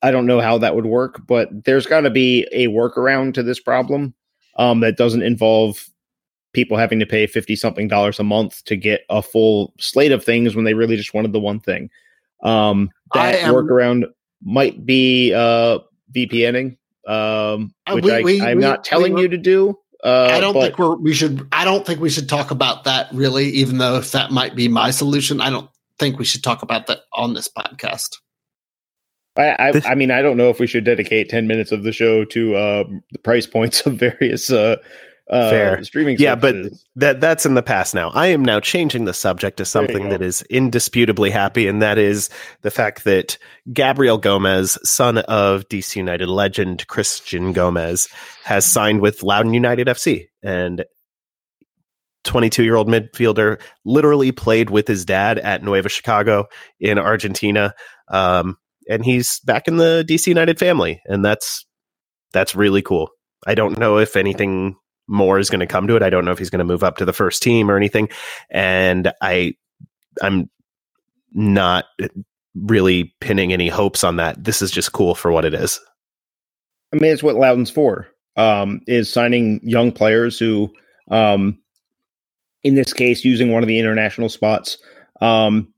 I 0.00 0.10
don't 0.10 0.26
know 0.26 0.40
how 0.40 0.56
that 0.58 0.76
would 0.76 0.86
work, 0.86 1.26
but 1.26 1.48
there's 1.64 1.86
got 1.86 2.02
to 2.02 2.10
be 2.10 2.46
a 2.52 2.68
workaround 2.68 3.34
to 3.34 3.42
this 3.42 3.58
problem 3.58 4.14
um, 4.56 4.80
that 4.80 4.96
doesn't 4.96 5.22
involve 5.22 5.88
people 6.52 6.76
having 6.76 7.00
to 7.00 7.06
pay 7.06 7.26
50 7.26 7.56
something 7.56 7.88
dollars 7.88 8.20
a 8.20 8.24
month 8.24 8.64
to 8.66 8.76
get 8.76 9.00
a 9.10 9.22
full 9.22 9.74
slate 9.80 10.12
of 10.12 10.24
things 10.24 10.54
when 10.54 10.64
they 10.64 10.74
really 10.74 10.96
just 10.96 11.14
wanted 11.14 11.32
the 11.32 11.40
one 11.40 11.58
thing. 11.58 11.90
Um, 12.44 12.90
that 13.12 13.34
am, 13.36 13.54
workaround 13.54 14.04
might 14.42 14.86
be 14.86 15.34
uh, 15.34 15.80
VPNing, 16.14 16.76
um, 17.08 17.74
uh, 17.86 17.94
which 17.94 18.22
we, 18.22 18.40
I, 18.40 18.52
am 18.52 18.60
not 18.60 18.84
telling 18.84 19.14
we, 19.14 19.22
you 19.22 19.28
to 19.28 19.38
do. 19.38 19.78
Uh, 20.04 20.28
I 20.30 20.38
don't 20.38 20.52
but, 20.52 20.62
think 20.62 20.78
we're, 20.78 20.96
we 20.96 21.14
should. 21.14 21.48
I 21.50 21.64
don't 21.64 21.86
think 21.86 21.98
we 22.00 22.10
should 22.10 22.28
talk 22.28 22.50
about 22.50 22.84
that 22.84 23.08
really, 23.12 23.46
even 23.46 23.78
though 23.78 23.96
if 23.96 24.12
that 24.12 24.30
might 24.30 24.54
be 24.54 24.68
my 24.68 24.90
solution, 24.90 25.40
I 25.40 25.48
don't 25.48 25.70
think 25.98 26.18
we 26.18 26.26
should 26.26 26.44
talk 26.44 26.62
about 26.62 26.88
that 26.88 27.00
on 27.14 27.32
this 27.32 27.48
podcast. 27.48 28.10
I, 29.36 29.50
I, 29.50 29.72
I 29.86 29.94
mean, 29.94 30.10
I 30.10 30.22
don't 30.22 30.36
know 30.36 30.50
if 30.50 30.60
we 30.60 30.66
should 30.66 30.84
dedicate 30.84 31.30
ten 31.30 31.46
minutes 31.46 31.72
of 31.72 31.84
the 31.84 31.92
show 31.92 32.24
to 32.26 32.54
uh, 32.54 32.84
the 33.12 33.18
price 33.18 33.46
points 33.46 33.86
of 33.86 33.94
various 33.94 34.50
uh, 34.50 34.76
uh, 35.30 35.50
Fair. 35.50 35.84
streaming. 35.84 36.16
Yeah, 36.18 36.38
services. 36.38 36.84
but 36.94 37.00
that 37.00 37.20
that's 37.20 37.46
in 37.46 37.54
the 37.54 37.62
past 37.62 37.94
now. 37.94 38.10
I 38.10 38.28
am 38.28 38.44
now 38.44 38.60
changing 38.60 39.06
the 39.06 39.14
subject 39.14 39.56
to 39.56 39.64
something 39.64 40.10
that 40.10 40.20
is 40.20 40.42
indisputably 40.42 41.30
happy, 41.30 41.66
and 41.66 41.80
that 41.80 41.96
is 41.98 42.28
the 42.62 42.70
fact 42.70 43.04
that 43.04 43.38
Gabriel 43.72 44.18
Gomez, 44.18 44.78
son 44.82 45.18
of 45.18 45.66
DC 45.68 45.96
United 45.96 46.28
legend 46.28 46.86
Christian 46.88 47.52
Gomez, 47.52 48.08
has 48.44 48.66
signed 48.66 49.00
with 49.00 49.22
Loudoun 49.22 49.54
United 49.54 49.86
FC, 49.86 50.26
and 50.42 50.84
22 52.24 52.64
year 52.64 52.74
old 52.74 52.88
midfielder 52.88 53.60
literally 53.84 54.32
played 54.32 54.70
with 54.70 54.88
his 54.88 55.04
dad 55.04 55.38
at 55.38 55.62
Nueva 55.62 55.88
Chicago 55.88 56.46
in 56.80 56.98
Argentina. 56.98 57.74
Um, 58.08 58.56
and 58.88 59.04
he's 59.04 59.40
back 59.40 59.68
in 59.68 59.76
the 59.76 60.04
DC 60.06 60.26
United 60.26 60.58
family, 60.58 61.00
and 61.06 61.24
that's 61.24 61.64
that's 62.32 62.54
really 62.54 62.82
cool. 62.82 63.08
I 63.46 63.54
don't 63.54 63.78
know 63.78 63.98
if 63.98 64.16
anything 64.16 64.76
more 65.06 65.38
is 65.38 65.50
going 65.50 65.60
to 65.60 65.66
come 65.66 65.86
to 65.86 65.96
it. 65.96 66.02
I 66.02 66.10
don't 66.10 66.24
know 66.24 66.32
if 66.32 66.38
he's 66.38 66.50
going 66.50 66.60
to 66.60 66.64
move 66.64 66.82
up 66.84 66.98
to 66.98 67.04
the 67.04 67.12
first 67.12 67.42
team 67.42 67.70
or 67.70 67.76
anything. 67.76 68.08
And 68.50 69.12
I, 69.20 69.54
I'm 70.22 70.50
not 71.32 71.86
really 72.54 73.14
pinning 73.20 73.52
any 73.52 73.68
hopes 73.68 74.04
on 74.04 74.16
that. 74.16 74.42
This 74.42 74.62
is 74.62 74.70
just 74.70 74.92
cool 74.92 75.14
for 75.14 75.32
what 75.32 75.44
it 75.44 75.54
is. 75.54 75.80
I 76.92 76.96
mean, 76.96 77.12
it's 77.12 77.22
what 77.22 77.36
Loudoun's 77.36 77.70
for. 77.70 78.08
Um, 78.36 78.80
is 78.86 79.12
signing 79.12 79.60
young 79.62 79.92
players 79.92 80.38
who, 80.38 80.72
um, 81.10 81.58
in 82.62 82.74
this 82.74 82.92
case, 82.92 83.24
using 83.24 83.52
one 83.52 83.62
of 83.62 83.68
the 83.68 83.78
international 83.78 84.28
spots. 84.28 84.78
Um, 85.20 85.72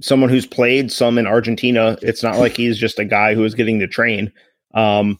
someone 0.00 0.30
who's 0.30 0.46
played 0.46 0.90
some 0.90 1.18
in 1.18 1.26
Argentina. 1.26 1.98
It's 2.02 2.22
not 2.22 2.38
like 2.38 2.56
he's 2.56 2.78
just 2.78 2.98
a 2.98 3.04
guy 3.04 3.34
who 3.34 3.44
is 3.44 3.54
getting 3.54 3.80
to 3.80 3.86
train. 3.86 4.32
Um, 4.74 5.18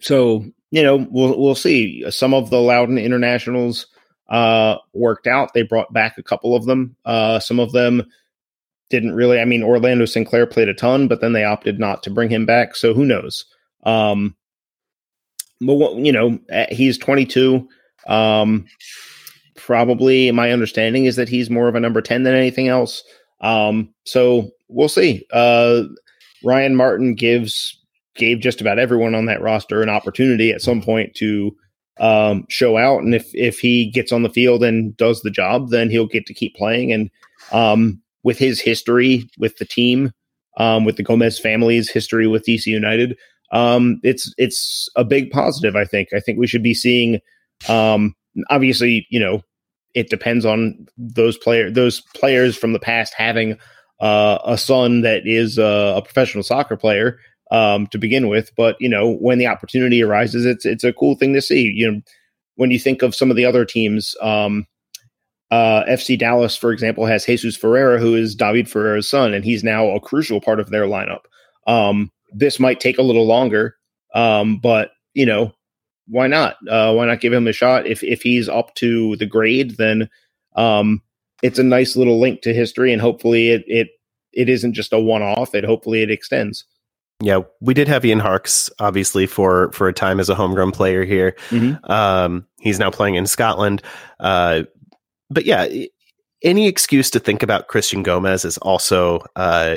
so 0.00 0.44
you 0.74 0.82
know, 0.82 1.06
we'll 1.08 1.40
we'll 1.40 1.54
see. 1.54 2.04
Some 2.10 2.34
of 2.34 2.50
the 2.50 2.60
Loudoun 2.60 2.98
internationals 2.98 3.86
uh, 4.28 4.78
worked 4.92 5.28
out. 5.28 5.54
They 5.54 5.62
brought 5.62 5.92
back 5.92 6.18
a 6.18 6.22
couple 6.22 6.56
of 6.56 6.64
them. 6.64 6.96
Uh, 7.04 7.38
some 7.38 7.60
of 7.60 7.70
them 7.70 8.02
didn't 8.90 9.14
really. 9.14 9.38
I 9.38 9.44
mean, 9.44 9.62
Orlando 9.62 10.04
Sinclair 10.04 10.48
played 10.48 10.68
a 10.68 10.74
ton, 10.74 11.06
but 11.06 11.20
then 11.20 11.32
they 11.32 11.44
opted 11.44 11.78
not 11.78 12.02
to 12.02 12.10
bring 12.10 12.28
him 12.28 12.44
back. 12.44 12.74
So 12.74 12.92
who 12.92 13.04
knows? 13.04 13.44
Um, 13.84 14.34
but 15.60 15.94
you 15.98 16.10
know, 16.10 16.40
he's 16.70 16.98
22. 16.98 17.68
Um, 18.08 18.66
probably 19.54 20.32
my 20.32 20.50
understanding 20.50 21.04
is 21.04 21.14
that 21.14 21.28
he's 21.28 21.50
more 21.50 21.68
of 21.68 21.76
a 21.76 21.80
number 21.80 22.02
10 22.02 22.24
than 22.24 22.34
anything 22.34 22.66
else. 22.66 23.04
Um, 23.40 23.94
so 24.06 24.50
we'll 24.66 24.88
see. 24.88 25.24
Uh, 25.32 25.84
Ryan 26.42 26.74
Martin 26.74 27.14
gives 27.14 27.80
gave 28.14 28.40
just 28.40 28.60
about 28.60 28.78
everyone 28.78 29.14
on 29.14 29.26
that 29.26 29.42
roster 29.42 29.82
an 29.82 29.88
opportunity 29.88 30.50
at 30.50 30.62
some 30.62 30.82
point 30.82 31.14
to 31.16 31.56
um, 31.98 32.44
show 32.48 32.76
out, 32.76 33.02
and 33.02 33.14
if 33.14 33.32
if 33.34 33.60
he 33.60 33.90
gets 33.90 34.12
on 34.12 34.22
the 34.22 34.30
field 34.30 34.64
and 34.64 34.96
does 34.96 35.22
the 35.22 35.30
job, 35.30 35.70
then 35.70 35.90
he'll 35.90 36.06
get 36.06 36.26
to 36.26 36.34
keep 36.34 36.56
playing. 36.56 36.92
And 36.92 37.10
um, 37.52 38.00
with 38.22 38.38
his 38.38 38.60
history 38.60 39.28
with 39.38 39.56
the 39.58 39.64
team, 39.64 40.12
um, 40.56 40.84
with 40.84 40.96
the 40.96 41.02
Gomez 41.02 41.38
family's 41.38 41.90
history 41.90 42.26
with 42.26 42.46
DC 42.46 42.66
United, 42.66 43.16
um, 43.52 44.00
it's 44.02 44.34
it's 44.38 44.88
a 44.96 45.04
big 45.04 45.30
positive. 45.30 45.76
I 45.76 45.84
think. 45.84 46.08
I 46.12 46.20
think 46.20 46.38
we 46.38 46.46
should 46.46 46.62
be 46.62 46.74
seeing. 46.74 47.20
Um, 47.68 48.14
obviously, 48.50 49.06
you 49.10 49.20
know, 49.20 49.42
it 49.94 50.10
depends 50.10 50.44
on 50.44 50.86
those 50.98 51.38
player 51.38 51.70
those 51.70 52.00
players 52.14 52.56
from 52.56 52.72
the 52.72 52.80
past 52.80 53.14
having 53.16 53.56
uh, 54.00 54.38
a 54.44 54.58
son 54.58 55.02
that 55.02 55.22
is 55.26 55.58
uh, 55.58 55.94
a 55.96 56.02
professional 56.02 56.42
soccer 56.42 56.76
player 56.76 57.18
um, 57.54 57.86
to 57.88 57.98
begin 57.98 58.28
with. 58.28 58.50
But 58.56 58.76
you 58.80 58.88
know, 58.88 59.12
when 59.12 59.38
the 59.38 59.46
opportunity 59.46 60.02
arises, 60.02 60.44
it's 60.44 60.66
it's 60.66 60.84
a 60.84 60.92
cool 60.92 61.14
thing 61.14 61.32
to 61.34 61.40
see. 61.40 61.70
You 61.72 61.92
know, 61.92 62.00
when 62.56 62.72
you 62.72 62.80
think 62.80 63.02
of 63.02 63.14
some 63.14 63.30
of 63.30 63.36
the 63.36 63.44
other 63.44 63.64
teams, 63.64 64.16
um, 64.20 64.66
uh, 65.52 65.84
FC 65.84 66.18
Dallas, 66.18 66.56
for 66.56 66.72
example, 66.72 67.06
has 67.06 67.24
Jesus 67.24 67.56
Ferreira, 67.56 68.00
who 68.00 68.16
is 68.16 68.34
David 68.34 68.68
Ferreira's 68.68 69.08
son, 69.08 69.32
and 69.32 69.44
he's 69.44 69.62
now 69.62 69.88
a 69.90 70.00
crucial 70.00 70.40
part 70.40 70.58
of 70.58 70.70
their 70.70 70.86
lineup. 70.86 71.20
Um, 71.68 72.10
this 72.32 72.58
might 72.58 72.80
take 72.80 72.98
a 72.98 73.02
little 73.02 73.26
longer, 73.26 73.76
um, 74.14 74.58
but 74.58 74.90
you 75.14 75.24
know, 75.24 75.54
why 76.08 76.26
not? 76.26 76.56
Uh, 76.68 76.92
why 76.92 77.06
not 77.06 77.20
give 77.20 77.32
him 77.32 77.46
a 77.46 77.52
shot? 77.52 77.86
If 77.86 78.02
if 78.02 78.20
he's 78.20 78.48
up 78.48 78.74
to 78.76 79.14
the 79.16 79.26
grade, 79.26 79.76
then 79.76 80.10
um, 80.56 81.02
it's 81.40 81.60
a 81.60 81.62
nice 81.62 81.94
little 81.94 82.18
link 82.18 82.42
to 82.42 82.52
history, 82.52 82.92
and 82.92 83.00
hopefully 83.00 83.50
it 83.50 83.64
it 83.68 83.88
it 84.32 84.48
isn't 84.48 84.72
just 84.72 84.92
a 84.92 84.98
one 84.98 85.22
off. 85.22 85.54
It 85.54 85.64
hopefully 85.64 86.02
it 86.02 86.10
extends. 86.10 86.64
Yeah, 87.20 87.40
we 87.60 87.74
did 87.74 87.88
have 87.88 88.04
Ian 88.04 88.18
Harkes 88.18 88.70
obviously 88.78 89.26
for 89.26 89.70
for 89.72 89.88
a 89.88 89.92
time 89.92 90.20
as 90.20 90.28
a 90.28 90.34
homegrown 90.34 90.72
player 90.72 91.04
here. 91.04 91.36
Mm-hmm. 91.50 91.90
Um, 91.90 92.46
he's 92.60 92.78
now 92.78 92.90
playing 92.90 93.14
in 93.14 93.26
Scotland. 93.26 93.82
Uh, 94.20 94.64
but 95.30 95.44
yeah, 95.44 95.66
any 96.42 96.66
excuse 96.66 97.10
to 97.10 97.20
think 97.20 97.42
about 97.42 97.68
Christian 97.68 98.02
Gomez 98.02 98.44
is 98.44 98.58
also 98.58 99.20
uh, 99.36 99.76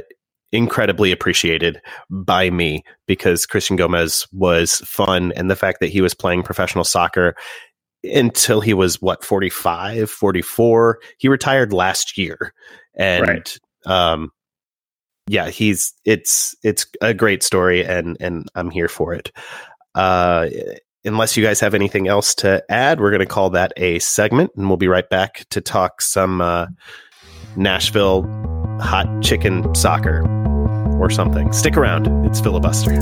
incredibly 0.51 1.11
appreciated 1.11 1.81
by 2.09 2.49
me 2.49 2.83
because 3.05 3.45
Christian 3.45 3.75
Gomez 3.75 4.27
was 4.31 4.75
fun 4.77 5.31
and 5.35 5.49
the 5.49 5.55
fact 5.55 5.79
that 5.79 5.89
he 5.89 6.01
was 6.01 6.13
playing 6.13 6.43
professional 6.43 6.83
soccer 6.83 7.35
until 8.03 8.61
he 8.61 8.73
was 8.73 9.01
what 9.01 9.23
45 9.23 10.09
44 10.09 10.99
he 11.17 11.27
retired 11.27 11.73
last 11.73 12.17
year 12.17 12.53
and 12.95 13.27
right. 13.27 13.57
um 13.85 14.31
yeah 15.27 15.49
he's 15.49 15.93
it's 16.05 16.55
it's 16.63 16.85
a 17.01 17.13
great 17.13 17.43
story 17.43 17.85
and 17.85 18.17
and 18.19 18.47
I'm 18.55 18.69
here 18.69 18.87
for 18.87 19.13
it 19.13 19.31
uh 19.95 20.47
unless 21.05 21.37
you 21.37 21.43
guys 21.43 21.59
have 21.59 21.73
anything 21.73 22.07
else 22.07 22.35
to 22.35 22.63
add 22.69 22.99
we're 22.99 23.11
going 23.11 23.19
to 23.19 23.25
call 23.25 23.49
that 23.51 23.73
a 23.77 23.99
segment 23.99 24.51
and 24.55 24.67
we'll 24.67 24.77
be 24.77 24.87
right 24.87 25.09
back 25.09 25.45
to 25.49 25.61
talk 25.61 26.01
some 26.01 26.41
uh 26.41 26.67
Nashville 27.55 28.23
hot 28.79 29.07
chicken 29.21 29.73
soccer 29.73 30.21
or 30.99 31.09
something. 31.09 31.51
Stick 31.51 31.77
around. 31.77 32.07
It's 32.25 32.39
filibuster. 32.39 32.93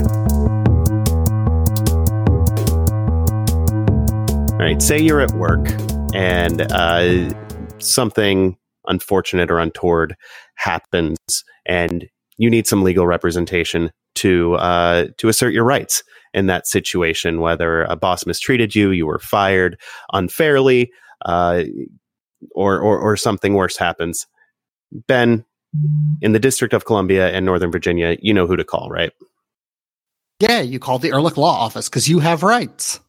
All 4.52 4.62
right. 4.62 4.80
Say 4.80 4.98
you're 4.98 5.20
at 5.20 5.32
work 5.32 5.68
and 6.14 6.62
uh, 6.72 7.30
something 7.78 8.56
unfortunate 8.86 9.50
or 9.50 9.58
untoward 9.58 10.16
happens, 10.54 11.18
and 11.66 12.06
you 12.38 12.50
need 12.50 12.66
some 12.66 12.82
legal 12.82 13.06
representation 13.06 13.90
to 14.16 14.54
uh, 14.54 15.06
to 15.18 15.28
assert 15.28 15.52
your 15.52 15.64
rights 15.64 16.02
in 16.34 16.46
that 16.46 16.66
situation. 16.66 17.40
Whether 17.40 17.82
a 17.84 17.96
boss 17.96 18.26
mistreated 18.26 18.74
you, 18.74 18.90
you 18.90 19.06
were 19.06 19.18
fired 19.18 19.78
unfairly, 20.12 20.90
uh, 21.24 21.64
or, 22.54 22.78
or 22.78 22.98
or 22.98 23.16
something 23.16 23.54
worse 23.54 23.76
happens. 23.76 24.26
Ben, 24.92 25.44
in 26.20 26.32
the 26.32 26.38
District 26.38 26.74
of 26.74 26.84
Columbia 26.84 27.30
and 27.30 27.44
Northern 27.44 27.70
Virginia, 27.70 28.16
you 28.20 28.32
know 28.32 28.46
who 28.46 28.56
to 28.56 28.64
call, 28.64 28.88
right? 28.90 29.12
Yeah, 30.40 30.60
you 30.60 30.78
call 30.78 30.98
the 30.98 31.10
Ehrlich 31.10 31.36
Law 31.36 31.54
Office 31.58 31.88
because 31.88 32.08
you 32.08 32.18
have 32.18 32.42
rights. 32.42 33.00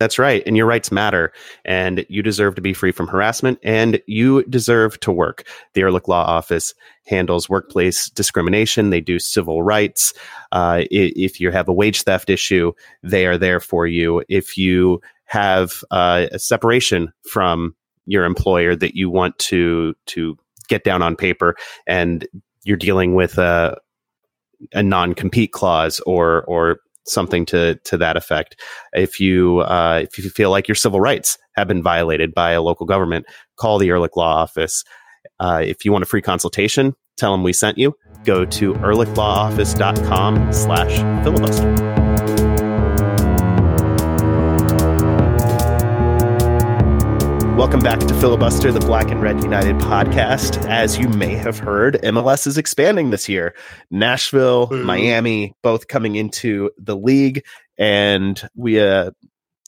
That's 0.00 0.18
right. 0.18 0.42
And 0.46 0.56
your 0.56 0.66
rights 0.66 0.90
matter. 0.90 1.30
And 1.64 2.04
you 2.08 2.22
deserve 2.22 2.54
to 2.56 2.62
be 2.62 2.72
free 2.72 2.90
from 2.90 3.06
harassment 3.06 3.58
and 3.62 4.00
you 4.06 4.42
deserve 4.44 4.98
to 5.00 5.12
work. 5.12 5.46
The 5.74 5.82
Ehrlich 5.82 6.08
Law 6.08 6.24
Office 6.24 6.74
handles 7.06 7.50
workplace 7.50 8.08
discrimination. 8.08 8.88
They 8.90 9.02
do 9.02 9.18
civil 9.18 9.62
rights. 9.62 10.14
Uh, 10.52 10.84
if 10.90 11.38
you 11.38 11.50
have 11.50 11.68
a 11.68 11.72
wage 11.72 12.02
theft 12.02 12.30
issue, 12.30 12.72
they 13.02 13.26
are 13.26 13.36
there 13.36 13.60
for 13.60 13.86
you. 13.86 14.24
If 14.30 14.56
you 14.56 15.02
have 15.26 15.84
uh, 15.90 16.26
a 16.32 16.38
separation 16.38 17.12
from 17.30 17.76
your 18.06 18.24
employer 18.24 18.74
that 18.74 18.96
you 18.96 19.10
want 19.10 19.38
to, 19.38 19.94
to 20.06 20.36
get 20.68 20.82
down 20.82 21.02
on 21.02 21.14
paper 21.14 21.54
and 21.86 22.26
you're 22.64 22.76
dealing 22.78 23.14
with 23.14 23.36
a, 23.36 23.76
a 24.72 24.82
non-compete 24.82 25.52
clause 25.52 26.00
or 26.00 26.42
or 26.44 26.80
something 27.06 27.46
to 27.46 27.76
to 27.84 27.96
that 27.98 28.16
effect. 28.16 28.60
If 28.92 29.20
you 29.20 29.60
uh, 29.60 30.00
if 30.02 30.18
you 30.18 30.30
feel 30.30 30.50
like 30.50 30.68
your 30.68 30.74
civil 30.74 31.00
rights 31.00 31.38
have 31.56 31.68
been 31.68 31.82
violated 31.82 32.34
by 32.34 32.52
a 32.52 32.62
local 32.62 32.86
government, 32.86 33.26
call 33.56 33.78
the 33.78 33.88
Ehrlich 33.88 34.16
Law 34.16 34.36
Office. 34.36 34.84
Uh, 35.38 35.62
if 35.64 35.84
you 35.84 35.92
want 35.92 36.02
a 36.02 36.06
free 36.06 36.22
consultation, 36.22 36.94
tell 37.16 37.32
them 37.32 37.42
we 37.42 37.52
sent 37.52 37.78
you. 37.78 37.94
Go 38.24 38.44
to 38.44 38.74
ehrlichlawoffice.com 38.74 40.52
slash 40.52 41.24
filibuster. 41.24 41.89
Welcome 47.60 47.80
back 47.80 48.00
to 48.00 48.14
Filibuster, 48.14 48.72
the 48.72 48.80
Black 48.80 49.10
and 49.10 49.20
Red 49.20 49.44
United 49.44 49.76
podcast. 49.76 50.66
As 50.66 50.96
you 50.98 51.10
may 51.10 51.34
have 51.34 51.58
heard, 51.58 52.00
MLS 52.02 52.46
is 52.46 52.56
expanding 52.56 53.10
this 53.10 53.28
year. 53.28 53.54
Nashville, 53.90 54.70
Ooh. 54.72 54.82
Miami, 54.82 55.52
both 55.62 55.86
coming 55.86 56.16
into 56.16 56.70
the 56.78 56.96
league. 56.96 57.44
And 57.76 58.42
we, 58.54 58.80
uh, 58.80 59.10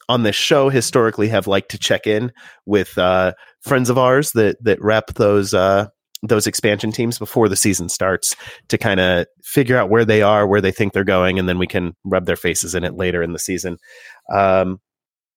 on 0.08 0.22
this 0.22 0.34
show, 0.34 0.70
historically 0.70 1.28
have 1.28 1.46
liked 1.46 1.72
to 1.72 1.78
check 1.78 2.06
in 2.06 2.32
with 2.64 2.96
uh, 2.96 3.34
friends 3.60 3.90
of 3.90 3.98
ours 3.98 4.32
that 4.32 4.56
that 4.64 4.80
rep 4.80 5.08
those 5.16 5.52
uh, 5.52 5.88
those 6.22 6.46
expansion 6.46 6.92
teams 6.92 7.18
before 7.18 7.50
the 7.50 7.56
season 7.56 7.90
starts 7.90 8.34
to 8.68 8.78
kind 8.78 9.00
of 9.00 9.26
figure 9.44 9.76
out 9.76 9.90
where 9.90 10.06
they 10.06 10.22
are, 10.22 10.46
where 10.46 10.62
they 10.62 10.72
think 10.72 10.94
they're 10.94 11.04
going, 11.04 11.38
and 11.38 11.46
then 11.46 11.58
we 11.58 11.66
can 11.66 11.94
rub 12.04 12.24
their 12.24 12.36
faces 12.36 12.74
in 12.74 12.84
it 12.84 12.94
later 12.94 13.22
in 13.22 13.34
the 13.34 13.38
season. 13.38 13.76
Um, 14.32 14.78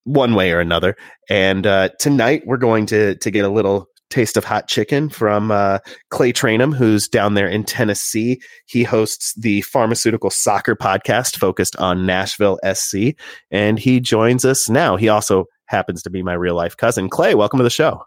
one 0.06 0.34
way 0.34 0.52
or 0.52 0.60
another. 0.60 0.96
And 1.28 1.66
uh, 1.66 1.90
tonight 1.98 2.42
we're 2.46 2.56
going 2.56 2.86
to 2.86 3.16
to 3.16 3.30
get 3.30 3.44
a 3.44 3.48
little 3.48 3.88
taste 4.08 4.36
of 4.36 4.44
hot 4.44 4.68
chicken 4.68 5.08
from 5.08 5.50
uh, 5.50 5.80
Clay 6.10 6.32
Trainum, 6.32 6.74
who's 6.74 7.08
down 7.08 7.34
there 7.34 7.48
in 7.48 7.64
Tennessee. 7.64 8.40
He 8.66 8.84
hosts 8.84 9.34
the 9.34 9.62
pharmaceutical 9.62 10.30
soccer 10.30 10.76
podcast 10.76 11.36
focused 11.36 11.76
on 11.76 12.06
Nashville 12.06 12.58
SC, 12.72 13.16
and 13.50 13.78
he 13.78 13.98
joins 14.00 14.44
us 14.44 14.68
now. 14.68 14.96
He 14.96 15.08
also 15.08 15.46
happens 15.66 16.02
to 16.04 16.10
be 16.10 16.22
my 16.22 16.34
real 16.34 16.54
life 16.54 16.76
cousin. 16.76 17.10
Clay, 17.10 17.34
welcome 17.34 17.58
to 17.58 17.64
the 17.64 17.70
show. 17.70 18.04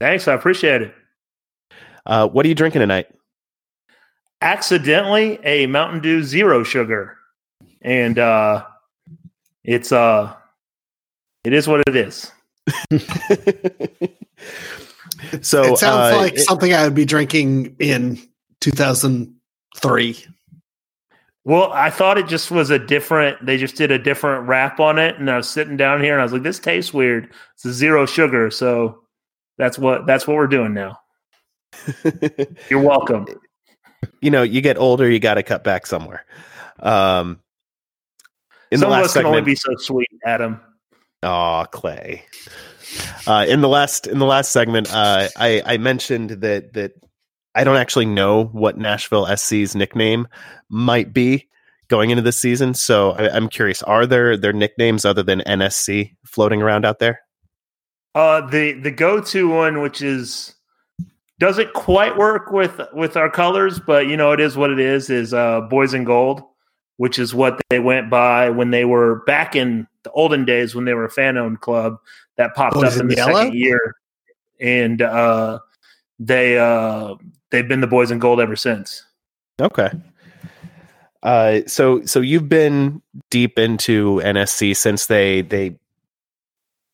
Thanks, 0.00 0.26
I 0.26 0.34
appreciate 0.34 0.82
it. 0.82 0.94
Uh, 2.04 2.26
what 2.26 2.44
are 2.44 2.48
you 2.48 2.54
drinking 2.54 2.80
tonight? 2.80 3.06
Accidentally, 4.42 5.38
a 5.44 5.66
Mountain 5.66 6.00
Dew 6.00 6.24
Zero 6.24 6.64
Sugar, 6.64 7.16
and 7.82 8.18
uh, 8.18 8.64
it's 9.62 9.92
uh 9.92 10.34
it 11.44 11.52
is 11.52 11.68
what 11.68 11.82
it 11.86 11.96
is. 11.96 12.30
so 15.40 15.62
it 15.64 15.78
sounds 15.78 15.82
uh, 15.82 16.16
like 16.16 16.34
it, 16.34 16.40
something 16.40 16.72
I 16.72 16.84
would 16.84 16.94
be 16.94 17.04
drinking 17.04 17.76
in 17.78 18.18
2003. 18.60 20.26
Well, 21.44 21.72
I 21.72 21.88
thought 21.90 22.18
it 22.18 22.28
just 22.28 22.50
was 22.50 22.70
a 22.70 22.78
different. 22.78 23.44
They 23.44 23.56
just 23.56 23.76
did 23.76 23.90
a 23.90 23.98
different 23.98 24.46
wrap 24.46 24.78
on 24.78 24.98
it, 24.98 25.16
and 25.18 25.30
I 25.30 25.38
was 25.38 25.48
sitting 25.48 25.76
down 25.76 26.02
here 26.02 26.12
and 26.12 26.20
I 26.20 26.24
was 26.24 26.32
like, 26.32 26.42
"This 26.42 26.58
tastes 26.58 26.92
weird." 26.92 27.32
It's 27.54 27.64
a 27.64 27.72
zero 27.72 28.04
sugar, 28.04 28.50
so 28.50 29.02
that's 29.56 29.78
what 29.78 30.06
that's 30.06 30.26
what 30.26 30.36
we're 30.36 30.46
doing 30.46 30.74
now. 30.74 30.98
You're 32.68 32.82
welcome. 32.82 33.26
You 34.20 34.30
know, 34.30 34.42
you 34.42 34.60
get 34.60 34.76
older, 34.76 35.10
you 35.10 35.18
got 35.18 35.34
to 35.34 35.42
cut 35.42 35.64
back 35.64 35.86
somewhere. 35.86 36.26
Um, 36.78 37.40
in 38.70 38.78
Some 38.78 38.88
the 38.88 38.92
last 38.92 39.00
of 39.00 39.04
us 39.04 39.12
segment, 39.14 39.32
can 39.32 39.40
only 39.40 39.50
be 39.50 39.56
so 39.56 39.74
sweet, 39.76 40.08
Adam. 40.26 40.60
Oh, 41.22 41.66
Clay. 41.70 42.24
Uh, 43.26 43.44
in 43.48 43.60
the 43.60 43.68
last 43.68 44.06
in 44.06 44.18
the 44.18 44.26
last 44.26 44.52
segment, 44.52 44.92
uh, 44.92 45.28
I, 45.36 45.62
I 45.64 45.78
mentioned 45.78 46.30
that 46.30 46.72
that 46.72 46.92
I 47.54 47.64
don't 47.64 47.76
actually 47.76 48.06
know 48.06 48.44
what 48.44 48.78
Nashville 48.78 49.26
SC's 49.36 49.74
nickname 49.74 50.28
might 50.68 51.12
be 51.12 51.48
going 51.88 52.10
into 52.10 52.22
this 52.22 52.40
season. 52.40 52.74
So 52.74 53.12
I, 53.12 53.36
am 53.36 53.48
curious: 53.48 53.82
are 53.82 54.06
there 54.06 54.36
their 54.36 54.52
nicknames 54.52 55.04
other 55.04 55.22
than 55.22 55.40
NSC 55.40 56.16
floating 56.24 56.62
around 56.62 56.84
out 56.84 56.98
there? 57.00 57.20
Uh, 58.14 58.40
the 58.48 58.72
the 58.72 58.90
go 58.90 59.20
to 59.20 59.48
one, 59.48 59.82
which 59.82 60.00
is 60.00 60.54
doesn't 61.38 61.74
quite 61.74 62.16
work 62.16 62.50
with 62.50 62.80
with 62.94 63.16
our 63.16 63.30
colors, 63.30 63.78
but 63.78 64.06
you 64.06 64.16
know 64.16 64.32
it 64.32 64.40
is 64.40 64.56
what 64.56 64.70
it 64.70 64.80
is. 64.80 65.10
Is 65.10 65.34
uh, 65.34 65.60
boys 65.60 65.92
in 65.92 66.04
gold, 66.04 66.42
which 66.96 67.18
is 67.18 67.34
what 67.34 67.60
they 67.68 67.78
went 67.78 68.08
by 68.08 68.50
when 68.50 68.70
they 68.70 68.84
were 68.84 69.22
back 69.26 69.54
in 69.54 69.86
the 70.02 70.10
olden 70.12 70.44
days 70.44 70.74
when 70.74 70.84
they 70.84 70.94
were 70.94 71.04
a 71.04 71.10
fan 71.10 71.36
owned 71.36 71.60
club 71.60 71.98
that 72.36 72.54
popped 72.54 72.76
up 72.76 72.96
in 72.96 73.08
the 73.08 73.16
yellow? 73.16 73.34
second 73.34 73.54
year, 73.54 73.96
and 74.60 75.02
uh, 75.02 75.58
they 76.18 76.58
uh, 76.58 77.14
they've 77.50 77.68
been 77.68 77.80
the 77.80 77.86
boys 77.86 78.10
in 78.10 78.18
gold 78.18 78.40
ever 78.40 78.56
since. 78.56 79.04
Okay. 79.60 79.90
Uh, 81.22 81.60
so 81.66 82.02
so 82.04 82.20
you've 82.20 82.48
been 82.48 83.02
deep 83.30 83.58
into 83.58 84.20
NSC 84.24 84.76
since 84.76 85.06
they 85.06 85.42
they 85.42 85.78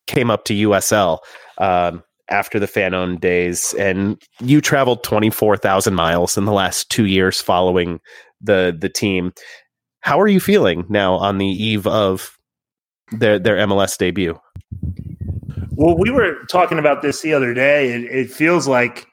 came 0.05 0.29
up 0.29 0.45
to 0.45 0.53
USL 0.53 1.19
um, 1.57 2.03
after 2.29 2.59
the 2.59 2.67
fan 2.67 2.93
owned 2.93 3.21
days, 3.21 3.73
and 3.75 4.21
you 4.41 4.59
traveled 4.59 5.03
twenty 5.03 5.29
four 5.29 5.55
thousand 5.55 5.95
miles 5.95 6.37
in 6.37 6.45
the 6.45 6.51
last 6.51 6.89
two 6.89 7.05
years 7.05 7.41
following 7.41 8.01
the 8.41 8.75
the 8.77 8.89
team. 8.89 9.33
How 10.01 10.19
are 10.19 10.27
you 10.27 10.39
feeling 10.39 10.85
now 10.89 11.15
on 11.15 11.37
the 11.37 11.47
eve 11.47 11.87
of 11.87 12.36
their 13.11 13.39
their 13.39 13.57
MLS 13.67 13.97
debut? 13.97 14.39
Well, 15.71 15.97
we 15.97 16.09
were 16.09 16.43
talking 16.49 16.79
about 16.79 17.01
this 17.01 17.21
the 17.21 17.33
other 17.33 17.53
day. 17.53 17.91
It, 17.91 18.03
it 18.05 18.31
feels 18.31 18.67
like 18.67 19.07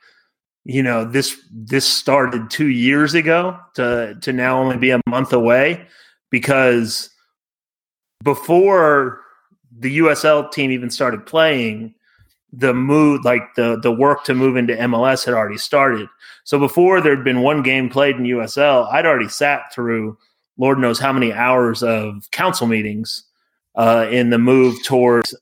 you 0.65 0.83
know 0.83 1.05
this 1.05 1.39
this 1.53 1.87
started 1.87 2.51
two 2.51 2.69
years 2.69 3.15
ago 3.15 3.59
to 3.75 4.17
to 4.23 4.33
now 4.33 4.61
only 4.61 4.77
be 4.77 4.91
a 4.91 5.01
month 5.07 5.33
away 5.33 5.87
because 6.31 7.11
before 8.23 9.21
the 9.79 9.99
USL 9.99 10.51
team 10.51 10.71
even 10.71 10.91
started 10.91 11.27
playing, 11.27 11.95
the 12.53 12.73
move 12.73 13.25
like 13.25 13.55
the 13.57 13.79
the 13.79 13.93
work 13.93 14.25
to 14.25 14.35
move 14.35 14.57
into 14.57 14.75
MLS 14.75 15.25
had 15.25 15.35
already 15.35 15.59
started. 15.59 16.09
So 16.45 16.59
before 16.59 17.01
there'd 17.01 17.25
been 17.25 17.43
one 17.43 17.63
game 17.63 17.89
played 17.89 18.17
in 18.17 18.23
USL, 18.23 18.91
I'd 18.93 19.07
already 19.07 19.29
sat 19.29 19.73
through 19.73 20.17
Lord 20.57 20.79
knows 20.79 20.99
how 21.01 21.13
many 21.13 21.33
hours 21.33 21.83
of 21.83 22.31
council 22.31 22.67
meetings 22.67 23.25
uh, 23.75 24.07
in 24.11 24.31
the 24.31 24.39
move 24.39 24.83
towards 24.85 25.35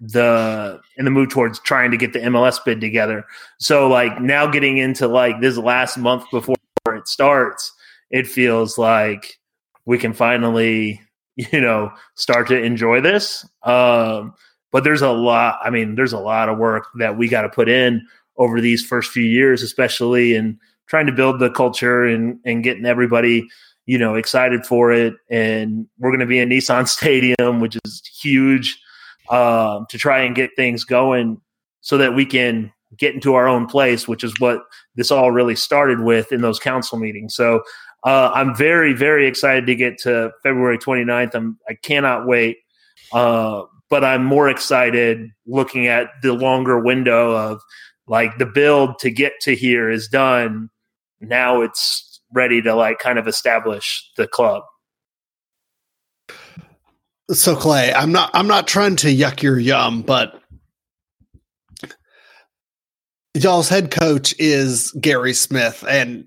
the 0.00 0.80
in 0.96 1.04
the 1.04 1.10
move 1.10 1.30
towards 1.30 1.58
trying 1.60 1.90
to 1.90 1.96
get 1.96 2.12
the 2.12 2.20
MLS 2.20 2.64
bid 2.64 2.80
together. 2.80 3.24
So 3.58 3.88
like 3.88 4.20
now 4.20 4.46
getting 4.46 4.78
into 4.78 5.08
like 5.08 5.40
this 5.40 5.56
last 5.56 5.96
month 5.96 6.24
before 6.30 6.56
it 6.86 7.08
starts, 7.08 7.72
it 8.10 8.26
feels 8.26 8.78
like 8.78 9.38
we 9.86 9.98
can 9.98 10.12
finally, 10.12 11.00
you 11.36 11.60
know, 11.60 11.92
start 12.14 12.48
to 12.48 12.62
enjoy 12.62 13.00
this. 13.00 13.44
Um, 13.62 14.34
but 14.70 14.84
there's 14.84 15.02
a 15.02 15.10
lot, 15.10 15.58
I 15.64 15.70
mean, 15.70 15.94
there's 15.94 16.12
a 16.12 16.18
lot 16.18 16.48
of 16.48 16.58
work 16.58 16.88
that 16.98 17.16
we 17.16 17.28
got 17.28 17.42
to 17.42 17.48
put 17.48 17.68
in 17.68 18.06
over 18.36 18.60
these 18.60 18.84
first 18.84 19.10
few 19.10 19.24
years, 19.24 19.62
especially 19.62 20.34
in 20.36 20.58
trying 20.86 21.06
to 21.06 21.12
build 21.12 21.38
the 21.38 21.50
culture 21.50 22.04
and 22.04 22.38
and 22.44 22.64
getting 22.64 22.86
everybody 22.86 23.48
you 23.88 23.98
know 23.98 24.14
excited 24.14 24.64
for 24.64 24.92
it 24.92 25.14
and 25.30 25.86
we're 25.98 26.10
going 26.10 26.20
to 26.20 26.26
be 26.26 26.38
in 26.38 26.48
nissan 26.48 26.86
stadium 26.96 27.60
which 27.60 27.76
is 27.84 28.02
huge 28.20 28.78
um, 29.30 29.86
to 29.90 29.98
try 29.98 30.20
and 30.20 30.36
get 30.36 30.50
things 30.56 30.84
going 30.84 31.40
so 31.80 31.98
that 31.98 32.14
we 32.14 32.24
can 32.24 32.72
get 32.96 33.14
into 33.14 33.34
our 33.34 33.46
own 33.46 33.66
place, 33.66 34.08
which 34.08 34.24
is 34.24 34.38
what 34.40 34.62
this 34.96 35.10
all 35.10 35.30
really 35.30 35.56
started 35.56 36.00
with 36.00 36.32
in 36.32 36.40
those 36.40 36.58
council 36.58 36.98
meetings. 36.98 37.34
So 37.34 37.62
uh, 38.04 38.30
I'm 38.34 38.54
very, 38.54 38.94
very 38.94 39.26
excited 39.26 39.66
to 39.66 39.74
get 39.74 39.98
to 39.98 40.30
February 40.42 40.78
29th. 40.78 41.34
I'm, 41.34 41.58
I 41.68 41.74
cannot 41.74 42.26
wait. 42.26 42.58
Uh, 43.12 43.62
but 43.90 44.04
I'm 44.04 44.24
more 44.24 44.48
excited 44.48 45.30
looking 45.46 45.86
at 45.86 46.08
the 46.22 46.32
longer 46.32 46.78
window 46.78 47.32
of 47.32 47.60
like 48.06 48.38
the 48.38 48.46
build 48.46 48.98
to 49.00 49.10
get 49.10 49.32
to 49.42 49.54
here 49.54 49.90
is 49.90 50.08
done. 50.08 50.68
Now 51.20 51.62
it's 51.62 52.07
ready 52.32 52.62
to 52.62 52.74
like 52.74 52.98
kind 52.98 53.18
of 53.18 53.26
establish 53.26 54.10
the 54.16 54.26
club. 54.26 54.62
So 57.30 57.54
Clay, 57.56 57.92
I'm 57.92 58.12
not 58.12 58.30
I'm 58.34 58.46
not 58.46 58.66
trying 58.66 58.96
to 58.96 59.08
yuck 59.08 59.42
your 59.42 59.58
yum, 59.58 60.02
but 60.02 60.40
y'all's 63.34 63.68
head 63.68 63.90
coach 63.90 64.34
is 64.38 64.92
Gary 64.92 65.34
Smith 65.34 65.84
and 65.88 66.24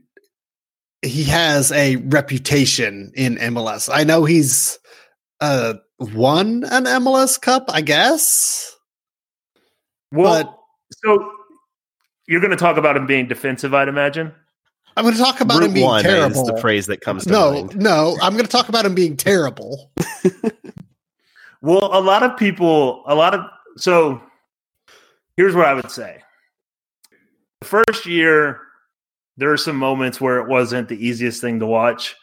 he 1.02 1.24
has 1.24 1.72
a 1.72 1.96
reputation 1.96 3.12
in 3.16 3.36
MLS. 3.38 3.90
I 3.92 4.04
know 4.04 4.26
he's 4.26 4.78
uh 5.40 5.74
won 6.00 6.64
an 6.66 6.86
MLS 6.86 7.42
Cup, 7.42 7.66
I 7.70 7.82
guess. 7.82 8.76
Well, 10.12 10.44
but, 10.44 10.58
so 11.04 11.32
you're 12.28 12.42
going 12.42 12.52
to 12.52 12.58
talk 12.58 12.78
about 12.78 12.98
him 12.98 13.08
being 13.08 13.28
defensive, 13.28 13.74
I'd 13.74 13.88
imagine. 13.88 14.34
I'm 15.02 15.06
going 15.06 15.18
to 15.18 15.22
talk 15.22 15.42
about 15.42 15.60
Route 15.60 15.68
him 15.68 15.74
being 15.74 16.02
terrible. 16.02 16.46
the 16.46 16.62
phrase 16.62 16.86
that 16.86 17.02
comes 17.02 17.26
to 17.26 17.32
no, 17.32 17.52
mind. 17.54 17.76
No, 17.76 18.18
I'm 18.22 18.34
going 18.34 18.46
to 18.46 18.52
talk 18.52 18.70
about 18.70 18.86
him 18.86 18.94
being 18.94 19.18
terrible. 19.18 19.92
Well, 21.62 21.92
a 21.94 22.02
lot 22.02 22.24
of 22.24 22.38
people, 22.38 23.04
a 23.06 23.14
lot 23.14 23.36
of 23.36 23.46
so 23.78 24.20
here's 25.38 25.56
what 25.56 25.68
I 25.68 25.76
would 25.76 25.92
say. 25.92 26.24
The 27.60 27.68
first 27.68 28.08
year, 28.08 28.62
there 29.38 29.52
are 29.52 29.58
some 29.58 29.76
moments 29.76 30.20
where 30.20 30.40
it 30.40 30.50
wasn't 30.50 30.90
the 30.90 31.06
easiest 31.06 31.40
thing 31.40 31.60
to 31.60 31.68
watch 31.68 32.16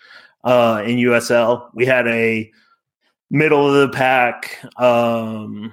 uh, 0.42 0.82
in 0.84 0.96
USL. 0.96 1.70
We 1.72 1.86
had 1.86 2.08
a 2.08 2.50
middle 3.30 3.72
of 3.72 3.88
the 3.88 3.96
pack 3.96 4.58
um, 4.76 5.72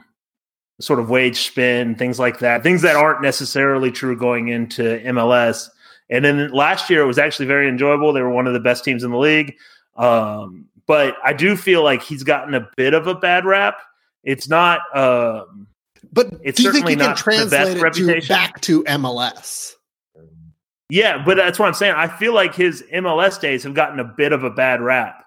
sort 0.79 0.99
of 0.99 1.09
wage 1.09 1.47
spin, 1.47 1.95
things 1.95 2.19
like 2.19 2.39
that, 2.39 2.61
things 2.61 2.83
that 2.83 2.95
aren't 2.95 3.23
necessarily 3.23 3.89
true 3.89 4.15
going 4.15 4.49
into 4.49 4.99
MLS. 5.05 5.69
And 6.09 6.23
then 6.23 6.51
last 6.51 6.89
year, 6.89 7.01
it 7.01 7.07
was 7.07 7.17
actually 7.17 7.47
very 7.47 7.67
enjoyable. 7.67 8.13
They 8.13 8.21
were 8.21 8.29
one 8.29 8.47
of 8.47 8.53
the 8.53 8.59
best 8.59 8.83
teams 8.83 9.03
in 9.03 9.11
the 9.11 9.17
league. 9.17 9.55
Um, 9.95 10.65
but 10.87 11.15
I 11.23 11.33
do 11.33 11.55
feel 11.55 11.83
like 11.83 12.03
he's 12.03 12.23
gotten 12.23 12.53
a 12.53 12.69
bit 12.75 12.93
of 12.93 13.07
a 13.07 13.15
bad 13.15 13.45
rap. 13.45 13.77
It's 14.23 14.47
not, 14.47 14.81
um, 14.95 15.67
but 16.11 16.27
it's 16.43 16.57
do 16.57 16.63
you 16.63 16.71
think 16.71 16.89
you 16.89 16.97
can 16.97 17.15
translate 17.15 17.77
it 17.77 17.93
to 17.93 18.27
back 18.27 18.61
to 18.61 18.83
MLS? 18.83 19.73
Yeah, 20.89 21.23
but 21.23 21.37
that's 21.37 21.57
what 21.57 21.67
I'm 21.67 21.73
saying. 21.73 21.95
I 21.95 22.07
feel 22.07 22.33
like 22.33 22.53
his 22.53 22.83
MLS 22.93 23.39
days 23.39 23.63
have 23.63 23.73
gotten 23.73 23.99
a 23.99 24.03
bit 24.03 24.31
of 24.31 24.43
a 24.43 24.51
bad 24.51 24.81
rap 24.81 25.25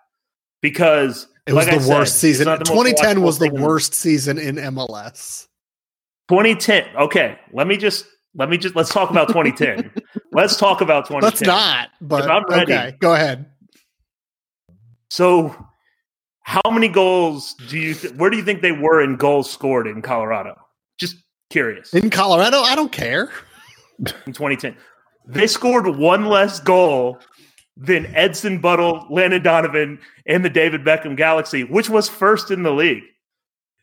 because 0.62 1.26
it 1.46 1.52
was 1.52 1.66
like 1.66 1.80
the 1.80 1.84
I 1.84 1.98
worst 1.98 2.14
said, 2.14 2.20
season. 2.20 2.46
2010 2.46 3.22
was 3.22 3.38
the 3.38 3.50
worst 3.50 3.94
season 3.94 4.38
in 4.38 4.56
MLS. 4.56 5.46
2010. 6.28 6.96
Okay, 6.96 7.38
let 7.52 7.66
me 7.66 7.76
just 7.76 8.06
let 8.34 8.48
me 8.48 8.58
just 8.58 8.76
let's 8.76 8.92
talk 8.92 9.10
about 9.10 9.28
2010. 9.28 9.90
let's 10.39 10.57
talk 10.57 10.80
about 10.80 11.07
2010. 11.07 11.22
Let's 11.22 11.43
not. 11.43 11.89
But 12.01 12.30
I'm 12.30 12.45
ready. 12.49 12.72
Okay, 12.72 12.97
go 13.01 13.14
ahead. 13.14 13.47
So, 15.11 15.55
how 16.43 16.70
many 16.70 16.89
goals 16.89 17.55
do 17.68 17.78
you? 17.78 17.95
Th- 17.95 18.14
where 18.14 18.30
do 18.30 18.36
you 18.36 18.45
think 18.45 18.62
they 18.62 18.72
were 18.72 19.03
in 19.03 19.16
goals 19.16 19.51
scored 19.51 19.86
in 19.86 20.01
Colorado? 20.03 20.57
Just 20.99 21.16
curious. 21.51 21.93
In 21.93 22.11
Colorado, 22.11 22.61
I 22.61 22.74
don't 22.74 22.93
care. 22.93 23.30
In 23.99 24.32
2010, 24.32 24.76
they 25.26 25.47
scored 25.47 25.86
one 25.97 26.26
less 26.26 26.61
goal 26.61 27.18
than 27.76 28.07
Edson 28.14 28.61
Buddle, 28.61 29.07
Landon 29.11 29.43
Donovan, 29.43 29.99
and 30.26 30.45
the 30.45 30.51
David 30.51 30.84
Beckham 30.84 31.16
Galaxy, 31.16 31.64
which 31.64 31.91
was 31.91 32.09
first 32.09 32.51
in 32.51 32.62
the 32.62 32.72
league. 32.72 33.03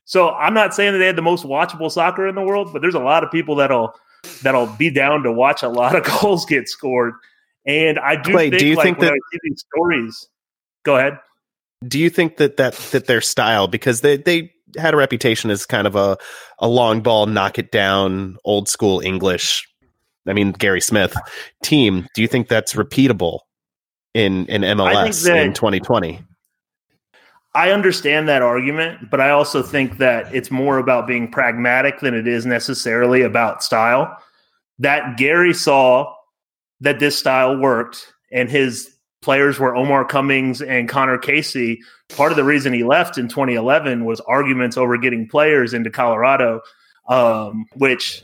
So 0.06 0.30
I'm 0.30 0.54
not 0.54 0.74
saying 0.74 0.94
that 0.94 1.00
they 1.00 1.08
had 1.08 1.16
the 1.16 1.22
most 1.22 1.46
watchable 1.46 1.92
soccer 1.92 2.28
in 2.28 2.36
the 2.36 2.42
world, 2.42 2.72
but 2.72 2.82
there's 2.82 2.96
a 2.96 3.00
lot 3.00 3.24
of 3.24 3.32
people 3.32 3.56
that'll 3.56 3.94
that'll 4.42 4.68
be 4.68 4.90
down 4.90 5.24
to 5.24 5.32
watch 5.32 5.64
a 5.64 5.70
lot 5.70 5.96
of 5.96 6.04
goals 6.22 6.46
get 6.46 6.68
scored. 6.68 7.14
And 7.66 7.98
I 7.98 8.16
do 8.16 8.32
Clay, 8.32 8.50
think 8.50 8.60
do 8.60 8.68
you 8.68 8.76
like, 8.76 8.84
think 8.84 9.00
that 9.00 9.14
these 9.44 9.66
stories 9.74 10.28
Go 10.86 10.96
ahead. 10.96 11.20
Do 11.86 12.00
you 12.00 12.10
think 12.10 12.38
that 12.38 12.58
that 12.58 12.76
that 12.92 13.08
their 13.08 13.22
style 13.22 13.68
because 13.68 14.02
they 14.02 14.18
they 14.18 14.52
had 14.78 14.94
a 14.94 14.98
reputation 14.98 15.50
as 15.50 15.66
kind 15.66 15.88
of 15.88 15.96
a 15.96 16.18
a 16.60 16.70
long 16.70 17.02
ball, 17.02 17.26
knock 17.26 17.60
it 17.60 17.72
down, 17.72 18.38
old 18.46 18.70
school 18.70 19.02
English. 19.02 19.68
I 20.28 20.34
mean 20.34 20.54
Gary 20.54 20.82
Smith 20.82 21.16
team. 21.64 22.08
Do 22.14 22.22
you 22.22 22.28
think 22.28 22.48
that's 22.48 22.74
repeatable 22.74 23.40
in 24.14 24.46
in 24.46 24.62
MLS 24.62 25.28
in 25.28 25.54
2020? 25.54 26.22
I 27.56 27.72
understand 27.72 28.28
that 28.28 28.42
argument, 28.42 29.10
but 29.10 29.22
I 29.22 29.30
also 29.30 29.64
think 29.64 29.98
that 29.98 30.34
it's 30.36 30.52
more 30.52 30.78
about 30.78 31.08
being 31.08 31.32
pragmatic 31.32 32.02
than 32.02 32.14
it 32.14 32.28
is 32.28 32.46
necessarily 32.46 33.22
about 33.22 33.64
style. 33.64 34.18
That 34.80 35.16
Gary 35.16 35.54
saw 35.54 36.14
that 36.82 37.00
this 37.00 37.18
style 37.18 37.58
worked 37.58 38.14
and 38.30 38.50
his 38.50 38.92
players 39.22 39.58
were 39.58 39.74
Omar 39.74 40.04
Cummings 40.04 40.62
and 40.62 40.90
Connor 40.90 41.18
Casey. 41.18 41.80
Part 42.10 42.34
of 42.34 42.36
the 42.36 42.44
reason 42.44 42.74
he 42.74 42.84
left 42.84 43.18
in 43.18 43.30
2011 43.30 44.04
was 44.04 44.20
arguments 44.22 44.76
over 44.76 44.98
getting 44.98 45.28
players 45.28 45.74
into 45.74 45.90
Colorado, 45.90 46.60
um, 47.08 47.66
which 47.76 48.22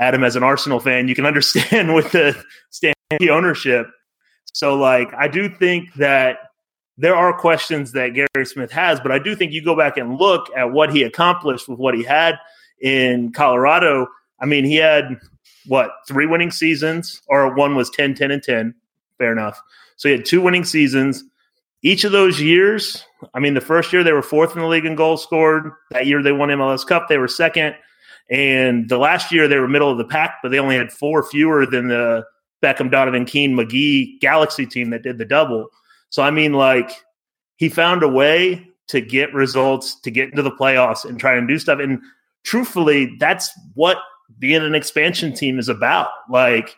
Adam, 0.00 0.24
as 0.24 0.34
an 0.34 0.42
Arsenal 0.42 0.80
fan, 0.80 1.06
you 1.06 1.14
can 1.14 1.26
understand 1.26 1.94
with 1.94 2.10
the 2.10 2.36
Stanley 2.70 3.30
ownership. 3.30 3.86
So, 4.52 4.74
like, 4.74 5.14
I 5.14 5.28
do 5.28 5.48
think 5.48 5.94
that 5.94 6.38
there 6.96 7.16
are 7.16 7.36
questions 7.36 7.92
that 7.92 8.14
Gary 8.14 8.46
Smith 8.46 8.70
has, 8.70 9.00
but 9.00 9.10
I 9.10 9.18
do 9.18 9.34
think 9.34 9.52
you 9.52 9.64
go 9.64 9.76
back 9.76 9.96
and 9.96 10.18
look 10.18 10.48
at 10.56 10.72
what 10.72 10.92
he 10.92 11.02
accomplished 11.02 11.68
with 11.68 11.78
what 11.78 11.94
he 11.94 12.04
had 12.04 12.36
in 12.80 13.32
Colorado. 13.32 14.06
I 14.40 14.46
mean, 14.46 14.64
he 14.64 14.76
had 14.76 15.18
what 15.66 15.92
three 16.06 16.26
winning 16.26 16.50
seasons, 16.50 17.20
or 17.28 17.54
one 17.54 17.74
was 17.74 17.90
10, 17.90 18.14
10, 18.14 18.30
and 18.30 18.42
10. 18.42 18.74
Fair 19.18 19.32
enough. 19.32 19.60
So 19.96 20.08
he 20.08 20.14
had 20.14 20.24
two 20.24 20.40
winning 20.40 20.64
seasons. 20.64 21.24
Each 21.82 22.04
of 22.04 22.12
those 22.12 22.40
years, 22.40 23.04
I 23.34 23.40
mean, 23.40 23.54
the 23.54 23.60
first 23.60 23.92
year 23.92 24.02
they 24.02 24.12
were 24.12 24.22
fourth 24.22 24.54
in 24.54 24.62
the 24.62 24.68
league 24.68 24.86
in 24.86 24.94
goals 24.94 25.22
scored. 25.22 25.70
That 25.90 26.06
year 26.06 26.22
they 26.22 26.32
won 26.32 26.48
MLS 26.50 26.86
Cup, 26.86 27.08
they 27.08 27.18
were 27.18 27.28
second. 27.28 27.74
And 28.30 28.88
the 28.88 28.98
last 28.98 29.30
year 29.32 29.48
they 29.48 29.58
were 29.58 29.68
middle 29.68 29.90
of 29.90 29.98
the 29.98 30.04
pack, 30.04 30.36
but 30.42 30.48
they 30.50 30.58
only 30.58 30.76
had 30.76 30.92
four 30.92 31.22
fewer 31.22 31.66
than 31.66 31.88
the 31.88 32.24
Beckham, 32.62 32.90
Donovan, 32.90 33.26
Keane, 33.26 33.54
Magee 33.54 34.18
Galaxy 34.20 34.64
team 34.64 34.90
that 34.90 35.02
did 35.02 35.18
the 35.18 35.26
double. 35.26 35.68
So 36.14 36.22
I 36.22 36.30
mean, 36.30 36.52
like 36.52 36.92
he 37.56 37.68
found 37.68 38.04
a 38.04 38.08
way 38.08 38.68
to 38.86 39.00
get 39.00 39.34
results, 39.34 39.98
to 40.02 40.12
get 40.12 40.30
into 40.30 40.42
the 40.42 40.52
playoffs, 40.52 41.04
and 41.04 41.18
try 41.18 41.34
and 41.34 41.48
do 41.48 41.58
stuff. 41.58 41.80
And 41.80 42.00
truthfully, 42.44 43.16
that's 43.18 43.50
what 43.74 43.98
being 44.38 44.62
an 44.62 44.76
expansion 44.76 45.32
team 45.32 45.58
is 45.58 45.68
about. 45.68 46.10
Like 46.30 46.76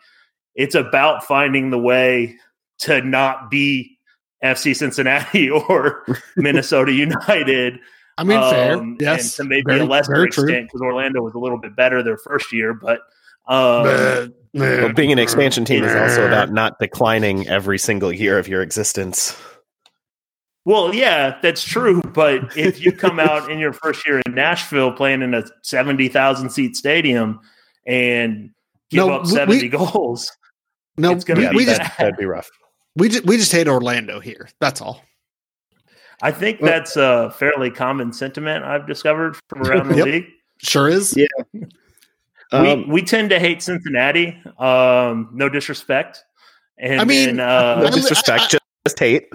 it's 0.55 0.73
about 0.73 1.23
finding 1.23 1.69
the 1.69 1.77
way 1.77 2.35
to 2.79 3.03
not 3.03 3.51
be 3.51 3.99
FC 4.43 4.75
Cincinnati 4.75 5.51
or 5.69 6.03
Minnesota 6.35 6.91
United. 6.91 7.77
I 8.17 8.23
mean, 8.23 8.39
um, 8.39 8.49
fair. 8.49 8.95
Yes. 8.99 9.37
And 9.37 9.45
to 9.45 9.49
maybe 9.51 9.65
very, 9.67 9.81
a 9.81 9.85
lesser 9.85 10.25
extent 10.25 10.65
because 10.65 10.81
Orlando 10.81 11.21
was 11.21 11.35
a 11.35 11.39
little 11.39 11.59
bit 11.59 11.75
better 11.75 12.01
their 12.01 12.17
first 12.17 12.51
year, 12.51 12.73
but 12.73 13.01
um, 13.47 14.33
well, 14.53 14.93
being 14.93 15.11
an 15.11 15.19
expansion 15.19 15.65
team 15.65 15.83
is 15.83 15.95
also 15.95 16.25
about 16.25 16.51
not 16.51 16.79
declining 16.79 17.47
every 17.47 17.77
single 17.77 18.11
year 18.11 18.39
of 18.39 18.47
your 18.47 18.61
existence. 18.61 19.37
Well, 20.65 20.93
yeah, 20.93 21.37
that's 21.41 21.63
true. 21.63 22.01
But 22.01 22.57
if 22.57 22.83
you 22.83 22.91
come 22.97 23.19
out 23.19 23.49
in 23.49 23.59
your 23.59 23.71
first 23.71 24.05
year 24.05 24.21
in 24.25 24.35
Nashville 24.35 24.91
playing 24.91 25.21
in 25.21 25.33
a 25.33 25.43
70,000 25.63 26.49
seat 26.49 26.75
stadium 26.75 27.39
and 27.85 28.51
give 28.89 29.07
no, 29.07 29.13
up 29.13 29.27
70 29.27 29.61
we, 29.61 29.69
goals, 29.69 30.31
no, 30.97 31.11
it's 31.11 31.23
going 31.23 31.39
to 31.39 31.51
be 31.51 31.65
just, 31.65 31.79
that'd 31.97 32.17
be 32.17 32.25
rough. 32.25 32.49
We 32.97 33.09
just, 33.09 33.25
we 33.25 33.37
just 33.37 33.51
hate 33.51 33.67
Orlando 33.67 34.19
here. 34.19 34.49
That's 34.59 34.81
all. 34.81 35.01
I 36.21 36.31
think 36.31 36.59
that's 36.59 36.97
a 36.97 37.31
fairly 37.37 37.69
common 37.69 38.11
sentiment 38.11 38.65
I've 38.65 38.87
discovered 38.87 39.37
from 39.47 39.61
around 39.61 39.89
the 39.89 39.97
yep. 39.97 40.05
league. 40.05 40.25
Sure 40.63 40.89
is. 40.89 41.15
Yeah. 41.15 41.27
Um, 42.51 42.87
we, 42.87 42.93
we 42.93 43.01
tend 43.01 43.29
to 43.31 43.39
hate 43.39 43.61
Cincinnati. 43.61 44.41
Um, 44.57 45.29
no 45.33 45.49
disrespect. 45.49 46.23
And 46.79 47.01
I 47.01 47.03
mean, 47.03 47.37
then, 47.37 47.39
uh, 47.39 47.81
no 47.81 47.89
disrespect, 47.89 48.53
I, 48.53 48.57
I, 48.57 48.59
just 48.87 48.99
hate. 48.99 49.29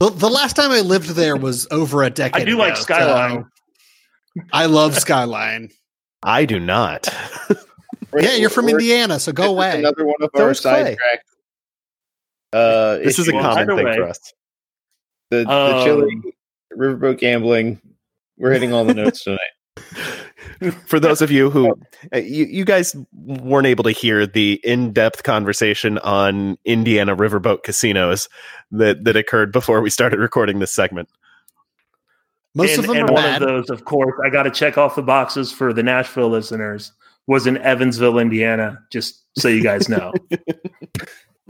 The, 0.00 0.10
the, 0.10 0.30
last 0.30 0.54
time 0.54 0.70
I 0.70 0.80
lived 0.80 1.10
there 1.10 1.36
was 1.36 1.66
over 1.70 2.04
a 2.04 2.10
decade. 2.10 2.42
I 2.42 2.44
do 2.44 2.54
ago, 2.54 2.62
like 2.62 2.76
Skyline. 2.76 3.44
So 4.36 4.42
I 4.52 4.66
love 4.66 4.96
Skyline. 4.96 5.70
I 6.22 6.44
do 6.44 6.60
not. 6.60 7.08
yeah, 8.18 8.34
you're 8.34 8.50
from 8.50 8.68
Indiana, 8.68 9.18
so 9.18 9.32
go 9.32 9.50
away. 9.50 9.78
Another 9.78 10.06
one 10.06 10.16
of 10.20 10.30
our 10.34 10.54
sidetrack. 10.54 11.24
Uh, 12.52 12.96
this 12.98 13.18
is 13.18 13.28
a 13.28 13.32
common 13.32 13.66
thing 13.66 13.84
way. 13.84 13.96
for 13.96 14.04
us. 14.04 14.32
The, 15.30 15.44
the 15.44 15.50
um, 15.50 15.84
chilling 15.84 16.22
riverboat 16.74 17.18
gambling. 17.18 17.80
We're 18.38 18.52
hitting 18.52 18.72
all 18.72 18.84
the 18.84 18.94
notes 18.94 19.24
tonight. 19.24 19.40
for 20.86 20.98
those 21.00 21.22
of 21.22 21.30
you 21.30 21.50
who 21.50 21.74
uh, 22.14 22.18
you, 22.18 22.44
you 22.46 22.64
guys 22.64 22.96
weren't 23.12 23.66
able 23.66 23.84
to 23.84 23.90
hear 23.90 24.26
the 24.26 24.60
in-depth 24.64 25.22
conversation 25.22 25.98
on 25.98 26.58
Indiana 26.64 27.16
riverboat 27.16 27.62
casinos 27.62 28.28
that 28.70 29.04
that 29.04 29.16
occurred 29.16 29.52
before 29.52 29.80
we 29.80 29.90
started 29.90 30.18
recording 30.18 30.58
this 30.58 30.72
segment. 30.72 31.08
Most 32.54 32.70
and, 32.70 32.80
of 32.80 32.86
them 32.86 32.96
and 32.96 33.10
one 33.10 33.22
bad. 33.22 33.42
of 33.42 33.48
those, 33.48 33.70
of 33.70 33.84
course, 33.84 34.14
I 34.24 34.30
got 34.30 34.44
to 34.44 34.50
check 34.50 34.78
off 34.78 34.96
the 34.96 35.02
boxes 35.02 35.52
for 35.52 35.72
the 35.72 35.82
Nashville 35.82 36.28
listeners. 36.28 36.92
Was 37.26 37.46
in 37.46 37.58
Evansville, 37.58 38.18
Indiana. 38.18 38.78
Just 38.90 39.22
so 39.38 39.48
you 39.48 39.62
guys 39.62 39.88
know. 39.88 40.12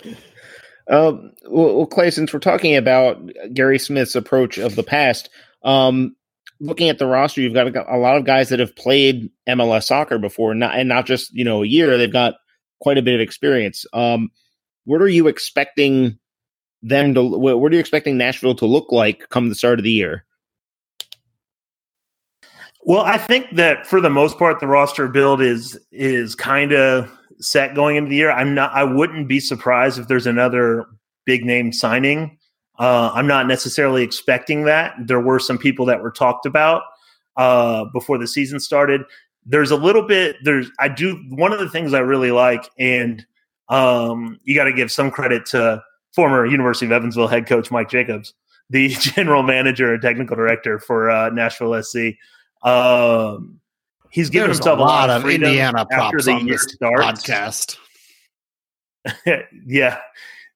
um, 0.90 1.32
well, 1.48 1.86
Clay, 1.86 2.10
since 2.10 2.32
we're 2.32 2.40
talking 2.40 2.76
about 2.76 3.20
Gary 3.54 3.78
Smith's 3.78 4.16
approach 4.16 4.58
of 4.58 4.74
the 4.74 4.82
past, 4.82 5.30
um, 5.62 6.16
looking 6.60 6.88
at 6.88 6.98
the 6.98 7.06
roster, 7.06 7.40
you've 7.40 7.54
got 7.54 7.68
a, 7.88 7.98
lot 7.98 8.16
of 8.16 8.24
guys 8.24 8.48
that 8.48 8.58
have 8.60 8.74
played 8.74 9.30
MLS 9.48 9.84
soccer 9.84 10.18
before, 10.18 10.54
not, 10.54 10.74
and 10.76 10.88
not 10.88 11.06
just 11.06 11.32
you 11.34 11.44
know 11.44 11.62
a 11.62 11.66
year. 11.66 11.96
They've 11.96 12.12
got 12.12 12.34
quite 12.80 12.98
a 12.98 13.02
bit 13.02 13.14
of 13.14 13.20
experience. 13.20 13.86
Um, 13.92 14.30
what 14.84 15.02
are 15.02 15.08
you 15.08 15.28
expecting 15.28 16.18
them 16.82 17.14
to? 17.14 17.22
What 17.22 17.72
are 17.72 17.74
you 17.74 17.80
expecting 17.80 18.16
Nashville 18.16 18.54
to 18.56 18.66
look 18.66 18.90
like 18.90 19.28
come 19.28 19.48
the 19.48 19.54
start 19.54 19.78
of 19.78 19.84
the 19.84 19.90
year? 19.90 20.24
Well, 22.82 23.02
I 23.02 23.18
think 23.18 23.56
that 23.56 23.86
for 23.86 24.00
the 24.00 24.10
most 24.10 24.38
part, 24.38 24.60
the 24.60 24.66
roster 24.66 25.08
build 25.08 25.42
is 25.42 25.78
is 25.92 26.34
kind 26.34 26.72
of 26.72 27.10
set 27.40 27.74
going 27.74 27.96
into 27.96 28.10
the 28.10 28.16
year. 28.16 28.30
I'm 28.30 28.54
not. 28.54 28.72
I 28.72 28.84
wouldn't 28.84 29.28
be 29.28 29.40
surprised 29.40 29.98
if 29.98 30.08
there's 30.08 30.26
another 30.26 30.86
big 31.26 31.44
name 31.44 31.72
signing 31.72 32.37
uh, 32.78 33.10
I'm 33.14 33.26
not 33.26 33.46
necessarily 33.46 34.02
expecting 34.02 34.64
that. 34.64 34.94
There 34.98 35.20
were 35.20 35.38
some 35.38 35.58
people 35.58 35.86
that 35.86 36.02
were 36.02 36.10
talked 36.10 36.46
about 36.46 36.82
uh, 37.36 37.86
before 37.92 38.18
the 38.18 38.26
season 38.26 38.60
started. 38.60 39.02
There's 39.44 39.70
a 39.70 39.76
little 39.76 40.02
bit. 40.02 40.36
There's 40.44 40.70
I 40.78 40.88
do 40.88 41.16
one 41.30 41.52
of 41.52 41.58
the 41.58 41.68
things 41.68 41.94
I 41.94 42.00
really 42.00 42.30
like, 42.30 42.68
and 42.78 43.24
um, 43.68 44.38
you 44.44 44.54
got 44.54 44.64
to 44.64 44.72
give 44.72 44.92
some 44.92 45.10
credit 45.10 45.46
to 45.46 45.82
former 46.14 46.46
University 46.46 46.86
of 46.86 46.92
Evansville 46.92 47.28
head 47.28 47.46
coach 47.46 47.70
Mike 47.70 47.88
Jacobs, 47.88 48.34
the 48.70 48.88
general 49.00 49.42
manager 49.42 49.92
and 49.92 50.02
technical 50.02 50.36
director 50.36 50.78
for 50.78 51.10
uh, 51.10 51.30
Nashville 51.30 51.82
SC. 51.82 52.16
Um, 52.62 53.60
he's 54.10 54.30
given 54.30 54.50
himself 54.50 54.78
a 54.78 54.82
lot, 54.82 55.08
a 55.08 55.12
lot 55.14 55.24
of, 55.24 55.30
Indiana 55.30 55.86
props 55.86 56.28
on 56.28 56.46
this 56.46 56.62
starts. 56.62 57.22
podcast. 57.24 57.76
yeah, 59.66 59.98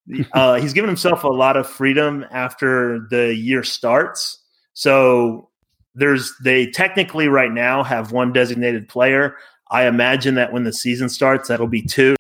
uh, 0.32 0.56
he's 0.56 0.72
given 0.72 0.88
himself 0.88 1.24
a 1.24 1.28
lot 1.28 1.56
of 1.56 1.68
freedom 1.68 2.24
after 2.30 3.06
the 3.10 3.34
year 3.34 3.62
starts. 3.62 4.38
So 4.74 5.48
there's 5.94 6.32
they 6.42 6.66
technically 6.70 7.28
right 7.28 7.52
now 7.52 7.82
have 7.82 8.12
one 8.12 8.32
designated 8.32 8.88
player. 8.88 9.36
I 9.70 9.86
imagine 9.86 10.34
that 10.36 10.52
when 10.52 10.64
the 10.64 10.72
season 10.72 11.08
starts, 11.08 11.48
that'll 11.48 11.66
be 11.66 11.82
two 11.82 12.16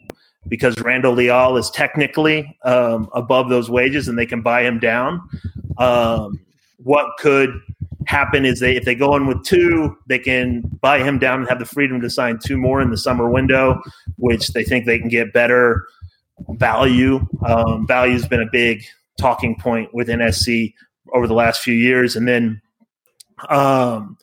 because 0.48 0.78
Randall 0.80 1.12
Leal 1.12 1.56
is 1.56 1.70
technically 1.70 2.58
um, 2.64 3.08
above 3.14 3.48
those 3.48 3.70
wages 3.70 4.08
and 4.08 4.18
they 4.18 4.26
can 4.26 4.42
buy 4.42 4.64
him 4.64 4.78
down. 4.78 5.20
Um, 5.78 6.40
what 6.78 7.06
could 7.18 7.50
happen 8.06 8.44
is 8.44 8.60
they 8.60 8.76
if 8.76 8.84
they 8.84 8.94
go 8.94 9.14
in 9.16 9.26
with 9.26 9.44
two, 9.44 9.96
they 10.06 10.18
can 10.18 10.62
buy 10.80 11.02
him 11.02 11.18
down 11.18 11.40
and 11.40 11.48
have 11.48 11.58
the 11.58 11.64
freedom 11.64 12.00
to 12.00 12.10
sign 12.10 12.38
two 12.44 12.56
more 12.56 12.80
in 12.80 12.90
the 12.90 12.96
summer 12.96 13.30
window, 13.30 13.80
which 14.16 14.48
they 14.48 14.64
think 14.64 14.84
they 14.84 14.98
can 14.98 15.08
get 15.08 15.32
better 15.32 15.86
value. 16.50 17.26
Um, 17.46 17.86
value 17.86 18.14
has 18.14 18.26
been 18.26 18.42
a 18.42 18.50
big 18.50 18.84
talking 19.18 19.56
point 19.56 19.92
within 19.94 20.20
SC 20.32 20.74
over 21.12 21.26
the 21.26 21.34
last 21.34 21.60
few 21.62 21.74
years, 21.74 22.16
and 22.16 22.26
then 22.26 22.60
um, 23.48 24.16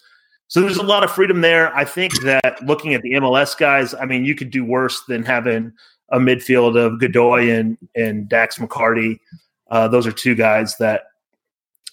so 0.47 0.61
there's 0.61 0.77
a 0.77 0.83
lot 0.83 1.03
of 1.03 1.11
freedom 1.11 1.41
there. 1.41 1.75
I 1.75 1.85
think 1.85 2.21
that 2.21 2.63
looking 2.65 2.93
at 2.93 3.03
the 3.03 3.13
MLS 3.13 3.57
guys, 3.57 3.93
I 3.93 4.05
mean, 4.05 4.25
you 4.25 4.35
could 4.35 4.49
do 4.49 4.65
worse 4.65 5.03
than 5.07 5.23
having 5.23 5.73
a 6.09 6.17
midfield 6.17 6.75
of 6.75 6.99
Godoy 6.99 7.49
and 7.51 7.77
and 7.95 8.27
Dax 8.27 8.57
McCarty. 8.57 9.19
Uh, 9.69 9.87
those 9.87 10.07
are 10.07 10.11
two 10.11 10.33
guys 10.33 10.77
that 10.77 11.03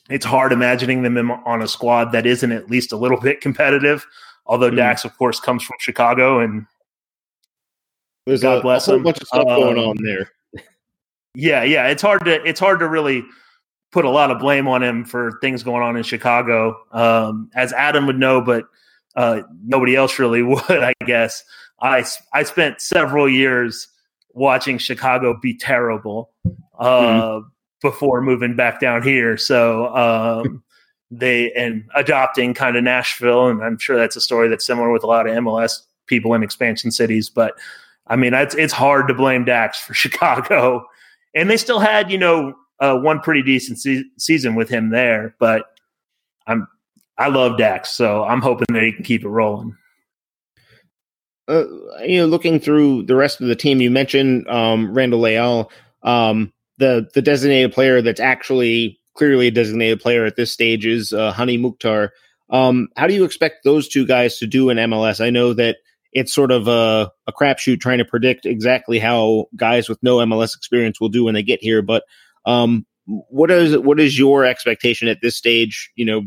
it's 0.09 0.25
hard 0.25 0.53
imagining 0.53 1.03
them 1.03 1.31
on 1.31 1.63
a 1.63 1.69
squad 1.69 2.13
that 2.13 2.27
isn't 2.27 2.53
at 2.53 2.71
least 2.71 2.93
a 2.93 2.97
little 2.97 3.21
bit 3.21 3.41
competitive. 3.41 4.07
Although 4.47 4.71
mm. 4.71 4.77
Dax, 4.77 5.05
of 5.05 5.17
course, 5.19 5.41
comes 5.41 5.63
from 5.63 5.77
Chicago 5.81 6.41
and 6.41 6.67
there's 8.27 8.43
God 8.43 8.59
a, 8.59 8.63
bless 8.63 8.87
a 8.87 8.91
whole 8.91 8.99
him. 8.99 9.05
bunch 9.05 9.21
of 9.21 9.29
stuff 9.29 9.47
um, 9.47 9.61
going 9.61 9.79
on 9.79 9.97
there. 10.03 10.31
Yeah, 11.35 11.63
yeah, 11.65 11.89
it's 11.89 12.03
hard 12.03 12.25
to 12.25 12.43
it's 12.49 12.61
hard 12.61 12.81
to 12.81 12.89
really 12.89 13.25
put 13.93 14.05
a 14.05 14.11
lot 14.11 14.31
of 14.31 14.39
blame 14.39 14.69
on 14.69 14.83
him 14.83 15.05
for 15.05 15.39
things 15.41 15.63
going 15.63 15.83
on 15.83 15.97
in 15.97 16.03
Chicago, 16.03 16.77
um, 16.93 17.51
as 17.55 17.73
Adam 17.73 18.07
would 18.07 18.19
know, 18.19 18.41
but 18.41 18.65
uh, 19.17 19.43
nobody 19.65 19.95
else 19.97 20.19
really 20.19 20.43
would. 20.43 20.63
I 20.71 20.95
guess 21.05 21.45
I 21.81 22.05
I 22.33 22.43
spent 22.43 22.81
several 22.81 23.29
years 23.29 23.89
watching 24.33 24.79
Chicago 24.79 25.39
be 25.41 25.57
terrible 25.57 26.31
uh, 26.79 27.01
mm-hmm. 27.01 27.49
before 27.81 28.21
moving 28.21 28.57
back 28.57 28.81
down 28.81 29.03
here. 29.03 29.37
So 29.37 29.95
um, 29.95 30.63
they 31.11 31.53
and 31.53 31.85
adopting 31.95 32.55
kind 32.55 32.77
of 32.77 32.85
Nashville, 32.85 33.49
and 33.49 33.63
I'm 33.63 33.79
sure 33.79 33.97
that's 33.97 34.17
a 34.17 34.21
story 34.21 34.49
that's 34.49 34.67
similar 34.67 34.91
with 34.91 35.05
a 35.05 35.07
lot 35.07 35.27
of 35.27 35.37
MLS 35.37 35.83
people 36.07 36.35
in 36.35 36.43
expansion 36.43 36.91
cities, 36.91 37.29
but 37.29 37.55
I 38.07 38.17
mean, 38.17 38.35
it's 38.35 38.55
it's 38.55 38.73
hard 38.73 39.09
to 39.09 39.15
blame 39.15 39.45
Dax 39.45 39.81
for 39.81 39.95
Chicago, 39.95 40.87
and 41.35 41.51
they 41.51 41.57
still 41.57 41.81
had 41.81 42.11
you 42.11 42.19
know 42.19 42.55
uh, 42.81 42.97
one 42.97 43.21
pretty 43.21 43.43
decent 43.43 43.79
se- 43.79 44.05
season 44.19 44.55
with 44.55 44.69
him 44.69 44.91
there. 44.91 45.35
But 45.39 45.65
I'm 46.47 46.69
I 47.19 47.29
love 47.29 47.59
Dax, 47.59 47.91
so 47.91 48.25
I'm 48.25 48.41
hoping 48.41 48.67
that 48.71 48.83
he 48.83 48.93
can 48.93 49.05
keep 49.05 49.23
it 49.23 49.29
rolling. 49.29 49.77
Uh, 51.49 51.65
you 52.03 52.19
know, 52.19 52.27
looking 52.27 52.59
through 52.59 53.05
the 53.05 53.15
rest 53.15 53.41
of 53.41 53.47
the 53.47 53.55
team, 53.55 53.81
you 53.81 53.91
mentioned 53.91 54.49
um, 54.49 54.93
Randall 54.93 55.21
Leal, 55.21 55.71
um, 56.03 56.53
the 56.79 57.09
the 57.15 57.23
designated 57.23 57.73
player 57.73 58.03
that's 58.03 58.21
actually 58.21 58.99
clearly 59.15 59.47
a 59.47 59.51
designated 59.51 60.01
player 60.01 60.25
at 60.25 60.37
this 60.37 60.53
stage 60.53 60.85
is 60.85 61.13
uh, 61.13 61.33
Hany 61.33 61.57
Mukhtar. 61.57 62.13
Um, 62.51 62.89
how 62.97 63.07
do 63.07 63.15
you 63.15 63.25
expect 63.25 63.65
those 63.65 63.89
two 63.89 64.07
guys 64.07 64.39
to 64.39 64.47
do 64.47 64.71
in 64.71 64.77
MLS? 64.77 65.25
I 65.25 65.31
know 65.31 65.53
that 65.55 65.79
it's 66.17 66.35
sort 66.35 66.51
of 66.51 66.67
a, 66.67 67.13
a 67.27 67.33
crapshoot 67.33 67.79
trying 67.79 67.99
to 67.99 68.05
predict 68.05 68.47
exactly 68.47 68.99
how 68.99 69.45
guys 69.55 69.87
with 69.87 70.03
no 70.03 70.17
MLS 70.17 70.57
experience 70.57 70.99
will 70.99 71.11
do 71.11 71.25
when 71.25 71.35
they 71.35 71.43
get 71.43 71.63
here. 71.63 71.83
But 71.83 72.05
um, 72.47 72.87
what 73.05 73.51
is 73.51 73.77
what 73.77 74.01
is 74.01 74.19
your 74.19 74.47
expectation 74.47 75.09
at 75.09 75.19
this 75.21 75.37
stage? 75.37 75.93
You 75.95 76.07
know, 76.07 76.23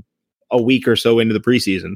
a 0.52 0.62
week 0.62 0.88
or 0.88 0.96
so 0.96 1.18
into 1.18 1.34
the 1.34 1.40
preseason. 1.40 1.96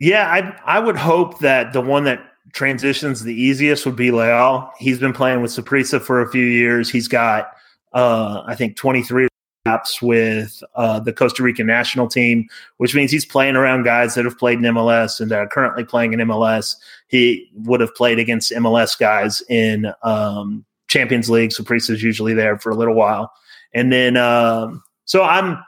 Yeah, 0.00 0.26
I 0.26 0.76
I 0.76 0.80
would 0.80 0.96
hope 0.96 1.40
that 1.40 1.74
the 1.74 1.82
one 1.82 2.04
that 2.04 2.24
transitions 2.54 3.22
the 3.22 3.34
easiest 3.34 3.84
would 3.84 3.96
be 3.96 4.10
Leal. 4.10 4.70
He's 4.78 4.98
been 4.98 5.12
playing 5.12 5.42
with 5.42 5.50
Saprissa 5.50 6.00
for 6.00 6.22
a 6.22 6.30
few 6.30 6.44
years. 6.46 6.88
He's 6.88 7.08
got 7.08 7.50
uh, 7.92 8.42
I 8.46 8.54
think 8.54 8.76
23 8.76 9.28
caps 9.66 10.00
with 10.00 10.62
uh, 10.74 11.00
the 11.00 11.12
Costa 11.12 11.42
Rican 11.42 11.66
national 11.66 12.08
team, 12.08 12.46
which 12.76 12.94
means 12.94 13.10
he's 13.10 13.26
playing 13.26 13.56
around 13.56 13.84
guys 13.84 14.14
that 14.14 14.24
have 14.24 14.38
played 14.38 14.58
in 14.58 14.64
MLS 14.64 15.20
and 15.20 15.30
that 15.30 15.38
are 15.38 15.48
currently 15.48 15.84
playing 15.84 16.12
in 16.12 16.20
MLS. 16.20 16.76
He 17.08 17.50
would 17.54 17.80
have 17.80 17.94
played 17.94 18.18
against 18.18 18.52
MLS 18.52 18.98
guys 18.98 19.42
in 19.48 19.92
um, 20.02 20.64
Champions 20.88 21.28
League. 21.28 21.50
Saprissa 21.50 21.90
is 21.90 22.02
usually 22.02 22.34
there 22.34 22.58
for 22.58 22.70
a 22.70 22.76
little 22.76 22.94
while, 22.94 23.32
and 23.74 23.92
then 23.92 24.16
um, 24.16 24.82
so 25.04 25.22
I'm 25.22 25.58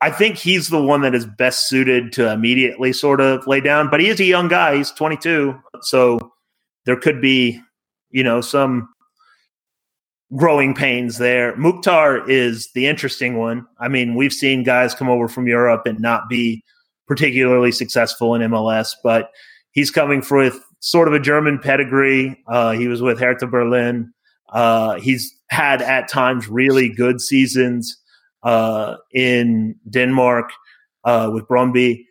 I 0.00 0.10
think 0.10 0.36
he's 0.36 0.68
the 0.68 0.82
one 0.82 1.02
that 1.02 1.14
is 1.14 1.26
best 1.26 1.68
suited 1.68 2.12
to 2.12 2.32
immediately 2.32 2.92
sort 2.92 3.20
of 3.20 3.46
lay 3.46 3.60
down. 3.60 3.90
But 3.90 4.00
he 4.00 4.08
is 4.08 4.20
a 4.20 4.24
young 4.24 4.48
guy; 4.48 4.76
he's 4.76 4.90
22, 4.92 5.58
so 5.82 6.32
there 6.86 6.96
could 6.96 7.20
be, 7.20 7.60
you 8.10 8.24
know, 8.24 8.40
some 8.40 8.88
growing 10.36 10.74
pains 10.74 11.18
there. 11.18 11.56
Mukhtar 11.56 12.28
is 12.28 12.70
the 12.74 12.86
interesting 12.86 13.36
one. 13.36 13.66
I 13.80 13.88
mean, 13.88 14.14
we've 14.14 14.32
seen 14.32 14.62
guys 14.62 14.94
come 14.94 15.08
over 15.08 15.28
from 15.28 15.46
Europe 15.46 15.82
and 15.86 16.00
not 16.00 16.28
be 16.28 16.62
particularly 17.08 17.72
successful 17.72 18.34
in 18.34 18.42
MLS, 18.42 18.94
but 19.02 19.30
he's 19.72 19.90
coming 19.90 20.22
with 20.30 20.60
sort 20.80 21.08
of 21.08 21.14
a 21.14 21.20
German 21.20 21.58
pedigree. 21.58 22.40
Uh, 22.48 22.72
he 22.72 22.86
was 22.86 23.02
with 23.02 23.18
Hertha 23.18 23.46
Berlin. 23.46 24.12
Uh, 24.52 24.94
he's 25.00 25.34
had 25.50 25.82
at 25.82 26.08
times 26.08 26.48
really 26.48 26.88
good 26.88 27.20
seasons 27.20 27.96
uh, 28.42 28.96
in 29.12 29.74
Denmark 29.88 30.50
uh, 31.04 31.30
with 31.32 31.46
Brøndby. 31.46 32.04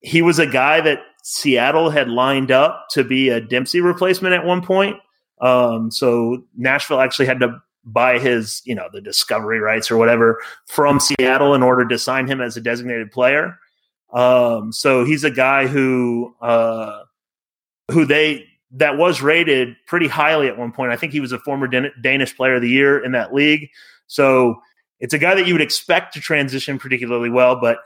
He 0.00 0.22
was 0.22 0.38
a 0.38 0.46
guy 0.46 0.80
that 0.80 1.00
Seattle 1.22 1.90
had 1.90 2.08
lined 2.08 2.50
up 2.50 2.86
to 2.92 3.04
be 3.04 3.28
a 3.28 3.40
Dempsey 3.40 3.80
replacement 3.80 4.34
at 4.34 4.44
one 4.44 4.62
point. 4.62 4.96
Um, 5.40 5.90
so 5.90 6.44
Nashville 6.56 7.00
actually 7.00 7.26
had 7.26 7.40
to 7.40 7.60
buy 7.84 8.18
his, 8.18 8.60
you 8.64 8.74
know, 8.74 8.88
the 8.92 9.00
discovery 9.00 9.60
rights 9.60 9.90
or 9.90 9.96
whatever 9.96 10.40
from 10.66 11.00
Seattle 11.00 11.54
in 11.54 11.62
order 11.62 11.86
to 11.86 11.98
sign 11.98 12.26
him 12.26 12.40
as 12.40 12.56
a 12.56 12.60
designated 12.60 13.10
player. 13.10 13.58
Um, 14.12 14.72
so 14.72 15.04
he's 15.04 15.24
a 15.24 15.30
guy 15.30 15.66
who, 15.66 16.34
uh, 16.40 17.02
who 17.90 18.04
they 18.04 18.46
that 18.72 18.98
was 18.98 19.22
rated 19.22 19.76
pretty 19.86 20.08
highly 20.08 20.48
at 20.48 20.58
one 20.58 20.72
point. 20.72 20.92
I 20.92 20.96
think 20.96 21.12
he 21.12 21.20
was 21.20 21.32
a 21.32 21.38
former 21.38 21.66
Dan- 21.66 21.92
Danish 22.02 22.36
Player 22.36 22.56
of 22.56 22.62
the 22.62 22.68
Year 22.68 23.02
in 23.02 23.12
that 23.12 23.32
league. 23.32 23.70
So 24.06 24.60
it's 25.00 25.14
a 25.14 25.18
guy 25.18 25.34
that 25.34 25.46
you 25.46 25.54
would 25.54 25.62
expect 25.62 26.14
to 26.14 26.20
transition 26.20 26.78
particularly 26.78 27.30
well. 27.30 27.56
But 27.56 27.78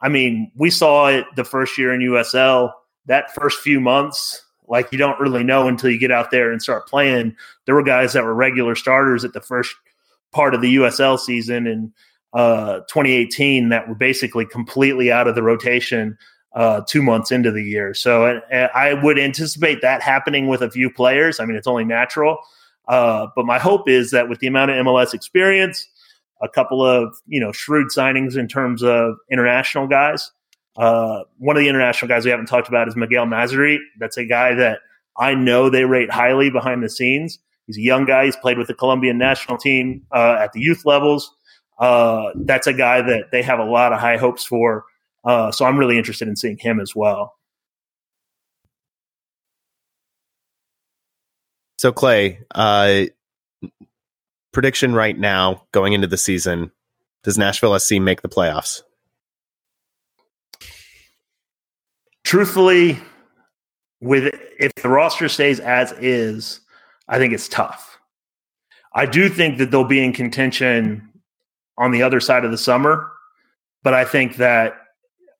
I 0.00 0.08
mean, 0.08 0.52
we 0.54 0.70
saw 0.70 1.08
it 1.08 1.24
the 1.36 1.44
first 1.44 1.78
year 1.78 1.92
in 1.92 2.00
USL. 2.00 2.72
That 3.06 3.34
first 3.34 3.60
few 3.60 3.80
months, 3.80 4.42
like 4.68 4.92
you 4.92 4.98
don't 4.98 5.20
really 5.20 5.44
know 5.44 5.68
until 5.68 5.90
you 5.90 5.98
get 5.98 6.10
out 6.10 6.30
there 6.30 6.50
and 6.52 6.62
start 6.62 6.86
playing. 6.86 7.36
There 7.64 7.74
were 7.74 7.82
guys 7.82 8.12
that 8.12 8.24
were 8.24 8.34
regular 8.34 8.74
starters 8.74 9.24
at 9.24 9.32
the 9.32 9.40
first 9.40 9.74
part 10.32 10.54
of 10.54 10.60
the 10.60 10.76
USL 10.76 11.18
season 11.18 11.66
in 11.66 11.92
uh, 12.32 12.80
2018 12.88 13.70
that 13.70 13.88
were 13.88 13.94
basically 13.94 14.44
completely 14.44 15.10
out 15.10 15.28
of 15.28 15.34
the 15.34 15.42
rotation 15.42 16.18
uh, 16.54 16.80
two 16.88 17.02
months 17.02 17.30
into 17.30 17.50
the 17.50 17.62
year. 17.62 17.94
So 17.94 18.40
I 18.50 18.94
would 18.94 19.18
anticipate 19.18 19.82
that 19.82 20.02
happening 20.02 20.48
with 20.48 20.62
a 20.62 20.70
few 20.70 20.90
players. 20.90 21.38
I 21.38 21.44
mean, 21.44 21.56
it's 21.56 21.66
only 21.66 21.84
natural. 21.84 22.38
Uh, 22.88 23.26
but 23.34 23.44
my 23.44 23.58
hope 23.58 23.88
is 23.88 24.10
that 24.12 24.28
with 24.28 24.38
the 24.38 24.46
amount 24.46 24.70
of 24.70 24.76
MLS 24.86 25.12
experience, 25.12 25.88
a 26.42 26.48
couple 26.48 26.84
of 26.84 27.16
you 27.26 27.40
know 27.40 27.52
shrewd 27.52 27.88
signings 27.88 28.36
in 28.36 28.48
terms 28.48 28.82
of 28.82 29.16
international 29.30 29.86
guys. 29.86 30.30
Uh, 30.76 31.22
one 31.38 31.56
of 31.56 31.62
the 31.62 31.68
international 31.68 32.08
guys 32.08 32.24
we 32.24 32.30
haven't 32.30 32.46
talked 32.46 32.68
about 32.68 32.88
is 32.88 32.96
Miguel 32.96 33.26
Masri. 33.26 33.78
That's 33.98 34.16
a 34.16 34.24
guy 34.24 34.54
that 34.54 34.80
I 35.16 35.34
know 35.34 35.70
they 35.70 35.84
rate 35.84 36.10
highly 36.10 36.50
behind 36.50 36.82
the 36.82 36.90
scenes. 36.90 37.38
He's 37.66 37.78
a 37.78 37.82
young 37.82 38.04
guy. 38.04 38.26
He's 38.26 38.36
played 38.36 38.58
with 38.58 38.68
the 38.68 38.74
Colombian 38.74 39.18
national 39.18 39.58
team 39.58 40.02
uh, 40.12 40.36
at 40.40 40.52
the 40.52 40.60
youth 40.60 40.84
levels. 40.84 41.34
Uh, 41.78 42.30
that's 42.36 42.66
a 42.66 42.72
guy 42.72 43.02
that 43.02 43.30
they 43.32 43.42
have 43.42 43.58
a 43.58 43.64
lot 43.64 43.92
of 43.92 44.00
high 44.00 44.16
hopes 44.16 44.44
for. 44.44 44.84
Uh, 45.24 45.50
so 45.50 45.64
I'm 45.64 45.76
really 45.76 45.98
interested 45.98 46.28
in 46.28 46.36
seeing 46.36 46.58
him 46.58 46.80
as 46.80 46.94
well. 46.94 47.34
So 51.78 51.92
Clay, 51.92 52.40
uh, 52.54 53.04
prediction 54.52 54.94
right 54.94 55.18
now 55.18 55.64
going 55.72 55.92
into 55.92 56.06
the 56.06 56.16
season 56.16 56.70
does 57.24 57.36
Nashville 57.36 57.78
SC 57.78 58.00
make 58.00 58.22
the 58.22 58.28
playoffs? 58.28 58.82
Truthfully, 62.26 62.98
with 64.00 64.34
if 64.58 64.74
the 64.74 64.88
roster 64.88 65.28
stays 65.28 65.60
as 65.60 65.92
is, 65.92 66.58
I 67.08 67.18
think 67.18 67.32
it's 67.32 67.46
tough. 67.46 68.00
I 68.92 69.06
do 69.06 69.28
think 69.28 69.58
that 69.58 69.70
they'll 69.70 69.84
be 69.84 70.04
in 70.04 70.12
contention 70.12 71.08
on 71.78 71.92
the 71.92 72.02
other 72.02 72.18
side 72.18 72.44
of 72.44 72.50
the 72.50 72.58
summer, 72.58 73.12
but 73.84 73.94
I 73.94 74.04
think 74.04 74.38
that 74.38 74.74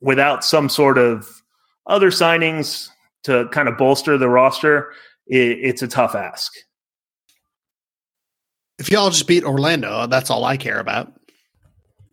without 0.01 0.45
some 0.45 0.69
sort 0.69 0.97
of 0.97 1.43
other 1.89 2.13
signings 2.13 2.89
to 3.25 3.49
kind 3.49 3.69
of 3.69 3.77
bolster 3.77 4.17
the 4.17 4.29
roster, 4.29 4.93
it, 5.27 5.59
it's 5.61 5.83
a 5.83 5.89
tough 5.89 6.15
ask. 6.15 6.53
If 8.79 8.93
y'all 8.93 9.11
just 9.11 9.27
beat 9.27 9.43
Orlando, 9.43 10.07
that's 10.07 10.31
all 10.31 10.45
I 10.45 10.57
care 10.57 10.79
about. 10.79 11.13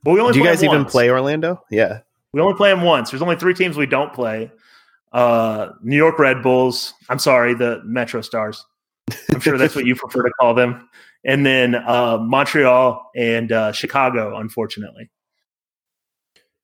But 0.01 0.13
we 0.13 0.19
only 0.19 0.33
Do 0.33 0.39
you 0.39 0.45
guys 0.45 0.63
even 0.63 0.85
play 0.85 1.11
Orlando? 1.11 1.63
Yeah. 1.69 1.99
We 2.33 2.41
only 2.41 2.55
play 2.55 2.71
them 2.71 2.81
once. 2.81 3.11
There's 3.11 3.21
only 3.21 3.35
three 3.35 3.53
teams 3.53 3.77
we 3.77 3.85
don't 3.85 4.11
play. 4.11 4.51
Uh, 5.11 5.69
New 5.83 5.95
York 5.95 6.17
Red 6.17 6.41
Bulls. 6.41 6.93
I'm 7.07 7.19
sorry, 7.19 7.53
the 7.53 7.81
Metro 7.85 8.21
Stars. 8.21 8.65
I'm 9.31 9.39
sure 9.39 9.57
that's 9.57 9.75
what 9.75 9.85
you 9.85 9.95
prefer 9.95 10.23
to 10.23 10.31
call 10.39 10.55
them. 10.55 10.89
And 11.23 11.45
then 11.45 11.75
uh, 11.75 12.17
Montreal 12.17 13.11
and 13.15 13.51
uh, 13.51 13.71
Chicago, 13.71 14.37
unfortunately. 14.37 15.09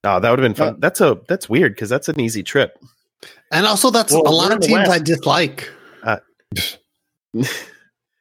Oh, 0.03 0.19
that 0.19 0.29
would 0.29 0.39
have 0.39 0.45
been 0.45 0.55
fun. 0.55 0.75
Uh, 0.75 0.77
that's 0.79 1.01
a 1.01 1.19
that's 1.27 1.49
weird 1.49 1.75
because 1.75 1.89
that's 1.89 2.09
an 2.09 2.19
easy 2.19 2.41
trip. 2.41 2.81
And 3.51 3.65
also, 3.65 3.89
that's 3.89 4.13
well, 4.13 4.27
a 4.27 4.31
lot 4.33 4.51
of 4.51 4.61
teams 4.61 4.87
I 4.87 4.99
dislike. 4.99 5.69
Uh, 6.03 6.17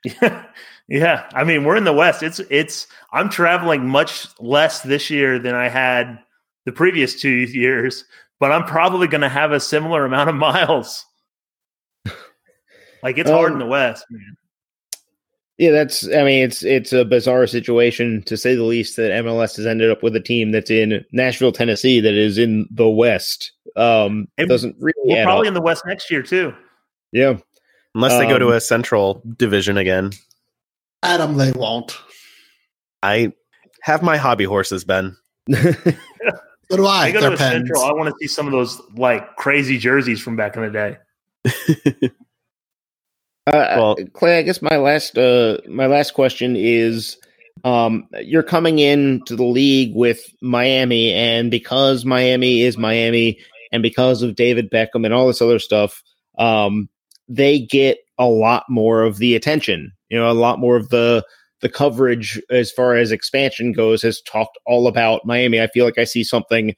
yeah, 0.05 0.45
yeah, 0.89 1.29
I 1.33 1.45
mean, 1.45 1.65
we're 1.65 1.77
in 1.77 1.85
the 1.85 1.93
West. 1.93 2.23
It's 2.23 2.41
it's. 2.51 2.89
I'm 3.13 3.31
traveling 3.31 3.89
much 3.89 4.27
less 4.41 4.83
this 4.83 5.09
year 5.09 5.39
than 5.39 5.55
I 5.55 5.69
had 5.69 6.19
the 6.69 6.73
previous 6.73 7.19
two 7.19 7.31
years, 7.31 8.05
but 8.39 8.53
I'm 8.53 8.65
probably 8.65 9.09
going 9.09 9.23
to 9.23 9.29
have 9.31 9.53
a 9.53 9.61
similar 9.61 10.05
amount 10.05 10.29
of 10.29 10.37
miles. 10.37 11.07
like 13.03 13.17
it's 13.17 13.31
um, 13.31 13.37
hard 13.37 13.53
in 13.53 13.59
the 13.59 13.67
West, 13.67 14.05
man. 14.11 14.37
Yeah, 15.57 15.71
that's. 15.71 16.07
I 16.07 16.23
mean, 16.25 16.45
it's 16.45 16.63
it's 16.63 16.93
a 16.93 17.07
bizarre 17.07 17.47
situation 17.47 18.23
to 18.25 18.37
say 18.37 18.55
the 18.55 18.65
least 18.65 18.97
that 18.97 19.25
MLS 19.25 19.57
has 19.57 19.67
ended 19.67 19.91
up 19.91 20.03
with 20.03 20.15
a 20.15 20.21
team 20.21 20.53
that's 20.53 20.71
in 20.71 21.05
Nashville, 21.11 21.53
Tennessee, 21.53 22.01
that 22.01 22.15
is 22.15 22.37
in 22.37 22.69
the 22.71 22.89
West. 22.89 23.53
Um, 23.75 24.29
it 24.37 24.47
doesn't 24.47 24.77
really. 24.79 24.95
We're 25.05 25.25
probably 25.25 25.49
up. 25.49 25.53
in 25.53 25.55
the 25.55 25.63
West 25.63 25.85
next 25.87 26.11
year 26.11 26.23
too. 26.23 26.53
Yeah, 27.13 27.39
unless 27.95 28.13
um, 28.13 28.19
they 28.19 28.29
go 28.29 28.39
to 28.39 28.49
um, 28.49 28.53
a 28.53 28.61
Central 28.61 29.23
Division 29.37 29.79
again. 29.79 30.13
Adam, 31.03 31.39
they 31.39 31.51
won't. 31.53 31.97
I 33.03 33.33
have 33.81 34.03
my 34.03 34.19
hobby 34.19 34.45
horses, 34.45 34.85
Ben. 34.85 35.17
so 36.71 36.77
do 36.77 36.87
I. 36.87 37.07
I 37.07 37.11
go 37.13 37.21
They're 37.21 37.31
to 37.31 37.37
Central. 37.37 37.83
I 37.83 37.93
want 37.93 38.09
to 38.09 38.15
see 38.21 38.27
some 38.27 38.47
of 38.47 38.53
those 38.53 38.81
like 38.97 39.37
crazy 39.37 39.79
jerseys 39.79 40.21
from 40.21 40.37
back 40.37 40.57
in 40.57 40.63
the 40.63 40.71
day. 40.71 40.97
uh, 43.47 43.53
well, 43.53 43.97
Clay, 44.13 44.39
I 44.39 44.43
guess 44.43 44.63
my 44.63 44.77
last 44.77 45.17
uh, 45.17 45.59
my 45.69 45.87
last 45.87 46.15
question 46.15 46.57
is: 46.57 47.17
um, 47.65 48.07
You're 48.21 48.43
coming 48.43 48.79
into 48.79 49.37
the 49.37 49.45
league 49.45 49.95
with 49.95 50.21
Miami, 50.41 51.13
and 51.13 51.51
because 51.51 52.05
Miami 52.05 52.63
is 52.63 52.77
Miami, 52.77 53.39
and 53.73 53.83
because 53.83 54.23
of 54.23 54.37
David 54.37 54.71
Beckham 54.71 55.05
and 55.05 55.15
all 55.15 55.27
this 55.27 55.43
other 55.43 55.59
stuff, 55.59 56.03
um, 56.39 56.89
they 57.29 57.59
get 57.59 57.99
a 58.19 58.27
lot 58.27 58.65
more 58.69 59.03
of 59.03 59.19
the 59.19 59.37
attention 59.37 59.93
you 60.09 60.19
know, 60.19 60.31
a 60.31 60.33
lot 60.33 60.59
more 60.59 60.77
of 60.77 60.89
the 60.89 61.25
the 61.61 61.69
coverage 61.69 62.41
as 62.51 62.71
far 62.71 62.95
as 62.95 63.11
expansion 63.11 63.73
goes 63.73 64.03
has 64.03 64.21
talked 64.23 64.59
all 64.67 64.87
about 64.87 65.27
Miami. 65.27 65.61
I 65.61 65.67
feel 65.67 65.85
like 65.85 65.99
I 65.99 66.05
see 66.05 66.25
something 66.25 66.75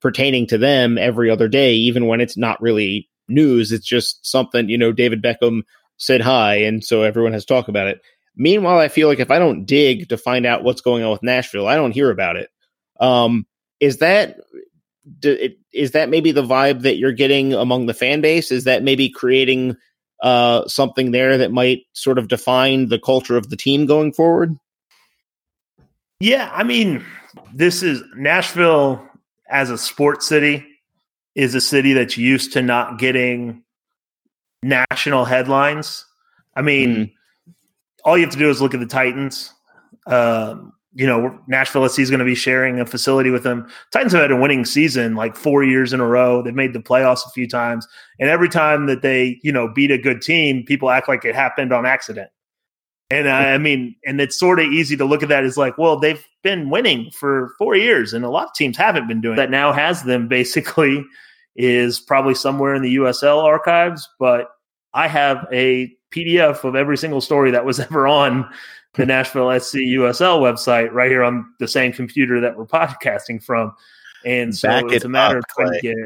pertaining 0.00 0.46
to 0.48 0.58
them 0.58 0.98
every 0.98 1.30
other 1.30 1.48
day, 1.48 1.74
even 1.74 2.06
when 2.06 2.20
it's 2.20 2.36
not 2.36 2.60
really 2.60 3.08
news. 3.28 3.72
It's 3.72 3.86
just 3.86 4.24
something, 4.26 4.68
you 4.68 4.78
know, 4.78 4.92
David 4.92 5.22
Beckham 5.22 5.62
said 5.96 6.20
hi, 6.20 6.56
and 6.56 6.84
so 6.84 7.02
everyone 7.02 7.32
has 7.32 7.44
talked 7.44 7.68
about 7.68 7.86
it. 7.86 8.00
Meanwhile, 8.34 8.78
I 8.78 8.88
feel 8.88 9.08
like 9.08 9.20
if 9.20 9.30
I 9.30 9.38
don't 9.38 9.66
dig 9.66 10.08
to 10.08 10.16
find 10.16 10.46
out 10.46 10.64
what's 10.64 10.80
going 10.80 11.04
on 11.04 11.12
with 11.12 11.22
Nashville, 11.22 11.68
I 11.68 11.76
don't 11.76 11.92
hear 11.92 12.10
about 12.10 12.36
it. 12.36 12.50
Um, 12.98 13.46
is 13.78 13.98
that 13.98 14.38
is 15.72 15.90
that 15.90 16.08
maybe 16.08 16.30
the 16.30 16.44
vibe 16.44 16.82
that 16.82 16.96
you're 16.96 17.12
getting 17.12 17.52
among 17.52 17.86
the 17.86 17.94
fan 17.94 18.20
base? 18.20 18.50
Is 18.52 18.64
that 18.64 18.84
maybe 18.84 19.10
creating 19.10 19.76
uh, 20.22 20.66
something 20.68 21.10
there 21.10 21.38
that 21.38 21.52
might 21.52 21.82
sort 21.92 22.18
of 22.18 22.28
define 22.28 22.88
the 22.88 22.98
culture 22.98 23.36
of 23.36 23.50
the 23.50 23.56
team 23.56 23.86
going 23.86 24.12
forward? 24.12 24.56
Yeah, 26.20 26.50
I 26.54 26.62
mean, 26.62 27.04
this 27.52 27.82
is 27.82 28.02
Nashville 28.14 29.04
as 29.50 29.70
a 29.70 29.76
sports 29.76 30.26
city 30.26 30.64
is 31.34 31.54
a 31.54 31.60
city 31.60 31.94
that's 31.94 32.16
used 32.16 32.52
to 32.52 32.62
not 32.62 32.98
getting 32.98 33.64
national 34.62 35.24
headlines. 35.24 36.06
I 36.54 36.62
mean, 36.62 36.96
mm. 36.96 37.12
all 38.04 38.16
you 38.16 38.24
have 38.24 38.32
to 38.34 38.38
do 38.38 38.50
is 38.50 38.62
look 38.62 38.74
at 38.74 38.80
the 38.80 38.86
Titans. 38.86 39.52
Um, 40.06 40.74
you 40.94 41.06
know, 41.06 41.38
Nashville 41.46 41.88
SC 41.88 42.00
is 42.00 42.10
going 42.10 42.18
to 42.18 42.24
be 42.24 42.34
sharing 42.34 42.78
a 42.78 42.86
facility 42.86 43.30
with 43.30 43.44
them. 43.44 43.66
Titans 43.92 44.12
have 44.12 44.22
had 44.22 44.30
a 44.30 44.36
winning 44.36 44.64
season 44.64 45.14
like 45.14 45.36
four 45.36 45.64
years 45.64 45.92
in 45.92 46.00
a 46.00 46.06
row. 46.06 46.42
They've 46.42 46.54
made 46.54 46.74
the 46.74 46.80
playoffs 46.80 47.26
a 47.26 47.30
few 47.30 47.48
times. 47.48 47.88
And 48.20 48.28
every 48.28 48.48
time 48.48 48.86
that 48.86 49.02
they, 49.02 49.40
you 49.42 49.52
know, 49.52 49.68
beat 49.68 49.90
a 49.90 49.98
good 49.98 50.20
team, 50.20 50.64
people 50.64 50.90
act 50.90 51.08
like 51.08 51.24
it 51.24 51.34
happened 51.34 51.72
on 51.72 51.86
accident. 51.86 52.30
And 53.10 53.28
I, 53.28 53.52
I 53.52 53.58
mean, 53.58 53.94
and 54.06 54.20
it's 54.20 54.38
sort 54.38 54.58
of 54.58 54.66
easy 54.66 54.96
to 54.96 55.04
look 55.04 55.22
at 55.22 55.28
that 55.28 55.44
as 55.44 55.58
like, 55.58 55.76
well, 55.76 55.98
they've 55.98 56.24
been 56.42 56.70
winning 56.70 57.10
for 57.10 57.54
four 57.58 57.76
years, 57.76 58.14
and 58.14 58.24
a 58.24 58.30
lot 58.30 58.46
of 58.46 58.54
teams 58.54 58.76
haven't 58.76 59.06
been 59.06 59.20
doing 59.20 59.36
that. 59.36 59.50
Now 59.50 59.70
has 59.70 60.04
them 60.04 60.28
basically 60.28 61.04
is 61.54 62.00
probably 62.00 62.34
somewhere 62.34 62.74
in 62.74 62.80
the 62.80 62.96
USL 62.96 63.42
archives, 63.42 64.08
but 64.18 64.48
I 64.94 65.08
have 65.08 65.46
a 65.52 65.94
PDF 66.10 66.64
of 66.64 66.74
every 66.74 66.96
single 66.96 67.20
story 67.20 67.50
that 67.50 67.66
was 67.66 67.80
ever 67.80 68.06
on 68.06 68.48
the 68.94 69.06
Nashville 69.06 69.58
SC 69.58 69.76
USL 69.78 70.40
website 70.40 70.92
right 70.92 71.10
here 71.10 71.22
on 71.22 71.52
the 71.58 71.68
same 71.68 71.92
computer 71.92 72.40
that 72.40 72.56
we're 72.56 72.66
podcasting 72.66 73.42
from. 73.42 73.74
And 74.24 74.54
so 74.54 74.68
back 74.68 74.84
it's 74.86 74.96
it 74.96 75.04
a 75.04 75.08
matter 75.08 75.38
up, 75.38 75.44
of 75.44 75.48
trying 75.56 75.72
to 75.72 75.80
get 75.80 75.96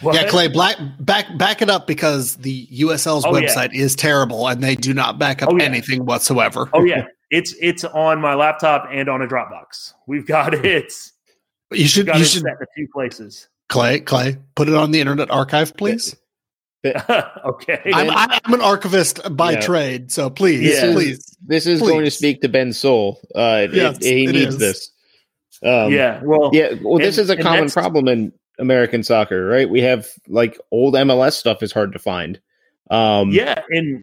what? 0.00 0.14
Yeah, 0.14 0.28
Clay, 0.28 0.48
black, 0.48 0.76
back 1.00 1.36
back 1.38 1.62
it 1.62 1.70
up 1.70 1.86
because 1.86 2.36
the 2.36 2.66
USL's 2.66 3.24
oh, 3.24 3.32
website 3.32 3.72
yeah. 3.72 3.82
is 3.82 3.94
terrible 3.94 4.48
and 4.48 4.62
they 4.62 4.74
do 4.74 4.92
not 4.92 5.18
back 5.18 5.42
up 5.42 5.50
oh, 5.52 5.56
yeah. 5.56 5.64
anything 5.64 6.04
whatsoever. 6.04 6.68
Oh 6.72 6.84
yeah, 6.84 7.06
it's 7.30 7.54
it's 7.60 7.84
on 7.84 8.20
my 8.20 8.34
laptop 8.34 8.88
and 8.90 9.08
on 9.08 9.22
a 9.22 9.26
Dropbox. 9.26 9.94
We've 10.06 10.26
got 10.26 10.54
hmm. 10.54 10.64
it. 10.64 10.92
You 11.72 11.86
should 11.86 12.08
you 12.08 12.24
should 12.24 12.42
set 12.42 12.56
in 12.56 12.62
a 12.62 12.66
few 12.74 12.88
places. 12.92 13.48
Clay, 13.68 14.00
Clay, 14.00 14.36
put 14.54 14.68
it 14.68 14.74
on 14.74 14.90
the 14.90 15.00
Internet 15.00 15.30
Archive, 15.30 15.74
please. 15.76 16.14
okay. 17.44 17.80
I'm, 17.94 18.10
I'm, 18.10 18.54
an 18.54 18.60
archivist 18.60 19.20
by 19.36 19.52
yeah. 19.52 19.60
trade, 19.60 20.10
so 20.10 20.30
please, 20.30 20.68
yeah. 20.68 20.92
please. 20.92 21.36
This 21.44 21.66
is 21.66 21.80
please. 21.80 21.88
going 21.88 22.04
to 22.04 22.10
speak 22.10 22.40
to 22.40 22.48
Ben 22.48 22.72
Soul. 22.72 23.20
Uh, 23.34 23.68
yes, 23.72 23.98
it, 24.00 24.16
he 24.16 24.26
needs 24.26 24.54
is. 24.54 24.58
this. 24.58 24.90
Um, 25.64 25.92
yeah, 25.92 26.20
well, 26.24 26.50
yeah, 26.52 26.74
well, 26.82 26.98
this 26.98 27.18
is 27.18 27.30
a 27.30 27.36
common 27.36 27.70
problem 27.70 28.08
in 28.08 28.32
American 28.58 29.04
soccer, 29.04 29.46
right? 29.46 29.70
We 29.70 29.80
have 29.82 30.08
like 30.26 30.58
old 30.72 30.94
MLS 30.94 31.34
stuff 31.34 31.62
is 31.62 31.70
hard 31.70 31.92
to 31.92 32.00
find. 32.00 32.40
Um, 32.90 33.30
yeah, 33.30 33.62
and 33.70 34.02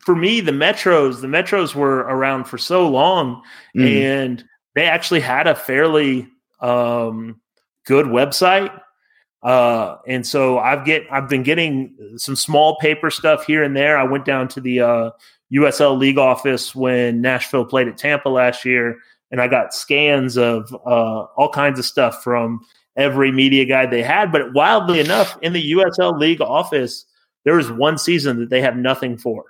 for 0.00 0.16
me, 0.16 0.40
the 0.40 0.52
metros, 0.52 1.20
the 1.20 1.28
metros 1.28 1.74
were 1.74 1.98
around 1.98 2.44
for 2.44 2.58
so 2.58 2.88
long, 2.88 3.42
mm. 3.76 3.88
and 3.88 4.44
they 4.74 4.86
actually 4.86 5.20
had 5.20 5.46
a 5.46 5.54
fairly 5.54 6.26
um, 6.60 7.40
good 7.86 8.06
website 8.06 8.76
uh, 9.42 9.96
and 10.06 10.26
so 10.26 10.58
I've 10.58 10.84
get 10.84 11.04
I've 11.10 11.28
been 11.28 11.42
getting 11.42 11.94
some 12.16 12.34
small 12.34 12.76
paper 12.78 13.10
stuff 13.10 13.46
here 13.46 13.62
and 13.62 13.76
there. 13.76 13.96
I 13.96 14.04
went 14.04 14.24
down 14.24 14.48
to 14.48 14.60
the 14.60 14.80
uh, 14.80 15.10
USL 15.52 15.98
League 15.98 16.18
office 16.18 16.74
when 16.74 17.20
Nashville 17.20 17.64
played 17.64 17.88
at 17.88 17.96
Tampa 17.96 18.28
last 18.28 18.64
year, 18.64 18.98
and 19.30 19.40
I 19.40 19.46
got 19.46 19.72
scans 19.72 20.36
of 20.36 20.74
uh, 20.84 21.24
all 21.36 21.50
kinds 21.50 21.78
of 21.78 21.84
stuff 21.84 22.22
from 22.24 22.66
every 22.96 23.30
media 23.30 23.64
guide 23.64 23.92
they 23.92 24.02
had. 24.02 24.32
But 24.32 24.54
wildly 24.54 24.98
enough, 24.98 25.38
in 25.40 25.52
the 25.52 25.72
USL 25.72 26.18
League 26.18 26.40
office, 26.40 27.04
there 27.44 27.54
was 27.54 27.70
one 27.70 27.96
season 27.96 28.40
that 28.40 28.50
they 28.50 28.60
have 28.60 28.76
nothing 28.76 29.16
for. 29.16 29.44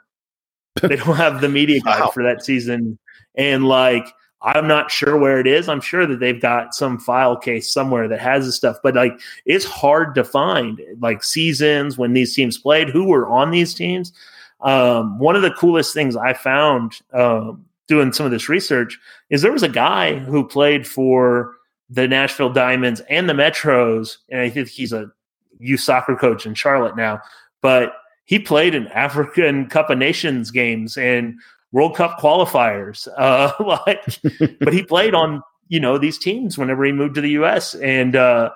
they 0.83 0.97
don't 0.97 1.17
have 1.17 1.41
the 1.41 1.49
media 1.49 1.81
guide 1.81 2.01
wow. 2.01 2.11
for 2.11 2.23
that 2.23 2.45
season, 2.45 2.99
and 3.37 3.65
like 3.65 4.07
I'm 4.43 4.69
not 4.69 4.91
sure 4.91 5.17
where 5.17 5.41
it 5.41 5.47
is. 5.47 5.69
I'm 5.69 5.81
sure 5.81 6.07
that 6.07 6.21
they've 6.21 6.41
got 6.41 6.75
some 6.75 6.99
file 6.99 7.37
case 7.37 7.73
somewhere 7.73 8.07
that 8.09 8.21
has 8.21 8.47
this 8.47 8.57
stuff, 8.57 8.77
but 8.83 8.95
like 8.95 9.19
it's 9.47 9.65
hard 9.65 10.15
to 10.15 10.25
find 10.25 10.81
like 11.01 11.25
seasons 11.25 11.99
when 11.99 12.13
these 12.13 12.35
teams 12.35 12.57
played, 12.57 12.89
who 12.89 13.05
were 13.05 13.29
on 13.29 13.51
these 13.51 13.75
teams. 13.75 14.13
Um, 14.61 15.19
one 15.19 15.37
of 15.37 15.43
the 15.43 15.53
coolest 15.53 15.93
things 15.93 16.17
I 16.17 16.35
found 16.35 17.01
um, 17.13 17.65
doing 17.89 18.13
some 18.13 18.27
of 18.27 18.33
this 18.33 18.49
research 18.49 18.99
is 19.31 19.43
there 19.43 19.53
was 19.53 19.63
a 19.63 19.69
guy 19.69 20.19
who 20.19 20.47
played 20.47 20.87
for 20.87 21.57
the 21.91 22.07
Nashville 22.07 22.53
Diamonds 22.53 23.01
and 23.09 23.29
the 23.29 23.35
Metros, 23.35 24.19
and 24.29 24.41
I 24.41 24.51
think 24.51 24.69
he's 24.69 24.93
a 24.93 25.11
youth 25.59 25.81
soccer 25.81 26.15
coach 26.15 26.47
in 26.47 26.55
Charlotte 26.55 26.97
now, 26.97 27.21
but 27.61 27.95
he 28.25 28.39
played 28.39 28.75
in 28.75 28.89
African 28.89 29.69
Cup 29.69 29.91
of 29.91 29.99
Nations 29.99 30.51
games 30.51 30.97
and 30.97 31.41
World 31.73 31.97
Cup 31.97 32.19
qualifiers. 32.19 33.09
Uh, 33.17 33.53
like, 33.87 34.59
but 34.61 34.73
he 34.73 34.83
played 34.83 35.15
on 35.15 35.43
you 35.69 35.81
know 35.81 35.99
these 35.99 36.19
teams 36.19 36.59
whenever 36.59 36.85
he 36.85 36.93
moved 36.93 37.15
to 37.17 37.21
the 37.21 37.31
U.S. 37.31 37.75
and 37.75 38.17
uh, 38.17 38.51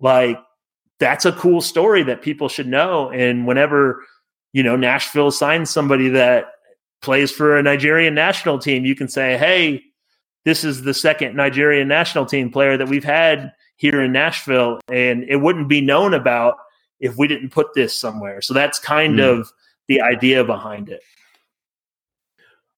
like 0.00 0.38
that's 0.98 1.24
a 1.24 1.32
cool 1.32 1.60
story 1.60 2.02
that 2.04 2.22
people 2.22 2.48
should 2.48 2.66
know. 2.66 3.10
And 3.10 3.46
whenever 3.46 4.02
you 4.52 4.62
know 4.62 4.76
Nashville 4.76 5.30
signs 5.30 5.70
somebody 5.70 6.08
that 6.10 6.46
plays 7.02 7.30
for 7.30 7.58
a 7.58 7.62
Nigerian 7.62 8.14
national 8.14 8.58
team, 8.58 8.84
you 8.84 8.94
can 8.94 9.08
say, 9.08 9.36
"Hey, 9.36 9.82
this 10.44 10.64
is 10.64 10.82
the 10.82 10.94
second 10.94 11.36
Nigerian 11.36 11.88
national 11.88 12.26
team 12.26 12.50
player 12.50 12.76
that 12.76 12.88
we've 12.88 13.04
had 13.04 13.52
here 13.76 14.00
in 14.00 14.12
Nashville, 14.12 14.80
and 14.88 15.24
it 15.24 15.36
wouldn't 15.36 15.68
be 15.68 15.80
known 15.80 16.14
about 16.14 16.56
if 17.00 17.16
we 17.18 17.28
didn't 17.28 17.50
put 17.50 17.74
this 17.74 17.94
somewhere." 17.94 18.40
So 18.40 18.54
that's 18.54 18.78
kind 18.78 19.18
mm. 19.18 19.40
of 19.40 19.52
the 19.88 20.00
idea 20.00 20.44
behind 20.44 20.88
it. 20.88 21.02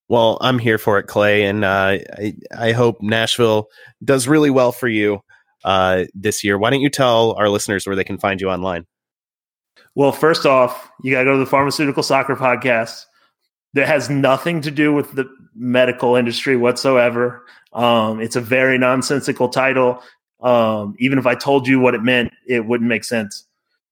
Well, 0.09 0.39
I'm 0.41 0.59
here 0.59 0.79
for 0.79 0.99
it, 0.99 1.09
Clay, 1.09 1.45
and 1.45 1.65
uh, 1.65 1.99
I, 2.17 2.35
I 2.57 2.73
hope 2.73 3.03
Nashville 3.03 3.69
does 4.05 4.29
really 4.29 4.51
well 4.51 4.71
for 4.71 4.87
you 4.87 5.21
uh, 5.65 6.05
this 6.15 6.45
year. 6.45 6.59
Why 6.59 6.71
don't 6.71 6.81
you 6.81 6.91
tell 6.91 7.33
our 7.33 7.49
listeners 7.49 7.87
where 7.87 7.97
they 7.97 8.05
can 8.05 8.19
find 8.19 8.41
you 8.41 8.49
online? 8.49 8.87
Well, 9.97 10.13
first 10.13 10.47
off, 10.47 10.91
you 11.03 11.13
got 11.13 11.21
to 11.21 11.25
go 11.25 11.33
to 11.33 11.39
the 11.39 11.47
Pharmaceutical 11.47 12.03
Soccer 12.03 12.37
Podcast. 12.37 13.05
That 13.75 13.89
has 13.89 14.09
nothing 14.09 14.63
to 14.63 14.71
do 14.71 14.93
with 14.93 15.13
the 15.13 15.29
medical 15.55 16.17
industry 16.17 16.57
whatsoever. 16.57 17.45
Um, 17.75 18.21
it's 18.21 18.37
a 18.37 18.41
very 18.41 18.79
nonsensical 18.79 19.51
title. 19.51 20.03
Um, 20.41 20.95
even 20.99 21.19
if 21.19 21.27
I 21.27 21.35
told 21.35 21.67
you 21.67 21.81
what 21.81 21.95
it 21.95 22.03
meant, 22.03 22.33
it 22.47 22.65
wouldn't 22.65 22.89
make 22.89 23.05
sense. 23.05 23.45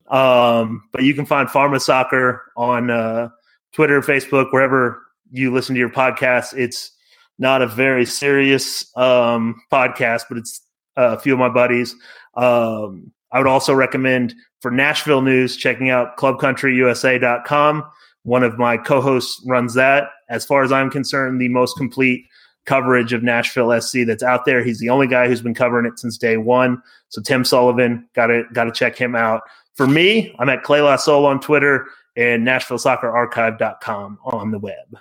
Um, 0.09 0.85
but 0.93 1.03
you 1.03 1.13
can 1.13 1.27
find 1.27 1.49
Pharma 1.49 1.81
Soccer 1.81 2.51
on 2.57 2.91
uh, 2.91 3.29
Twitter, 3.73 4.01
Facebook, 4.01 4.53
wherever 4.53 5.04
you 5.31 5.53
listen 5.53 5.75
to 5.75 5.79
your 5.79 5.91
podcast. 5.91 6.57
It's 6.57 6.93
not 7.39 7.63
a 7.63 7.67
very 7.67 8.07
serious 8.07 8.91
um, 8.97 9.61
podcast, 9.73 10.25
but 10.29 10.39
it's 10.39 10.61
uh, 10.97 11.17
a 11.17 11.19
few 11.19 11.33
of 11.33 11.39
my 11.39 11.49
buddies. 11.49 11.95
Um, 12.35 13.13
I 13.33 13.39
would 13.39 13.47
also 13.47 13.75
recommend 13.75 14.35
for 14.61 14.71
Nashville 14.71 15.23
news, 15.23 15.57
checking 15.57 15.91
out 15.91 16.17
clubcountryusa.com. 16.17 17.85
One 18.23 18.43
of 18.43 18.59
my 18.59 18.77
co 18.77 19.01
hosts 19.01 19.43
runs 19.47 19.75
that. 19.75 20.09
As 20.29 20.47
far 20.47 20.63
as 20.63 20.73
I'm 20.73 20.91
concerned, 20.91 21.41
the 21.41 21.49
most 21.49 21.77
complete 21.77 22.25
coverage 22.65 23.13
of 23.13 23.23
Nashville 23.23 23.79
SC 23.81 23.99
that's 24.07 24.23
out 24.23 24.45
there. 24.47 24.65
He's 24.65 24.79
the 24.79 24.89
only 24.89 25.07
guy 25.07 25.29
who's 25.29 25.43
been 25.43 25.55
covering 25.55 25.85
it 25.85 25.99
since 25.99 26.17
day 26.17 26.37
one. 26.37 26.83
So 27.11 27.21
Tim 27.21 27.45
Sullivan, 27.45 28.09
gotta 28.15 28.45
gotta 28.53 28.73
check 28.73 28.97
him 28.97 29.15
out. 29.15 29.43
For 29.75 29.87
me, 29.87 30.35
I'm 30.39 30.49
at 30.49 30.63
Clay 30.63 30.79
Lasol 30.79 31.25
on 31.27 31.41
Twitter 31.41 31.87
and 32.17 32.47
NashvilleSoccerArchive.com 32.47 34.19
on 34.25 34.51
the 34.51 34.59
web. 34.59 34.97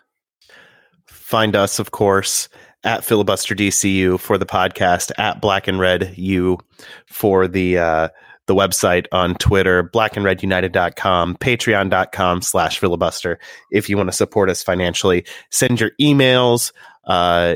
Find 1.33 1.55
us, 1.55 1.79
of 1.79 1.89
course, 1.89 2.47
at 2.83 3.03
filibuster 3.03 3.55
DCU 3.55 4.19
for 4.19 4.37
the 4.37 4.45
podcast, 4.45 5.11
at 5.17 5.41
Black 5.41 5.67
and 5.67 5.79
Red 5.79 6.13
U 6.15 6.59
for 7.07 7.47
the 7.47 7.79
uh, 7.79 8.09
the 8.45 8.53
website 8.53 9.07
on 9.11 9.33
Twitter, 9.37 9.83
blackandredunited.com, 9.83 11.37
patreon.com 11.37 12.43
slash 12.43 12.77
filibuster. 12.77 13.39
If 13.71 13.89
you 13.89 13.97
want 13.97 14.09
to 14.09 14.15
support 14.15 14.51
us 14.51 14.61
financially, 14.61 15.25
send 15.49 15.79
your 15.79 15.89
emails, 15.99 16.71
uh, 17.05 17.55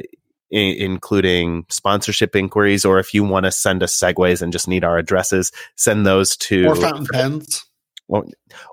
including 0.50 1.68
sponsorship 1.70 2.36
inquiries, 2.36 2.84
or 2.84 2.98
if 2.98 3.14
you 3.14 3.24
want 3.24 3.46
to 3.46 3.52
send 3.52 3.84
us 3.84 3.96
segues 3.96 4.42
and 4.42 4.52
just 4.52 4.68
need 4.68 4.84
our 4.84 4.98
addresses, 4.98 5.52
send 5.76 6.04
those 6.04 6.36
to 6.38 6.66
or 6.66 6.76
fountain 6.76 7.06
pens 7.14 7.67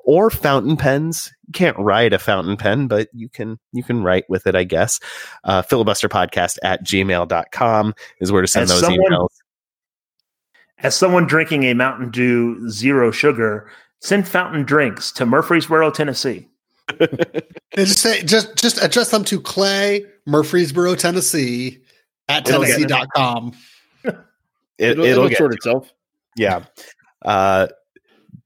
or 0.05 0.30
fountain 0.30 0.76
pens. 0.76 1.32
You 1.47 1.53
can't 1.53 1.78
write 1.78 2.12
a 2.12 2.18
fountain 2.18 2.57
pen, 2.57 2.87
but 2.87 3.09
you 3.12 3.28
can 3.28 3.59
you 3.72 3.82
can 3.82 4.03
write 4.03 4.24
with 4.28 4.47
it, 4.47 4.55
I 4.55 4.64
guess. 4.64 5.01
Uh, 5.45 5.62
filibuster 5.62 6.09
podcast 6.09 6.59
at 6.62 6.85
gmail.com 6.85 7.95
is 8.20 8.32
where 8.32 8.43
to 8.43 8.49
send 8.49 8.64
as 8.64 8.70
those 8.70 8.80
someone, 8.80 9.12
emails. 9.12 9.28
As 10.78 10.97
someone 10.97 11.26
drinking 11.26 11.64
a 11.64 11.74
Mountain 11.74 12.11
Dew 12.11 12.68
zero 12.68 13.11
sugar, 13.11 13.70
send 14.01 14.28
fountain 14.28 14.64
drinks 14.64 15.12
to 15.12 15.26
Murfreesboro, 15.26 15.91
Tennessee. 15.91 16.49
just 17.76 17.99
say 17.99 18.22
just 18.22 18.57
just 18.57 18.82
address 18.82 19.11
them 19.11 19.24
to 19.24 19.41
Clay, 19.41 20.05
Murfreesboro, 20.26 20.95
Tennessee 20.95 21.82
at 22.28 22.45
Tennessee.com. 22.45 23.53
It, 24.05 24.14
it'll, 24.91 25.05
it'll, 25.05 25.24
it'll 25.26 25.37
sort 25.37 25.55
itself. 25.55 25.93
Yeah. 26.37 26.64
Uh, 27.24 27.68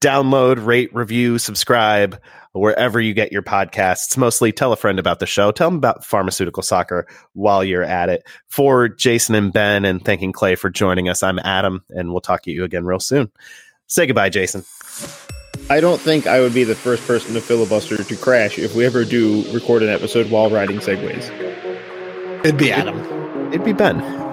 download, 0.01 0.64
rate, 0.64 0.94
review, 0.94 1.38
subscribe 1.38 2.20
wherever 2.53 3.01
you 3.01 3.14
get 3.14 3.32
your 3.32 3.42
podcasts. 3.42 4.16
Mostly 4.16 4.53
tell 4.53 4.72
a 4.72 4.76
friend 4.76 4.99
about 4.99 5.20
the 5.20 5.26
show. 5.26 5.51
Tell 5.53 5.68
them 5.68 5.76
about 5.76 6.05
pharmaceutical 6.05 6.62
soccer 6.62 7.07
while 7.34 7.62
you're 7.62 7.84
at 7.84 8.09
it. 8.09 8.26
For 8.49 8.88
Jason 8.88 9.34
and 9.34 9.53
Ben, 9.53 9.84
and 9.84 10.05
thanking 10.05 10.32
Clay 10.32 10.55
for 10.55 10.70
joining 10.70 11.09
us, 11.09 11.22
I'm 11.22 11.38
Adam, 11.38 11.84
and 11.90 12.11
we'll 12.11 12.20
talk 12.20 12.42
to 12.42 12.51
you 12.51 12.64
again 12.64 12.84
real 12.84 13.01
soon. 13.01 13.30
Say 13.86 14.07
goodbye, 14.07 14.30
Jason. 14.30 14.64
I 15.70 15.80
don't 15.80 16.01
think 16.01 16.26
I 16.26 16.40
would 16.40 16.55
be 16.55 16.64
the 16.64 16.74
first 16.74 17.07
person 17.07 17.34
to 17.34 17.40
filibuster 17.40 18.03
to 18.03 18.16
crash 18.16 18.59
if 18.59 18.74
we 18.74 18.86
ever 18.86 19.05
do 19.05 19.44
record 19.53 19.82
an 19.82 19.88
episode 19.90 20.30
while 20.30 20.51
riding 20.51 20.78
segways. 20.78 21.28
It'd 22.44 22.57
be 22.57 22.72
Adam. 22.72 22.99
It'd 23.49 23.64
be 23.64 23.72
Ben. 23.72 24.27